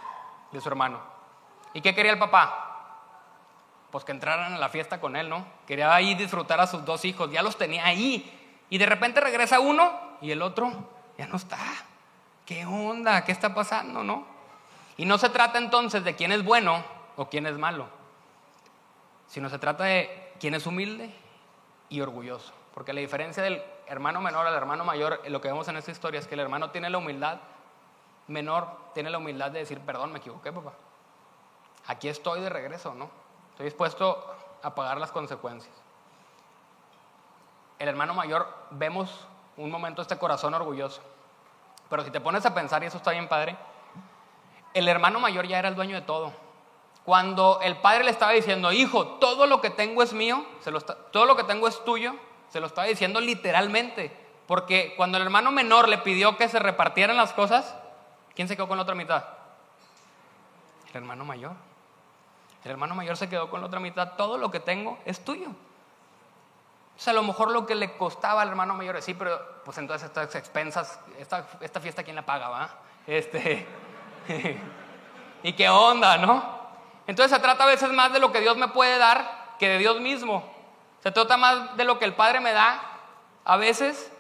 de 0.51 0.61
su 0.61 0.69
hermano. 0.69 1.01
¿Y 1.75 1.81
qué 1.81 1.95
quería 1.95 2.11
el 2.11 2.19
papá? 2.19 2.99
Pues 3.93 4.05
que 4.05 4.11
entraran 4.11 4.55
a 4.55 4.59
la 4.59 4.69
fiesta 4.69 5.01
con 5.01 5.15
él, 5.15 5.29
¿no? 5.29 5.47
Quería 5.65 5.95
ahí 5.95 6.17
disfrutar 6.17 6.61
a 6.61 6.67
sus 6.67 6.85
dos 6.85 7.05
hijos, 7.05 7.31
ya 7.31 7.41
los 7.41 7.57
tenía 7.57 7.87
ahí. 7.87 8.65
Y 8.69 8.79
de 8.79 8.87
repente 8.87 9.21
regresa 9.21 9.61
uno 9.61 9.93
y 10.21 10.33
el 10.33 10.43
otro 10.43 10.73
ya 11.17 11.29
no 11.29 11.37
está. 11.37 11.59
¿Qué 12.45 12.67
onda? 12.67 13.25
¿Qué 13.25 13.31
está 13.31 13.55
pasando, 13.55 14.03
no? 14.03 14.27
Y 14.97 15.05
no 15.05 15.19
se 15.19 15.29
trata 15.29 15.59
entonces 15.59 16.03
de 16.03 16.17
quién 16.17 16.33
es 16.33 16.43
bueno 16.43 16.96
o 17.17 17.29
quién 17.29 17.47
es 17.47 17.57
malo, 17.59 17.87
sino 19.27 19.49
se 19.49 19.59
trata 19.59 19.85
de 19.85 20.35
quién 20.39 20.55
es 20.55 20.67
humilde 20.67 21.15
y 21.89 22.01
orgulloso. 22.01 22.53
Porque 22.75 22.93
la 22.93 23.01
diferencia 23.01 23.43
del 23.43 23.63
hermano 23.87 24.21
menor 24.21 24.47
al 24.47 24.55
hermano 24.55 24.85
mayor, 24.85 25.21
lo 25.29 25.41
que 25.41 25.49
vemos 25.49 25.67
en 25.69 25.77
esta 25.77 25.91
historia 25.91 26.21
es 26.21 26.27
que 26.27 26.35
el 26.35 26.41
hermano 26.41 26.71
tiene 26.71 26.91
la 26.91 26.99
humildad 26.99 27.39
menor, 28.29 28.69
tiene 28.93 29.11
la 29.11 29.19
humildad 29.19 29.51
de 29.51 29.61
decir, 29.61 29.81
perdón, 29.81 30.13
me 30.13 30.19
equivoqué, 30.19 30.53
papá. 30.53 30.73
Aquí 31.87 32.09
estoy 32.09 32.41
de 32.41 32.49
regreso, 32.49 32.95
¿no? 32.95 33.09
Estoy 33.51 33.65
dispuesto 33.67 34.35
a 34.63 34.75
pagar 34.75 34.99
las 34.99 35.13
consecuencias. 35.13 35.75
El 37.79 37.89
hermano 37.89 38.15
mayor, 38.15 38.53
vemos 38.71 39.27
un 39.57 39.71
momento 39.71 40.03
este 40.03 40.19
corazón 40.19 40.55
orgulloso. 40.55 41.03
Pero 41.89 42.05
si 42.05 42.11
te 42.11 42.21
pones 42.21 42.45
a 42.45 42.55
pensar, 42.55 42.83
y 42.83 42.87
eso 42.87 42.97
está 42.97 43.13
bien 43.13 43.29
padre, 43.29 43.57
el 44.75 44.89
hermano 44.89 45.21
mayor 45.21 45.47
ya 45.47 45.59
era 45.59 45.69
el 45.69 45.77
dueño 45.77 45.95
de 45.95 46.03
todo. 46.03 46.33
Cuando 47.07 47.61
el 47.63 47.77
padre 47.77 48.03
le 48.03 48.11
estaba 48.11 48.33
diciendo, 48.33 48.73
hijo, 48.73 49.07
todo 49.07 49.47
lo 49.47 49.61
que 49.61 49.71
tengo 49.71 50.03
es 50.03 50.13
mío, 50.13 50.45
todo 51.13 51.25
lo 51.25 51.37
que 51.37 51.45
tengo 51.45 51.69
es 51.69 51.85
tuyo, 51.85 52.17
se 52.49 52.59
lo 52.59 52.67
estaba 52.67 52.89
diciendo 52.89 53.21
literalmente. 53.21 54.11
Porque 54.49 54.95
cuando 54.97 55.17
el 55.17 55.23
hermano 55.23 55.53
menor 55.53 55.89
le 55.89 55.99
pidió 55.99 56.37
que 56.37 56.49
se 56.49 56.59
repartieran 56.59 57.17
las 57.17 57.33
cosas, 57.33 57.77
¿quién 58.35 58.49
se 58.49 58.57
quedó 58.57 58.67
con 58.67 58.77
la 58.77 58.83
otra 58.83 58.97
mitad? 58.97 59.25
El 60.91 60.97
hermano 60.97 61.25
mayor. 61.25 61.53
El 62.65 62.73
hermano 62.73 62.97
mayor 62.97 63.17
se 63.17 63.29
quedó 63.29 63.49
con 63.51 63.61
la 63.61 63.69
otra 63.69 63.79
mitad. 63.79 64.15
Todo 64.17 64.37
lo 64.37 64.51
que 64.51 64.59
tengo 64.59 64.99
es 65.05 65.25
tuyo. 65.25 65.51
O 66.97 66.99
sea, 66.99 67.13
a 67.13 67.15
lo 67.15 67.23
mejor 67.23 67.53
lo 67.53 67.67
que 67.67 67.77
le 67.77 67.97
costaba 67.97 68.43
al 68.43 68.49
hermano 68.49 68.75
mayor, 68.75 69.01
sí, 69.01 69.15
pero 69.15 69.63
pues 69.65 69.79
entonces 69.79 70.09
estas 70.09 70.35
expensas, 70.35 70.99
esta, 71.21 71.47
esta 71.61 71.79
fiesta, 71.79 72.03
¿quién 72.03 72.17
la 72.17 72.27
paga, 72.27 72.49
va? 72.49 72.71
Este, 73.07 73.65
¿Y 75.45 75.53
qué 75.53 75.69
onda, 75.69 76.17
no? 76.17 76.66
Entonces 77.07 77.37
se 77.37 77.43
trata 77.43 77.65
a 77.65 77.69
veces 77.69 77.93
más 77.93 78.13
de 78.13 78.19
lo 78.19 78.33
que 78.33 78.41
Dios 78.41 78.57
me 78.57 78.69
puede 78.69 78.99
dar 78.99 79.55
que 79.59 79.69
de 79.69 79.79
Dios 79.79 80.01
mismo. 80.01 80.45
Se 81.03 81.13
trata 81.13 81.37
más 81.37 81.77
de 81.77 81.85
lo 81.85 81.99
que 81.99 82.05
el 82.05 82.15
Padre 82.15 82.41
me 82.41 82.53
da 82.53 82.83
a 83.45 83.57
veces 83.57 84.13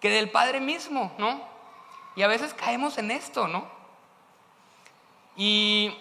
que 0.00 0.10
del 0.10 0.30
Padre 0.30 0.60
mismo, 0.60 1.12
¿no? 1.16 1.40
Y 2.16 2.22
a 2.22 2.28
veces 2.28 2.54
caemos 2.54 2.98
en 2.98 3.10
esto, 3.10 3.48
¿no? 3.48 3.66
Y 5.36 5.96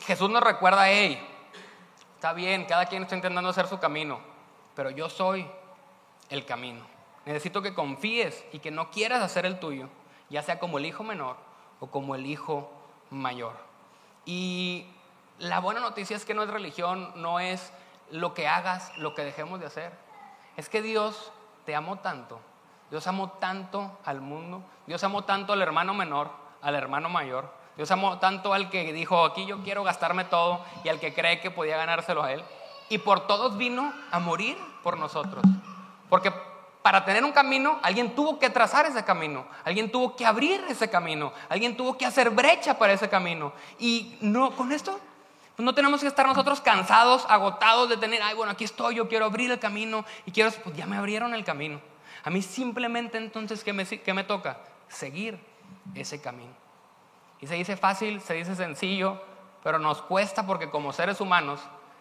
Jesús 0.00 0.30
nos 0.30 0.42
recuerda, 0.42 0.88
hey, 0.88 1.24
está 2.14 2.32
bien, 2.32 2.64
cada 2.64 2.86
quien 2.86 3.02
está 3.02 3.16
intentando 3.16 3.50
hacer 3.50 3.66
su 3.66 3.78
camino, 3.78 4.20
pero 4.74 4.90
yo 4.90 5.08
soy 5.08 5.46
el 6.28 6.44
camino. 6.44 6.84
Necesito 7.24 7.62
que 7.62 7.74
confíes 7.74 8.44
y 8.52 8.58
que 8.58 8.70
no 8.70 8.90
quieras 8.90 9.22
hacer 9.22 9.46
el 9.46 9.58
tuyo, 9.58 9.88
ya 10.30 10.42
sea 10.42 10.58
como 10.58 10.78
el 10.78 10.86
hijo 10.86 11.02
menor 11.04 11.36
o 11.80 11.90
como 11.90 12.14
el 12.14 12.26
hijo 12.26 12.70
mayor. 13.10 13.56
Y 14.24 14.86
la 15.40 15.58
buena 15.58 15.80
noticia 15.80 16.16
es 16.16 16.26
que 16.26 16.34
no 16.34 16.42
es 16.42 16.50
religión, 16.50 17.12
no 17.16 17.40
es 17.40 17.72
lo 18.10 18.34
que 18.34 18.46
hagas, 18.46 18.96
lo 18.98 19.14
que 19.14 19.24
dejemos 19.24 19.58
de 19.58 19.66
hacer. 19.66 19.90
Es 20.56 20.68
que 20.68 20.82
Dios 20.82 21.32
te 21.64 21.74
amó 21.74 21.98
tanto. 22.00 22.38
Dios 22.90 23.06
amó 23.06 23.30
tanto 23.30 23.98
al 24.04 24.20
mundo. 24.20 24.62
Dios 24.86 25.02
amó 25.02 25.24
tanto 25.24 25.54
al 25.54 25.62
hermano 25.62 25.94
menor, 25.94 26.30
al 26.60 26.74
hermano 26.74 27.08
mayor. 27.08 27.50
Dios 27.76 27.90
amó 27.90 28.18
tanto 28.18 28.52
al 28.52 28.68
que 28.68 28.92
dijo, 28.92 29.24
aquí 29.24 29.46
yo 29.46 29.62
quiero 29.62 29.82
gastarme 29.82 30.24
todo, 30.24 30.62
y 30.84 30.90
al 30.90 31.00
que 31.00 31.14
cree 31.14 31.40
que 31.40 31.50
podía 31.50 31.78
ganárselo 31.78 32.22
a 32.22 32.32
él. 32.32 32.44
Y 32.90 32.98
por 32.98 33.26
todos 33.26 33.56
vino 33.56 33.94
a 34.10 34.18
morir 34.18 34.58
por 34.82 34.98
nosotros. 34.98 35.42
Porque 36.10 36.30
para 36.82 37.06
tener 37.06 37.24
un 37.24 37.32
camino, 37.32 37.78
alguien 37.82 38.14
tuvo 38.14 38.38
que 38.38 38.50
trazar 38.50 38.84
ese 38.84 39.04
camino, 39.04 39.46
alguien 39.64 39.90
tuvo 39.90 40.16
que 40.16 40.26
abrir 40.26 40.62
ese 40.68 40.90
camino, 40.90 41.32
alguien 41.48 41.76
tuvo 41.76 41.96
que 41.96 42.04
hacer 42.04 42.28
brecha 42.28 42.78
para 42.78 42.92
ese 42.92 43.08
camino. 43.08 43.54
Y 43.78 44.18
no, 44.20 44.50
con 44.50 44.72
esto 44.72 45.00
pues 45.60 45.66
no 45.66 45.74
tenemos 45.74 46.00
que 46.00 46.06
estar 46.06 46.26
nosotros 46.26 46.58
cansados, 46.62 47.26
agotados 47.28 47.90
de 47.90 47.98
tener, 47.98 48.22
ay, 48.22 48.34
bueno, 48.34 48.50
aquí 48.50 48.64
estoy, 48.64 48.94
yo 48.94 49.10
quiero 49.10 49.26
abrir 49.26 49.50
el 49.50 49.58
camino 49.58 50.06
y 50.24 50.30
quiero, 50.30 50.50
pues 50.64 50.74
ya 50.74 50.86
me 50.86 50.96
abrieron 50.96 51.34
el 51.34 51.44
camino. 51.44 51.82
A 52.24 52.30
mí 52.30 52.40
simplemente 52.40 53.18
entonces, 53.18 53.62
¿qué 53.62 53.74
me, 53.74 53.84
qué 53.84 54.14
me 54.14 54.24
toca? 54.24 54.58
Seguir 54.88 55.38
ese 55.94 56.18
camino. 56.18 56.54
Y 57.42 57.46
se 57.46 57.56
dice 57.56 57.76
fácil, 57.76 58.22
se 58.22 58.32
dice 58.32 58.56
sencillo, 58.56 59.20
pero 59.62 59.78
nos 59.78 60.00
cuesta 60.00 60.46
porque 60.46 60.70
como 60.70 60.94
seres 60.94 61.20
humanos 61.20 61.60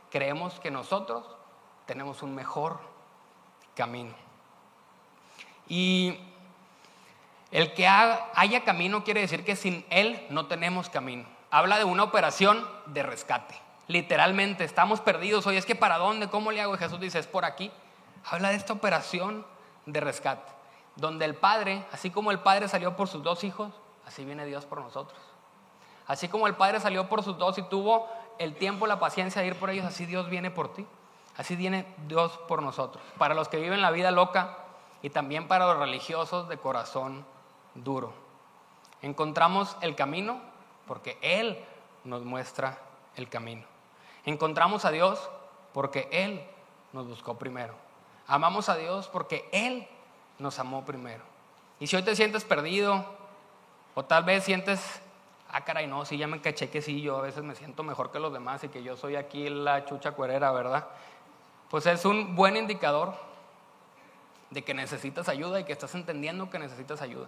creemos 0.10 0.58
que 0.62 0.72
nosotros 0.72 1.26
tenemos 1.86 2.24
un 2.24 2.36
mejor 2.36 2.80
camino. 3.76 4.14
Y 5.68 6.18
el 7.52 7.74
que 7.74 7.86
haya 7.86 8.64
camino 8.64 9.04
quiere 9.04 9.20
decir 9.20 9.44
que 9.44 9.58
sin 9.58 9.86
Él 9.90 10.26
no 10.30 10.46
tenemos 10.46 10.90
camino 10.90 11.39
habla 11.52 11.78
de 11.78 11.84
una 11.84 12.04
operación 12.04 12.66
de 12.88 13.04
rescate. 13.04 13.60
Literalmente, 13.88 14.64
estamos 14.64 15.02
perdidos 15.02 15.48
hoy. 15.48 15.58
Es 15.58 15.66
que 15.66 15.76
¿para 15.76 15.98
dónde? 15.98 16.30
¿Cómo 16.30 16.52
le 16.52 16.62
hago? 16.62 16.76
Y 16.76 16.78
Jesús 16.78 17.00
dice, 17.00 17.20
es 17.20 17.28
por 17.28 17.46
aquí. 17.46 17.72
Habla 18.26 18.50
de 18.50 18.56
esta 18.56 18.74
operación 18.74 19.46
de 19.86 20.00
rescate, 20.00 20.52
donde 20.96 21.26
el 21.26 21.36
Padre, 21.36 21.86
así 21.92 22.12
como 22.12 22.32
el 22.32 22.40
Padre 22.40 22.68
salió 22.68 22.96
por 22.96 23.08
sus 23.08 23.24
dos 23.24 23.44
hijos, 23.44 23.72
así 24.06 24.26
viene 24.26 24.46
Dios 24.46 24.66
por 24.66 24.82
nosotros. 24.82 25.20
Así 26.06 26.28
como 26.28 26.48
el 26.48 26.56
Padre 26.56 26.80
salió 26.80 27.08
por 27.08 27.24
sus 27.24 27.38
dos 27.38 27.58
y 27.58 27.64
tuvo 27.64 28.08
el 28.38 28.56
tiempo, 28.56 28.88
la 28.88 29.00
paciencia 29.00 29.42
de 29.42 29.48
ir 29.48 29.56
por 29.56 29.70
ellos, 29.70 29.86
así 29.86 30.06
Dios 30.06 30.30
viene 30.30 30.52
por 30.52 30.74
ti. 30.74 30.86
Así 31.38 31.56
viene 31.56 31.86
Dios 32.08 32.38
por 32.50 32.62
nosotros. 32.62 33.02
Para 33.18 33.34
los 33.34 33.48
que 33.48 33.58
viven 33.58 33.82
la 33.82 33.92
vida 33.92 34.12
loca 34.12 34.58
y 35.02 35.10
también 35.10 35.48
para 35.48 35.66
los 35.68 35.78
religiosos 35.78 36.50
de 36.50 36.58
corazón 36.58 37.26
duro. 37.76 38.14
Encontramos 39.02 39.78
el 39.80 39.96
camino 39.96 40.42
porque 40.90 41.20
Él 41.22 41.64
nos 42.04 42.26
muestra 42.26 42.80
el 43.16 43.30
camino. 43.30 43.64
Encontramos 44.26 44.86
a 44.86 44.92
Dios 44.92 45.30
porque 45.72 46.10
Él 46.12 46.44
nos 46.94 47.08
buscó 47.08 47.38
primero. 47.38 47.76
Amamos 48.26 48.70
a 48.70 48.76
Dios 48.76 49.08
porque 49.08 49.48
Él 49.52 49.88
nos 50.40 50.58
amó 50.58 50.84
primero. 50.86 51.24
Y 51.80 51.86
si 51.86 51.96
hoy 51.96 52.02
te 52.02 52.16
sientes 52.16 52.44
perdido, 52.44 53.06
o 53.94 54.04
tal 54.04 54.24
vez 54.24 54.44
sientes, 54.44 55.00
ah, 55.52 55.64
caray, 55.64 55.86
no, 55.86 56.06
si 56.06 56.18
ya 56.18 56.26
me 56.26 56.42
caché 56.42 56.72
que 56.72 56.82
sí, 56.82 57.02
yo 57.02 57.18
a 57.18 57.22
veces 57.22 57.44
me 57.44 57.54
siento 57.54 57.84
mejor 57.84 58.12
que 58.12 58.20
los 58.20 58.34
demás 58.34 58.64
y 58.64 58.70
que 58.70 58.82
yo 58.82 58.98
soy 58.98 59.16
aquí 59.16 59.48
la 59.48 59.86
chucha 59.86 60.14
cuerera, 60.14 60.52
¿verdad? 60.52 60.88
Pues 61.70 61.86
es 61.86 62.04
un 62.04 62.36
buen 62.36 62.58
indicador 62.58 63.14
de 64.50 64.64
que 64.64 64.74
necesitas 64.74 65.30
ayuda 65.30 65.60
y 65.60 65.66
que 65.66 65.74
estás 65.74 65.94
entendiendo 65.94 66.50
que 66.50 66.58
necesitas 66.58 67.04
ayuda. 67.04 67.28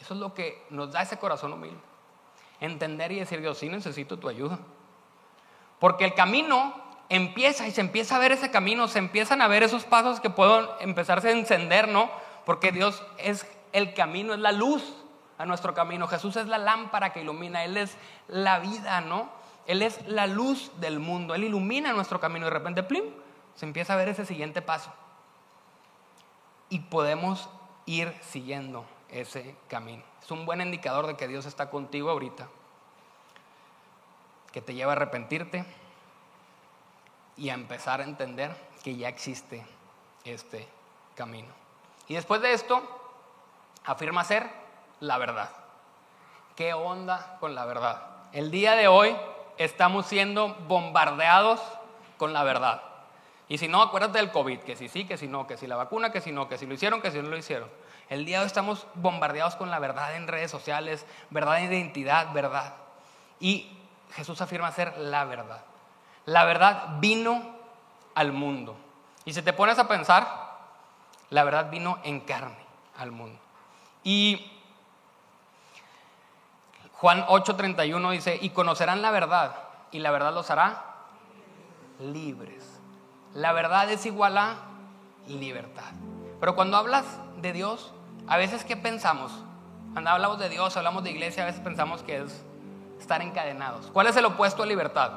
Eso 0.00 0.14
es 0.14 0.20
lo 0.20 0.34
que 0.34 0.64
nos 0.70 0.92
da 0.92 1.02
ese 1.02 1.18
corazón 1.18 1.52
humilde 1.52 1.89
entender 2.60 3.12
y 3.12 3.18
decir, 3.18 3.40
Dios, 3.40 3.58
sí 3.58 3.68
necesito 3.68 4.18
tu 4.18 4.28
ayuda. 4.28 4.58
Porque 5.78 6.04
el 6.04 6.14
camino 6.14 6.74
empieza 7.08 7.66
y 7.66 7.72
se 7.72 7.80
empieza 7.80 8.16
a 8.16 8.18
ver 8.18 8.32
ese 8.32 8.50
camino, 8.50 8.86
se 8.88 8.98
empiezan 8.98 9.42
a 9.42 9.48
ver 9.48 9.62
esos 9.62 9.84
pasos 9.84 10.20
que 10.20 10.30
pueden 10.30 10.66
empezarse 10.80 11.28
a 11.28 11.32
encender, 11.32 11.88
¿no? 11.88 12.10
Porque 12.44 12.72
Dios 12.72 13.02
es 13.18 13.46
el 13.72 13.94
camino, 13.94 14.34
es 14.34 14.40
la 14.40 14.52
luz 14.52 14.82
a 15.38 15.46
nuestro 15.46 15.74
camino. 15.74 16.06
Jesús 16.06 16.36
es 16.36 16.46
la 16.46 16.58
lámpara 16.58 17.12
que 17.12 17.22
ilumina, 17.22 17.64
Él 17.64 17.76
es 17.76 17.96
la 18.28 18.58
vida, 18.58 19.00
¿no? 19.00 19.30
Él 19.66 19.82
es 19.82 20.06
la 20.06 20.26
luz 20.26 20.70
del 20.80 20.98
mundo, 20.98 21.34
Él 21.34 21.44
ilumina 21.44 21.92
nuestro 21.92 22.20
camino 22.20 22.46
y 22.46 22.50
de 22.50 22.54
repente, 22.54 22.82
plim, 22.82 23.04
se 23.54 23.66
empieza 23.66 23.94
a 23.94 23.96
ver 23.96 24.08
ese 24.08 24.26
siguiente 24.26 24.62
paso. 24.62 24.92
Y 26.68 26.80
podemos 26.80 27.48
ir 27.86 28.14
siguiendo 28.22 28.84
ese 29.08 29.56
camino. 29.68 30.09
Es 30.22 30.30
un 30.30 30.46
buen 30.46 30.60
indicador 30.60 31.06
de 31.06 31.16
que 31.16 31.28
Dios 31.28 31.46
está 31.46 31.70
contigo 31.70 32.10
ahorita, 32.10 32.48
que 34.52 34.60
te 34.60 34.74
lleva 34.74 34.92
a 34.92 34.96
arrepentirte 34.96 35.64
y 37.36 37.50
a 37.50 37.54
empezar 37.54 38.00
a 38.00 38.04
entender 38.04 38.54
que 38.82 38.96
ya 38.96 39.08
existe 39.08 39.64
este 40.24 40.68
camino. 41.14 41.48
Y 42.08 42.14
después 42.14 42.40
de 42.42 42.52
esto, 42.52 42.82
afirma 43.84 44.24
ser 44.24 44.50
la 45.00 45.18
verdad. 45.18 45.50
¿Qué 46.56 46.74
onda 46.74 47.36
con 47.40 47.54
la 47.54 47.64
verdad? 47.64 48.02
El 48.32 48.50
día 48.50 48.74
de 48.74 48.88
hoy 48.88 49.16
estamos 49.56 50.06
siendo 50.06 50.54
bombardeados 50.66 51.60
con 52.18 52.32
la 52.32 52.44
verdad. 52.44 52.82
Y 53.48 53.58
si 53.58 53.66
no, 53.66 53.82
acuérdate 53.82 54.18
del 54.18 54.30
COVID, 54.30 54.60
que 54.60 54.76
si 54.76 54.88
sí, 54.88 55.06
que 55.06 55.16
si 55.16 55.26
no, 55.26 55.46
que 55.46 55.56
si 55.56 55.66
la 55.66 55.76
vacuna, 55.76 56.12
que 56.12 56.20
si 56.20 56.32
no, 56.32 56.48
que 56.48 56.58
si 56.58 56.66
lo 56.66 56.74
hicieron, 56.74 57.00
que 57.02 57.10
si 57.10 57.20
no 57.20 57.28
lo 57.28 57.36
hicieron. 57.36 57.68
El 58.10 58.24
día 58.24 58.38
de 58.38 58.42
hoy 58.42 58.46
estamos 58.48 58.88
bombardeados 58.94 59.54
con 59.54 59.70
la 59.70 59.78
verdad 59.78 60.16
en 60.16 60.26
redes 60.26 60.50
sociales, 60.50 61.06
verdad 61.30 61.54
de 61.54 61.64
identidad, 61.76 62.32
verdad. 62.32 62.74
Y 63.38 63.70
Jesús 64.14 64.40
afirma 64.40 64.72
ser 64.72 64.98
la 64.98 65.24
verdad. 65.24 65.62
La 66.26 66.44
verdad 66.44 66.96
vino 66.98 67.40
al 68.16 68.32
mundo. 68.32 68.76
Y 69.24 69.32
si 69.32 69.42
te 69.42 69.52
pones 69.52 69.78
a 69.78 69.86
pensar, 69.86 70.26
la 71.30 71.44
verdad 71.44 71.70
vino 71.70 72.00
en 72.02 72.18
carne 72.18 72.58
al 72.98 73.12
mundo. 73.12 73.38
Y 74.02 74.44
Juan 76.94 77.24
8:31 77.28 78.10
dice, 78.10 78.36
y 78.42 78.50
conocerán 78.50 79.02
la 79.02 79.12
verdad, 79.12 79.54
y 79.92 80.00
la 80.00 80.10
verdad 80.10 80.34
los 80.34 80.50
hará 80.50 80.84
libres. 82.00 82.80
La 83.34 83.52
verdad 83.52 83.88
es 83.88 84.04
igual 84.04 84.36
a 84.36 84.56
libertad. 85.28 85.92
Pero 86.40 86.56
cuando 86.56 86.76
hablas 86.76 87.04
de 87.36 87.52
Dios, 87.52 87.92
a 88.26 88.36
veces 88.36 88.64
¿qué 88.64 88.76
pensamos? 88.76 89.32
Cuando 89.92 90.10
hablamos 90.10 90.38
de 90.38 90.48
Dios, 90.48 90.76
hablamos 90.76 91.02
de 91.02 91.10
iglesia, 91.10 91.42
a 91.42 91.46
veces 91.46 91.60
pensamos 91.60 92.02
que 92.02 92.18
es 92.18 92.44
estar 93.00 93.22
encadenados. 93.22 93.86
¿Cuál 93.92 94.06
es 94.06 94.16
el 94.16 94.24
opuesto 94.24 94.62
a 94.62 94.66
libertad? 94.66 95.10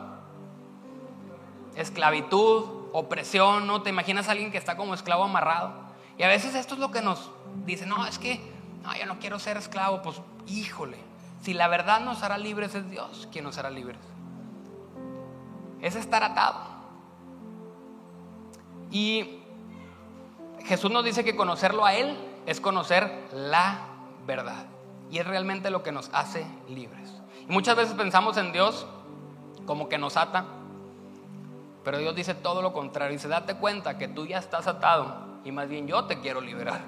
Esclavitud, 1.75 2.87
opresión, 2.91 3.67
¿no? 3.67 3.81
¿Te 3.81 3.89
imaginas 3.89 4.27
a 4.27 4.31
alguien 4.31 4.51
que 4.51 4.57
está 4.57 4.75
como 4.75 4.93
esclavo 4.93 5.23
amarrado? 5.23 5.73
Y 6.17 6.23
a 6.23 6.27
veces 6.27 6.55
esto 6.55 6.73
es 6.75 6.79
lo 6.79 6.91
que 6.91 7.01
nos 7.01 7.29
dice, 7.65 7.85
no, 7.85 8.05
es 8.05 8.17
que, 8.17 8.39
no, 8.83 8.95
yo 8.95 9.05
no 9.05 9.19
quiero 9.19 9.37
ser 9.39 9.57
esclavo, 9.57 10.01
pues 10.01 10.21
híjole, 10.47 10.97
si 11.41 11.53
la 11.53 11.67
verdad 11.67 11.99
nos 11.99 12.23
hará 12.23 12.37
libres 12.37 12.73
es 12.73 12.89
Dios 12.89 13.27
quien 13.31 13.43
nos 13.43 13.57
hará 13.57 13.69
libres. 13.69 13.99
Es 15.81 15.95
estar 15.95 16.23
atado. 16.23 16.73
Y 18.89 19.39
Jesús 20.65 20.89
nos 20.89 21.03
dice 21.03 21.23
que 21.23 21.35
conocerlo 21.35 21.85
a 21.85 21.93
Él 21.93 22.17
es 22.45 22.59
conocer 22.59 23.27
la 23.33 23.79
verdad. 24.25 24.65
Y 25.09 25.19
es 25.19 25.27
realmente 25.27 25.69
lo 25.69 25.83
que 25.83 25.91
nos 25.91 26.09
hace 26.13 26.45
libres. 26.67 27.21
Y 27.47 27.51
muchas 27.51 27.75
veces 27.75 27.93
pensamos 27.93 28.37
en 28.37 28.51
Dios 28.51 28.87
como 29.65 29.89
que 29.89 29.97
nos 29.97 30.17
ata, 30.17 30.45
pero 31.83 31.97
Dios 31.97 32.15
dice 32.15 32.33
todo 32.33 32.61
lo 32.61 32.73
contrario. 32.73 33.13
Dice, 33.13 33.27
date 33.27 33.55
cuenta 33.55 33.97
que 33.97 34.07
tú 34.07 34.25
ya 34.25 34.39
estás 34.39 34.67
atado 34.67 35.15
y 35.43 35.51
más 35.51 35.67
bien 35.67 35.87
yo 35.87 36.05
te 36.05 36.19
quiero 36.19 36.41
liberar. 36.41 36.81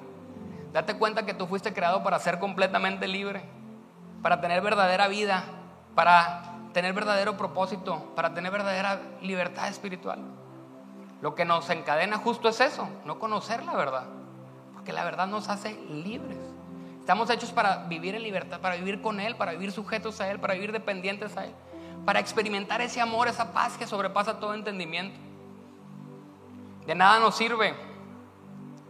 Date 0.73 0.97
cuenta 0.97 1.25
que 1.25 1.33
tú 1.33 1.47
fuiste 1.47 1.73
creado 1.73 2.03
para 2.03 2.19
ser 2.19 2.39
completamente 2.39 3.07
libre, 3.07 3.43
para 4.21 4.41
tener 4.41 4.61
verdadera 4.61 5.07
vida, 5.07 5.43
para 5.93 6.41
tener 6.73 6.93
verdadero 6.93 7.37
propósito, 7.37 8.11
para 8.15 8.33
tener 8.33 8.51
verdadera 8.51 8.99
libertad 9.21 9.69
espiritual. 9.69 10.19
Lo 11.21 11.35
que 11.35 11.45
nos 11.45 11.69
encadena 11.69 12.17
justo 12.17 12.49
es 12.49 12.59
eso, 12.59 12.89
no 13.05 13.19
conocer 13.19 13.63
la 13.63 13.75
verdad, 13.75 14.03
porque 14.85 14.93
la 14.93 15.03
verdad 15.03 15.25
nos 15.25 15.49
hace 15.49 15.73
libres. 15.89 16.37
Estamos 16.99 17.27
hechos 17.31 17.51
para 17.51 17.87
vivir 17.87 18.13
en 18.13 18.21
libertad, 18.21 18.59
para 18.59 18.75
vivir 18.75 19.01
con 19.01 19.19
Él, 19.19 19.35
para 19.35 19.53
vivir 19.53 19.71
sujetos 19.71 20.21
a 20.21 20.29
Él, 20.29 20.39
para 20.39 20.53
vivir 20.53 20.71
dependientes 20.71 21.35
a 21.37 21.45
Él, 21.45 21.55
para 22.05 22.19
experimentar 22.19 22.81
ese 22.81 23.01
amor, 23.01 23.27
esa 23.27 23.51
paz 23.51 23.79
que 23.79 23.87
sobrepasa 23.87 24.39
todo 24.39 24.53
entendimiento. 24.53 25.19
De 26.85 26.93
nada 26.93 27.17
nos 27.17 27.35
sirve 27.35 27.73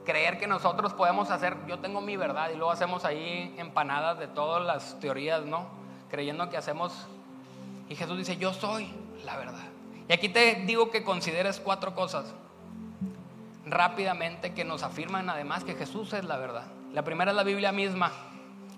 creer 0.03 0.37
que 0.37 0.47
nosotros 0.47 0.91
podemos 0.91 1.31
hacer, 1.31 1.55
yo 1.65 1.79
tengo 1.79 2.01
mi 2.01 2.17
verdad 2.17 2.49
y 2.49 2.57
luego 2.57 2.71
hacemos 2.71 3.05
ahí 3.05 3.55
empanadas 3.57 4.19
de 4.19 4.27
todas 4.27 4.65
las 4.65 4.99
teorías, 4.99 5.45
¿no? 5.45 5.65
Creyendo 6.09 6.49
que 6.49 6.57
hacemos... 6.57 7.07
Y 7.87 7.95
Jesús 7.95 8.17
dice, 8.17 8.35
yo 8.35 8.51
soy 8.51 8.93
la 9.23 9.37
verdad. 9.37 9.63
Y 10.09 10.11
aquí 10.11 10.27
te 10.27 10.55
digo 10.65 10.91
que 10.91 11.05
consideres 11.05 11.61
cuatro 11.61 11.95
cosas 11.95 12.35
rápidamente 13.65 14.53
que 14.53 14.63
nos 14.63 14.83
afirman 14.83 15.29
además 15.29 15.63
que 15.63 15.75
Jesús 15.75 16.13
es 16.13 16.25
la 16.25 16.37
verdad. 16.37 16.65
La 16.93 17.03
primera 17.03 17.31
es 17.31 17.37
la 17.37 17.43
Biblia 17.43 17.71
misma, 17.71 18.11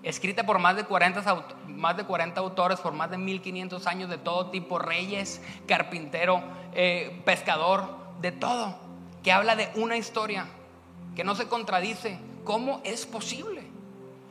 escrita 0.02 0.44
por 0.44 0.58
más 0.58 0.76
de 0.76 0.84
40, 0.84 1.22
más 1.68 1.96
de 1.96 2.04
40 2.04 2.40
autores, 2.40 2.80
por 2.80 2.92
más 2.92 3.10
de 3.10 3.18
1500 3.18 3.86
años 3.86 4.10
de 4.10 4.18
todo 4.18 4.50
tipo, 4.50 4.78
reyes, 4.78 5.42
carpintero, 5.66 6.42
eh, 6.74 7.20
pescador, 7.24 7.96
de 8.20 8.32
todo, 8.32 8.76
que 9.22 9.32
habla 9.32 9.56
de 9.56 9.70
una 9.76 9.96
historia 9.96 10.46
que 11.14 11.24
no 11.24 11.34
se 11.34 11.48
contradice. 11.48 12.18
¿Cómo 12.44 12.80
es 12.84 13.06
posible? 13.06 13.62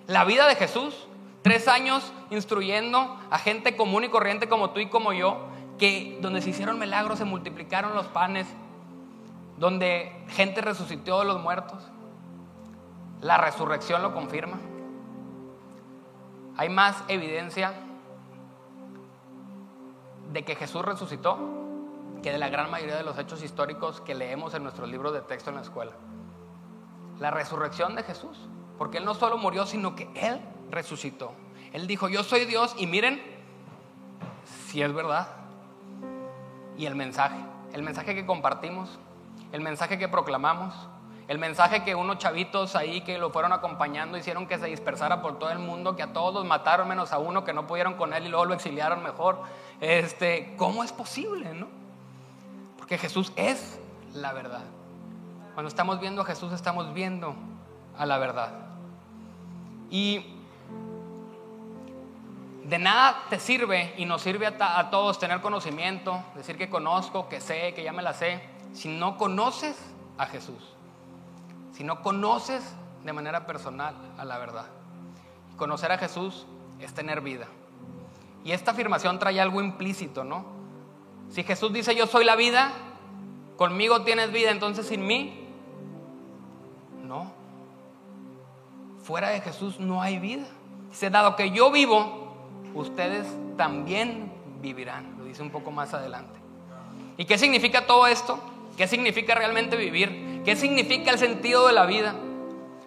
La 0.07 0.25
vida 0.25 0.47
de 0.47 0.55
Jesús, 0.55 1.07
tres 1.41 1.67
años 1.67 2.11
instruyendo 2.29 3.19
a 3.29 3.39
gente 3.39 3.75
común 3.75 4.03
y 4.03 4.09
corriente 4.09 4.49
como 4.49 4.71
tú 4.71 4.79
y 4.79 4.89
como 4.89 5.13
yo, 5.13 5.47
que 5.77 6.17
donde 6.21 6.41
se 6.41 6.49
hicieron 6.49 6.79
milagros, 6.79 7.19
se 7.19 7.25
multiplicaron 7.25 7.93
los 7.93 8.07
panes, 8.07 8.47
donde 9.57 10.23
gente 10.29 10.61
resucitó 10.61 11.19
de 11.19 11.25
los 11.25 11.41
muertos. 11.41 11.83
La 13.21 13.37
resurrección 13.37 14.01
lo 14.01 14.13
confirma. 14.13 14.57
Hay 16.55 16.69
más 16.69 17.03
evidencia 17.07 17.73
de 20.31 20.43
que 20.43 20.55
Jesús 20.55 20.83
resucitó 20.83 21.37
que 22.21 22.31
de 22.31 22.37
la 22.37 22.49
gran 22.49 22.69
mayoría 22.69 22.95
de 22.95 23.03
los 23.03 23.17
hechos 23.17 23.43
históricos 23.43 24.01
que 24.01 24.15
leemos 24.15 24.53
en 24.53 24.63
nuestros 24.63 24.89
libros 24.89 25.13
de 25.13 25.21
texto 25.21 25.49
en 25.49 25.57
la 25.57 25.61
escuela. 25.61 25.93
La 27.19 27.31
resurrección 27.31 27.95
de 27.95 28.03
Jesús, 28.03 28.37
porque 28.77 28.97
Él 28.97 29.05
no 29.05 29.13
solo 29.13 29.37
murió, 29.37 29.65
sino 29.65 29.95
que 29.95 30.09
Él 30.15 30.39
resucitó. 30.69 31.31
Él 31.73 31.87
dijo, 31.87 32.09
yo 32.09 32.23
soy 32.23 32.45
Dios 32.45 32.75
y 32.77 32.87
miren, 32.87 33.21
si 34.67 34.81
es 34.81 34.93
verdad. 34.93 35.27
Y 36.77 36.85
el 36.85 36.95
mensaje, 36.95 37.37
el 37.73 37.83
mensaje 37.83 38.13
que 38.13 38.25
compartimos, 38.25 38.99
el 39.51 39.61
mensaje 39.61 39.97
que 39.97 40.07
proclamamos, 40.07 40.73
el 41.27 41.39
mensaje 41.39 41.83
que 41.83 41.93
unos 41.93 42.19
chavitos 42.19 42.75
ahí 42.75 43.01
que 43.01 43.17
lo 43.17 43.31
fueron 43.31 43.51
acompañando 43.51 44.17
hicieron 44.17 44.47
que 44.47 44.57
se 44.57 44.67
dispersara 44.67 45.21
por 45.21 45.39
todo 45.39 45.49
el 45.49 45.59
mundo, 45.59 45.95
que 45.95 46.03
a 46.03 46.13
todos 46.13 46.33
los 46.33 46.45
mataron 46.45 46.87
menos 46.87 47.11
a 47.11 47.17
uno 47.17 47.43
que 47.43 47.51
no 47.51 47.67
pudieron 47.67 47.95
con 47.95 48.13
él 48.13 48.25
y 48.25 48.29
luego 48.29 48.45
lo 48.45 48.53
exiliaron 48.53 49.03
mejor. 49.03 49.41
Este, 49.81 50.53
¿cómo 50.57 50.83
es 50.85 50.93
posible, 50.93 51.53
no? 51.53 51.67
Porque 52.77 52.97
Jesús 52.97 53.33
es 53.35 53.77
la 54.13 54.31
verdad. 54.31 54.63
Cuando 55.53 55.67
estamos 55.67 55.99
viendo 55.99 56.21
a 56.21 56.25
Jesús 56.25 56.53
estamos 56.53 56.93
viendo 56.93 57.35
a 57.97 58.05
la 58.05 58.17
verdad. 58.17 58.53
Y 59.89 60.33
de 62.63 62.79
nada 62.79 63.23
te 63.29 63.39
sirve 63.39 63.93
y 63.97 64.05
nos 64.05 64.21
sirve 64.21 64.47
a, 64.47 64.79
a 64.79 64.89
todos 64.89 65.19
tener 65.19 65.41
conocimiento, 65.41 66.23
decir 66.35 66.57
que 66.57 66.69
conozco, 66.69 67.27
que 67.27 67.41
sé, 67.41 67.73
que 67.73 67.83
ya 67.83 67.91
me 67.91 68.01
la 68.01 68.13
sé, 68.13 68.41
si 68.77 68.89
no 68.89 69.17
conoces 69.17 69.75
a 70.17 70.25
Jesús 70.25 70.77
si 71.77 71.83
no 71.83 72.01
conoces 72.01 72.63
de 73.03 73.13
manera 73.13 73.45
personal 73.45 73.93
a 74.17 74.25
la 74.25 74.39
verdad. 74.39 74.65
Conocer 75.57 75.91
a 75.91 75.99
Jesús 75.99 76.47
es 76.79 76.91
tener 76.91 77.21
vida. 77.21 77.45
Y 78.43 78.51
esta 78.51 78.71
afirmación 78.71 79.19
trae 79.19 79.39
algo 79.39 79.61
implícito, 79.61 80.23
¿no? 80.23 80.43
Si 81.29 81.43
Jesús 81.43 81.71
dice 81.71 81.95
yo 81.95 82.07
soy 82.07 82.25
la 82.25 82.35
vida, 82.35 82.71
conmigo 83.57 84.01
tienes 84.01 84.31
vida, 84.31 84.49
entonces 84.49 84.87
sin 84.87 85.05
mí, 85.05 85.47
no. 87.03 87.31
Fuera 89.03 89.29
de 89.29 89.41
Jesús 89.41 89.79
no 89.79 90.01
hay 90.01 90.17
vida. 90.17 90.47
Dice, 90.89 91.11
dado 91.11 91.35
que 91.35 91.51
yo 91.51 91.71
vivo, 91.71 92.33
ustedes 92.73 93.27
también 93.55 94.33
vivirán. 94.61 95.15
Lo 95.19 95.25
dice 95.25 95.43
un 95.43 95.51
poco 95.51 95.69
más 95.69 95.93
adelante. 95.93 96.39
¿Y 97.17 97.25
qué 97.25 97.37
significa 97.37 97.85
todo 97.85 98.07
esto? 98.07 98.39
¿Qué 98.77 98.87
significa 98.87 99.33
realmente 99.33 99.75
vivir? 99.75 100.43
¿Qué 100.45 100.55
significa 100.55 101.09
el 101.09 101.17
sentido 101.17 101.65
de 101.65 101.73
la 101.73 101.87
vida? 101.87 102.13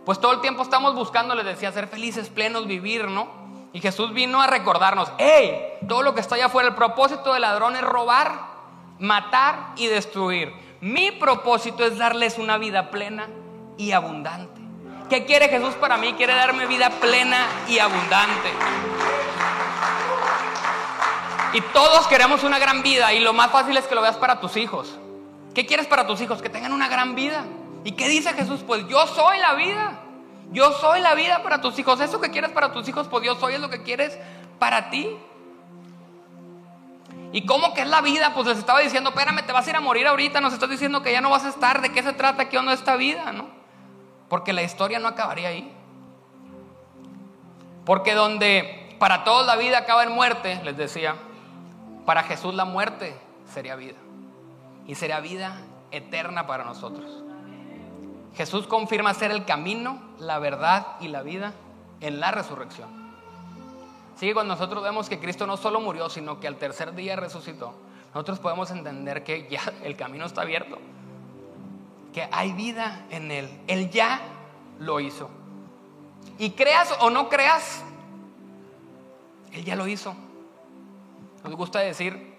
Pues 0.07 0.21
todo 0.21 0.33
el 0.33 0.41
tiempo 0.41 0.63
estamos 0.63 0.95
buscando, 0.95 1.35
les 1.35 1.45
decía, 1.45 1.73
ser 1.73 1.89
felices, 1.89 2.29
plenos, 2.29 2.69
vivir, 2.69 3.09
¿no? 3.09 3.29
Y 3.73 3.81
Jesús 3.81 4.15
vino 4.15 4.41
a 4.41 4.47
recordarnos, 4.47 5.11
hey, 5.19 5.61
todo 5.89 6.03
lo 6.03 6.15
que 6.15 6.21
está 6.21 6.37
allá 6.37 6.47
afuera, 6.47 6.69
el 6.69 6.77
propósito 6.77 7.33
del 7.33 7.43
ladrón 7.43 7.75
es 7.75 7.83
robar, 7.83 8.33
matar 9.01 9.73
y 9.77 9.89
destruir. 9.89 10.53
Mi 10.81 11.11
propósito 11.11 11.85
es 11.85 11.99
darles 11.99 12.39
una 12.39 12.57
vida 12.57 12.91
plena 12.91 13.29
y 13.77 13.91
abundante. 13.91 14.61
¿Qué 15.09 15.27
quiere 15.27 15.49
Jesús 15.49 15.75
para 15.75 15.97
mí? 15.97 16.13
Quiere 16.13 16.35
darme 16.35 16.67
vida 16.67 16.89
plena 16.91 17.47
y 17.69 17.81
abundante. 17.81 18.51
Y 21.53 21.61
todos 21.73 22.07
queremos 22.07 22.45
una 22.45 22.61
gran 22.61 22.81
vida 22.85 23.13
y 23.13 23.19
lo 23.19 23.33
más 23.33 23.51
fácil 23.51 23.77
es 23.77 23.89
que 23.89 23.97
lo 23.97 24.03
veas 24.03 24.17
para 24.17 24.39
tus 24.39 24.57
hijos. 24.57 24.97
¿Qué 25.61 25.67
quieres 25.67 25.87
para 25.87 26.07
tus 26.07 26.19
hijos? 26.23 26.41
Que 26.41 26.49
tengan 26.49 26.73
una 26.73 26.89
gran 26.89 27.15
vida. 27.15 27.45
¿Y 27.85 27.93
qué 27.93 28.09
dice 28.09 28.33
Jesús? 28.33 28.65
Pues 28.67 28.89
yo 28.89 29.07
soy 29.07 29.39
la 29.41 29.53
vida. 29.53 30.01
Yo 30.53 30.73
soy 30.73 31.03
la 31.03 31.15
vida 31.15 31.43
para 31.43 31.61
tus 31.61 31.79
hijos. 31.79 32.01
Eso 32.01 32.19
que 32.19 32.31
quieres 32.31 32.51
para 32.51 32.73
tus 32.73 32.89
hijos, 32.89 33.09
pues 33.09 33.23
yo 33.27 33.35
soy 33.35 33.53
es 33.53 33.61
lo 33.61 33.69
que 33.69 33.83
quieres 33.83 34.19
para 34.59 34.89
ti. 34.89 35.19
¿Y 37.33 37.45
cómo 37.45 37.75
que 37.75 37.83
es 37.83 37.89
la 37.89 38.01
vida? 38.01 38.33
Pues 38.33 38.47
les 38.47 38.57
estaba 38.57 38.81
diciendo, 38.81 39.11
espérame, 39.11 39.45
te 39.45 39.53
vas 39.53 39.67
a 39.67 39.69
ir 39.69 39.77
a 39.77 39.81
morir 39.81 40.07
ahorita, 40.07 40.41
nos 40.41 40.55
estás 40.55 40.71
diciendo 40.71 41.03
que 41.03 41.13
ya 41.13 41.21
no 41.21 41.29
vas 41.29 41.45
a 41.45 41.51
estar, 41.51 41.83
¿de 41.83 41.93
qué 41.93 42.03
se 42.03 42.15
trata? 42.15 42.49
¿Qué 42.49 42.57
onda 42.57 42.73
esta 42.73 42.97
vida? 42.97 43.31
¿No? 43.31 43.51
Porque 44.31 44.55
la 44.55 44.63
historia 44.63 44.99
no 44.99 45.09
acabaría 45.09 45.49
ahí. 45.49 45.71
Porque 47.85 48.15
donde 48.15 48.97
para 48.99 49.25
todos 49.25 49.47
la 49.47 49.57
vida 49.57 49.77
acaba 49.77 50.05
en 50.05 50.13
muerte, 50.13 50.59
les 50.65 50.79
decía, 50.79 51.17
para 52.07 52.23
Jesús 52.23 52.55
la 52.55 52.65
muerte 52.65 53.15
sería 53.53 53.77
vida. 53.77 53.99
Y 54.91 54.97
sería 54.97 55.21
vida 55.21 55.57
eterna 55.93 56.49
para 56.49 56.65
nosotros. 56.65 57.23
Jesús 58.35 58.67
confirma 58.67 59.15
ser 59.15 59.31
el 59.31 59.45
camino, 59.45 60.03
la 60.19 60.41
verdad 60.41 60.97
y 60.99 61.07
la 61.07 61.23
vida 61.23 61.55
en 62.01 62.19
la 62.19 62.33
resurrección. 62.33 62.89
Así 64.17 64.27
que 64.27 64.35
cuando 64.35 64.55
nosotros 64.55 64.83
vemos 64.83 65.09
que 65.09 65.21
Cristo 65.21 65.47
no 65.47 65.57
solo 65.57 65.81
murió, 65.81 66.11
sino 66.11 66.41
que 66.41 66.49
al 66.49 66.57
tercer 66.57 66.93
día 66.97 67.15
resucitó, 67.15 67.73
nosotros 68.13 68.41
podemos 68.41 68.73
entender 68.73 69.23
que 69.23 69.49
ya 69.49 69.63
el 69.85 69.95
camino 69.97 70.27
está 70.27 70.43
abierto, 70.43 70.79
que 72.13 72.29
hay 72.33 72.53
vida 72.53 73.07
en 73.11 73.31
Él. 73.31 73.49
Él 73.69 73.91
ya 73.91 74.21
lo 74.81 74.99
hizo. 74.99 75.31
Y 76.37 76.51
creas 76.51 76.93
o 76.99 77.11
no 77.11 77.29
creas, 77.29 77.85
Él 79.53 79.65
ya 79.65 79.77
lo 79.77 79.87
hizo. 79.87 80.17
Nos 81.45 81.55
gusta 81.55 81.79
decir, 81.79 82.30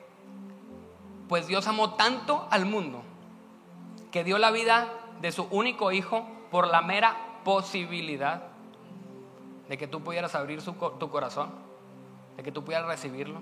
pues 1.32 1.48
Dios 1.48 1.66
amó 1.68 1.94
tanto 1.94 2.46
al 2.52 2.66
mundo 2.66 3.04
que 4.12 4.26
dio 4.26 4.38
la 4.38 4.52
vida 4.52 4.90
de 5.22 5.32
su 5.32 5.44
único 5.44 5.94
hijo 5.94 6.28
por 6.52 6.68
la 6.68 6.82
mera 6.82 7.16
posibilidad 7.46 8.44
de 9.70 9.78
que 9.78 9.88
tú 9.88 10.02
pudieras 10.02 10.36
abrir 10.36 10.62
tu 10.62 11.10
corazón, 11.10 11.52
de 12.36 12.44
que 12.44 12.52
tú 12.52 12.66
pudieras 12.66 12.86
recibirlo. 12.86 13.40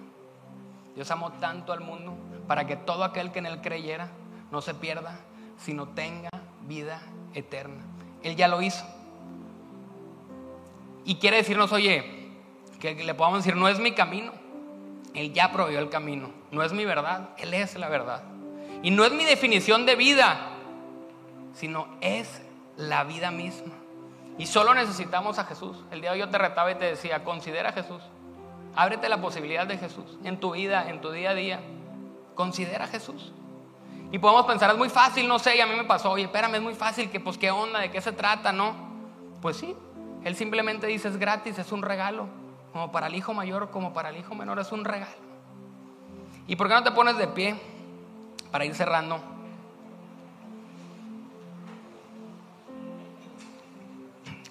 Dios 0.93 1.09
amó 1.09 1.31
tanto 1.31 1.73
al 1.73 1.79
mundo 1.79 2.13
para 2.45 2.67
que 2.67 2.75
todo 2.75 3.03
aquel 3.03 3.31
que 3.31 3.39
en 3.39 3.47
él 3.47 3.59
creyera 3.59 4.11
no 4.51 4.61
se 4.61 4.75
pierda, 4.75 5.21
sino 5.57 5.87
tenga 5.87 6.29
vida 6.67 7.01
eterna. 7.33 7.81
Él 8.21 8.35
ya 8.35 8.47
lo 8.47 8.61
hizo. 8.61 8.85
Y 11.05 11.15
quiere 11.15 11.37
decirnos, 11.37 11.71
oye, 11.71 12.29
que 12.79 12.93
le 12.93 13.15
podamos 13.15 13.43
decir, 13.43 13.59
no 13.59 13.67
es 13.67 13.79
mi 13.79 13.93
camino. 13.93 14.38
Él 15.19 15.33
ya 15.33 15.51
proveyó 15.51 15.79
el 15.79 15.89
camino. 15.89 16.29
No 16.49 16.63
es 16.63 16.71
mi 16.71 16.85
verdad, 16.85 17.31
Él 17.37 17.53
es 17.53 17.75
la 17.75 17.89
verdad. 17.89 18.23
Y 18.81 18.89
no 18.89 19.03
es 19.03 19.11
mi 19.11 19.25
definición 19.25 19.85
de 19.85 19.97
vida, 19.97 20.51
sino 21.53 21.87
es 21.99 22.41
la 22.77 23.03
vida 23.03 23.29
misma. 23.29 23.73
Y 24.37 24.45
solo 24.45 24.73
necesitamos 24.73 25.37
a 25.37 25.43
Jesús. 25.43 25.75
El 25.91 25.99
día 25.99 26.11
de 26.11 26.13
hoy 26.13 26.19
yo 26.21 26.29
te 26.29 26.37
retaba 26.37 26.71
y 26.71 26.75
te 26.75 26.85
decía, 26.85 27.25
considera 27.25 27.69
a 27.69 27.71
Jesús. 27.73 28.01
Ábrete 28.77 29.09
la 29.09 29.19
posibilidad 29.19 29.67
de 29.67 29.77
Jesús 29.77 30.17
en 30.23 30.39
tu 30.39 30.51
vida, 30.51 30.89
en 30.89 31.01
tu 31.01 31.11
día 31.11 31.31
a 31.31 31.35
día. 31.35 31.59
Considera 32.33 32.85
a 32.85 32.87
Jesús. 32.87 33.33
Y 34.13 34.19
podemos 34.19 34.45
pensar, 34.45 34.71
es 34.71 34.77
muy 34.77 34.89
fácil, 34.89 35.27
no 35.27 35.37
sé, 35.37 35.57
y 35.57 35.59
a 35.59 35.67
mí 35.67 35.75
me 35.75 35.83
pasó, 35.83 36.11
oye, 36.11 36.23
espérame, 36.23 36.55
es 36.55 36.61
muy 36.61 36.75
fácil, 36.75 37.11
que 37.11 37.19
pues 37.19 37.37
qué 37.37 37.51
onda, 37.51 37.79
de 37.79 37.91
qué 37.91 37.99
se 37.99 38.13
trata, 38.13 38.53
¿no? 38.53 38.73
Pues 39.41 39.57
sí, 39.57 39.75
Él 40.23 40.37
simplemente 40.37 40.87
dice, 40.87 41.09
es 41.09 41.17
gratis, 41.17 41.59
es 41.59 41.73
un 41.73 41.81
regalo, 41.81 42.29
como 42.71 42.91
para 42.91 43.07
el 43.07 43.15
hijo 43.15 43.33
mayor, 43.33 43.69
como 43.71 43.93
para 43.93 44.09
el 44.09 44.17
hijo 44.17 44.35
menor, 44.35 44.59
es 44.59 44.71
un 44.71 44.85
regalo. 44.85 45.11
¿Y 46.47 46.55
por 46.55 46.67
qué 46.67 46.73
no 46.73 46.83
te 46.83 46.91
pones 46.91 47.17
de 47.17 47.27
pie 47.27 47.55
para 48.51 48.65
ir 48.65 48.73
cerrando? 48.73 49.19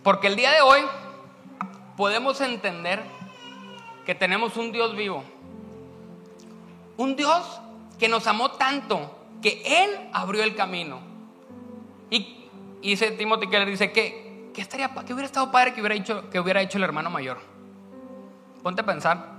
Porque 0.03 0.29
el 0.29 0.37
día 0.37 0.53
de 0.53 0.61
hoy 0.61 0.81
podemos 1.97 2.41
entender 2.41 3.03
que 4.07 4.15
tenemos 4.15 4.57
un 4.57 4.73
Dios 4.73 4.97
vivo. 4.97 5.25
Un 6.97 7.17
Dios 7.17 7.61
que 7.99 8.09
nos 8.09 8.27
amó 8.27 8.53
tanto 8.53 9.19
que 9.43 9.63
Él 9.67 10.09
abrió 10.13 10.43
el 10.43 10.55
camino. 10.55 11.01
Y, 12.11 12.49
dice 12.81 13.11
Timothy 13.11 13.47
dice 13.67 13.93
que, 13.93 14.53
estaría, 14.57 14.89
que 14.89 15.13
hubiera 15.13 15.27
estado 15.27 15.51
padre 15.51 15.75
que 15.75 15.81
hubiera, 15.81 15.95
hecho, 15.95 16.31
que 16.31 16.41
hubiera 16.41 16.63
hecho 16.63 16.79
el 16.79 16.85
hermano 16.85 17.11
mayor. 17.11 17.39
Ponte 18.63 18.83
a 18.83 18.87
pensar. 18.87 19.39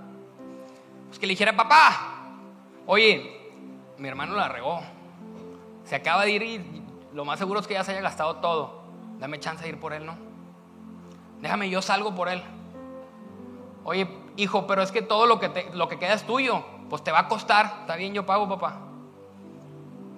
Pues 1.08 1.20
que 1.20 1.28
le 1.28 1.32
dijera, 1.32 1.56
papá, 1.56 2.28
oye, 2.86 3.40
mi 3.98 4.08
hermano 4.08 4.36
la 4.36 4.48
regó. 4.48 4.82
Se 5.84 5.96
acaba 5.96 6.24
de 6.24 6.32
ir 6.32 6.44
y 6.44 6.84
lo 7.14 7.26
más 7.26 7.40
seguro 7.40 7.60
es 7.60 7.68
que 7.68 7.74
ya 7.74 7.84
se 7.84 7.92
haya 7.92 8.02
gastado 8.02 8.38
todo. 8.38 8.84
Dame 9.18 9.40
chance 9.40 9.64
de 9.64 9.70
ir 9.70 9.80
por 9.80 9.94
él, 9.94 10.06
¿no? 10.06 10.16
Déjame, 11.42 11.70
yo 11.70 11.82
salgo 11.82 12.16
por 12.16 12.30
él. 12.30 12.44
Oye, 13.84 14.08
hijo, 14.36 14.68
pero 14.68 14.82
es 14.82 14.92
que 14.92 15.02
todo 15.02 15.26
lo 15.26 15.40
que, 15.40 15.70
lo 15.74 15.88
que 15.88 15.98
queda 15.98 16.14
es 16.14 16.26
tuyo. 16.26 16.64
Pues 16.90 17.04
te 17.04 17.12
va 17.12 17.20
a 17.20 17.28
costar. 17.28 17.78
Está 17.82 17.96
bien, 17.96 18.14
yo 18.14 18.26
pago, 18.26 18.48
papá. 18.48 18.78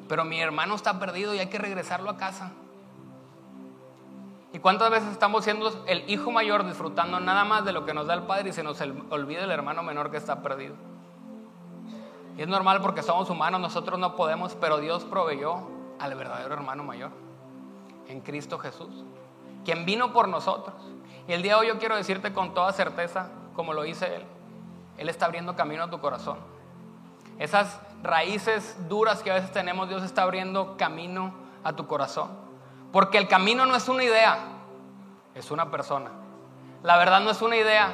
Pero 0.08 0.26
mi 0.26 0.41
hermano 0.41 0.76
está 0.76 0.99
perdido 0.99 1.34
y 1.34 1.39
hay 1.39 1.47
que 1.47 1.58
regresarlo 1.58 2.10
a 2.10 2.18
casa. 2.18 2.52
¿Y 4.54 4.60
cuántas 4.60 4.91
veces 4.91 5.10
estamos 5.12 5.45
siendo 5.45 5.72
el 5.88 6.10
hijo 6.10 6.30
mayor 6.32 6.66
disfrutando 6.66 7.20
nada 7.20 7.45
más 7.45 7.64
de 7.64 7.72
lo 7.72 7.86
que 7.86 7.93
nos 7.93 8.08
da 8.08 8.14
el 8.14 8.24
padre 8.24 8.49
y 8.49 8.54
se 8.54 8.64
nos 8.64 8.82
olvida 9.10 9.43
el 9.43 9.52
hermano 9.52 9.82
menor 9.82 10.12
que 10.12 10.18
está 10.18 10.41
perdido? 10.41 10.76
Y 12.38 12.41
es 12.41 12.47
normal 12.47 12.82
porque 12.82 13.02
somos 13.02 13.30
humanos, 13.30 13.62
nosotros 13.62 13.97
no 13.99 14.16
podemos, 14.16 14.56
pero 14.56 14.78
Dios 14.78 15.04
proveyó 15.06 15.68
al 15.99 16.16
verdadero 16.16 16.54
hermano 16.54 16.84
mayor 16.84 17.12
en 18.08 18.20
Cristo 18.22 18.58
Jesús, 18.58 19.06
quien 19.64 19.86
vino 19.86 20.12
por 20.12 20.28
nosotros. 20.28 20.76
Y 21.28 21.34
el 21.34 21.41
día 21.41 21.54
de 21.54 21.62
hoy 21.62 21.68
yo 21.68 21.80
quiero 21.80 21.95
decirte 21.95 22.34
con 22.34 22.54
toda 22.54 22.74
certeza, 22.74 23.30
como 23.56 23.74
lo 23.74 23.84
dice 23.84 24.16
Él, 24.16 24.26
Él 24.97 25.08
está 25.08 25.28
abriendo 25.28 25.56
camino 25.56 25.84
a 25.84 25.89
tu 25.89 25.99
corazón. 26.02 26.38
Esas 27.39 27.80
raíces 28.04 28.78
duras 28.89 29.24
que 29.24 29.32
a 29.32 29.36
veces 29.36 29.52
tenemos, 29.52 29.88
Dios 29.88 30.04
está 30.04 30.24
abriendo 30.24 30.76
camino 30.78 31.34
a 31.64 31.74
tu 31.74 31.88
corazón. 31.88 32.41
Porque 32.92 33.18
el 33.18 33.28
camino 33.28 33.66
no 33.66 33.76
es 33.76 33.88
una 33.88 34.04
idea, 34.04 34.39
es 35.36 35.52
una 35.52 35.72
persona. 35.72 36.12
La 36.84 36.98
verdad 36.98 37.22
no 37.22 37.32
es 37.32 37.42
una 37.42 37.56
idea, 37.56 37.94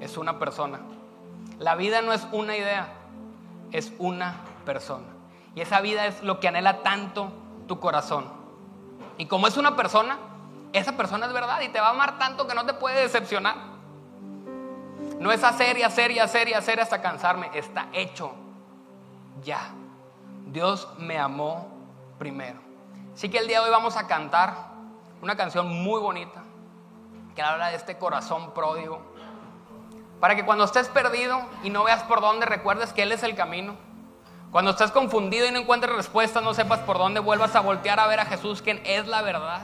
es 0.00 0.16
una 0.16 0.38
persona. 0.38 0.80
La 1.58 1.74
vida 1.74 2.02
no 2.02 2.12
es 2.12 2.26
una 2.32 2.56
idea, 2.56 2.88
es 3.72 3.92
una 3.98 4.36
persona. 4.64 5.06
Y 5.54 5.60
esa 5.60 5.80
vida 5.80 6.06
es 6.06 6.22
lo 6.22 6.40
que 6.40 6.48
anhela 6.48 6.82
tanto 6.82 7.32
tu 7.66 7.80
corazón. 7.80 8.26
Y 9.18 9.26
como 9.26 9.46
es 9.46 9.56
una 9.56 9.76
persona, 9.76 10.18
esa 10.72 10.96
persona 10.96 11.26
es 11.26 11.32
verdad 11.32 11.60
y 11.62 11.68
te 11.68 11.80
va 11.80 11.88
a 11.88 11.90
amar 11.90 12.18
tanto 12.18 12.46
que 12.46 12.54
no 12.54 12.66
te 12.66 12.74
puede 12.74 13.00
decepcionar. 13.00 13.56
No 15.18 15.32
es 15.32 15.44
hacer 15.44 15.78
y 15.78 15.82
hacer 15.82 16.10
y 16.10 16.18
hacer 16.18 16.48
y 16.48 16.54
hacer 16.54 16.80
hasta 16.80 17.00
cansarme, 17.00 17.50
está 17.54 17.88
hecho 17.92 18.32
ya. 19.42 19.70
Dios 20.46 20.88
me 20.98 21.18
amó 21.18 21.68
primero. 22.18 22.63
Así 23.14 23.28
que 23.28 23.38
el 23.38 23.46
día 23.46 23.60
de 23.60 23.66
hoy 23.66 23.70
vamos 23.70 23.96
a 23.96 24.06
cantar 24.06 24.54
una 25.22 25.36
canción 25.36 25.68
muy 25.68 26.00
bonita 26.00 26.42
que 27.34 27.42
habla 27.42 27.68
de 27.68 27.76
este 27.76 27.96
corazón 27.96 28.52
pródigo. 28.52 29.00
Para 30.20 30.34
que 30.34 30.44
cuando 30.44 30.64
estés 30.64 30.88
perdido 30.88 31.40
y 31.62 31.70
no 31.70 31.84
veas 31.84 32.02
por 32.04 32.20
dónde, 32.20 32.46
recuerdes 32.46 32.92
que 32.92 33.02
Él 33.02 33.12
es 33.12 33.22
el 33.22 33.34
camino. 33.34 33.76
Cuando 34.50 34.72
estés 34.72 34.90
confundido 34.90 35.46
y 35.46 35.50
no 35.50 35.60
encuentres 35.60 35.94
respuestas, 35.94 36.42
no 36.42 36.54
sepas 36.54 36.80
por 36.80 36.98
dónde, 36.98 37.20
vuelvas 37.20 37.54
a 37.56 37.60
voltear 37.60 38.00
a 38.00 38.06
ver 38.06 38.20
a 38.20 38.24
Jesús, 38.24 38.62
quien 38.62 38.80
es 38.84 39.06
la 39.06 39.22
verdad. 39.22 39.62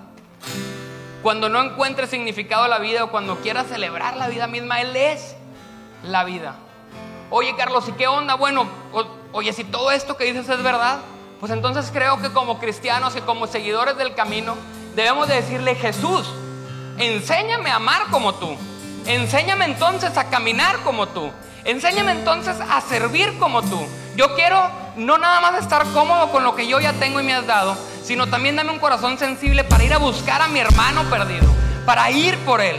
Cuando 1.22 1.48
no 1.48 1.62
encuentres 1.62 2.10
significado 2.10 2.64
a 2.64 2.68
la 2.68 2.78
vida 2.78 3.04
o 3.04 3.10
cuando 3.10 3.36
quieras 3.36 3.66
celebrar 3.66 4.16
la 4.16 4.28
vida 4.28 4.46
misma, 4.46 4.80
Él 4.80 4.94
es 4.96 5.36
la 6.02 6.24
vida. 6.24 6.54
Oye, 7.30 7.54
Carlos, 7.56 7.88
¿y 7.88 7.92
qué 7.92 8.08
onda? 8.08 8.34
Bueno, 8.34 8.66
oye, 9.32 9.52
si 9.52 9.64
todo 9.64 9.90
esto 9.90 10.16
que 10.16 10.24
dices 10.24 10.48
es 10.48 10.62
verdad, 10.62 10.98
pues 11.40 11.50
entonces 11.50 11.90
creo 11.90 12.20
que 12.20 12.30
como 12.30 12.58
cristianos 12.58 13.16
y 13.16 13.22
como 13.22 13.46
seguidores 13.46 13.96
del 13.96 14.14
camino, 14.14 14.56
debemos 14.94 15.26
de 15.26 15.36
decirle, 15.36 15.74
Jesús, 15.74 16.28
enséñame 16.98 17.70
a 17.70 17.76
amar 17.76 18.02
como 18.10 18.34
tú. 18.34 18.54
Enséñame 19.06 19.64
entonces 19.64 20.18
a 20.18 20.28
caminar 20.28 20.80
como 20.80 21.08
tú. 21.08 21.30
Enséñame 21.64 22.12
entonces 22.12 22.56
a 22.60 22.80
servir 22.82 23.38
como 23.38 23.62
tú. 23.62 23.80
Yo 24.16 24.34
quiero 24.34 24.70
no 24.96 25.16
nada 25.16 25.40
más 25.40 25.62
estar 25.62 25.86
cómodo 25.94 26.30
con 26.30 26.44
lo 26.44 26.54
que 26.54 26.66
yo 26.66 26.78
ya 26.78 26.92
tengo 26.92 27.20
y 27.20 27.24
me 27.24 27.32
has 27.32 27.46
dado, 27.46 27.74
sino 28.04 28.26
también 28.26 28.56
dame 28.56 28.72
un 28.72 28.78
corazón 28.78 29.16
sensible 29.16 29.64
para 29.64 29.84
ir 29.84 29.94
a 29.94 29.98
buscar 29.98 30.42
a 30.42 30.48
mi 30.48 30.58
hermano 30.58 31.04
perdido, 31.04 31.48
para 31.86 32.10
ir 32.10 32.36
por 32.40 32.60
él. 32.60 32.76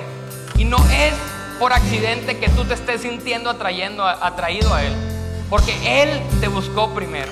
Y 0.55 0.65
no 0.65 0.77
es 0.91 1.13
por 1.57 1.73
accidente 1.73 2.37
que 2.37 2.49
tú 2.49 2.63
te 2.65 2.75
estés 2.75 3.01
sintiendo 3.01 3.49
atrayendo, 3.49 4.05
atraído 4.05 4.71
a 4.73 4.83
él, 4.83 4.93
porque 5.49 6.03
él 6.03 6.21
te 6.39 6.47
buscó 6.47 6.93
primero. 6.93 7.31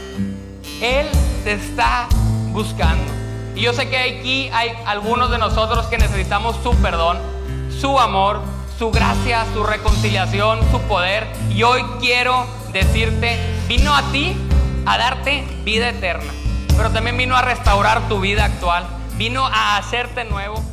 Él 0.82 1.08
te 1.44 1.54
está 1.54 2.08
buscando. 2.52 3.12
Y 3.56 3.62
yo 3.62 3.74
sé 3.74 3.90
que 3.90 3.98
aquí 3.98 4.50
hay 4.54 4.72
algunos 4.86 5.30
de 5.30 5.38
nosotros 5.38 5.88
que 5.88 5.98
necesitamos 5.98 6.56
su 6.64 6.74
perdón, 6.76 7.18
su 7.70 8.00
amor, 8.00 8.42
su 8.78 8.92
gracia, 8.92 9.46
su 9.54 9.64
reconciliación, 9.64 10.60
su 10.72 10.80
poder. 10.82 11.28
Y 11.50 11.64
hoy 11.64 11.84
quiero 12.00 12.46
decirte, 12.72 13.38
vino 13.68 13.94
a 13.94 14.04
ti 14.12 14.36
a 14.86 14.98
darte 14.98 15.44
vida 15.66 15.90
eterna, 15.90 16.32
pero 16.78 16.90
también 16.92 17.18
vino 17.18 17.36
a 17.36 17.42
restaurar 17.42 18.08
tu 18.08 18.22
vida 18.22 18.46
actual, 18.46 18.88
vino 19.18 19.46
a 19.46 19.78
hacerte 19.78 20.24
nuevo 20.24 20.64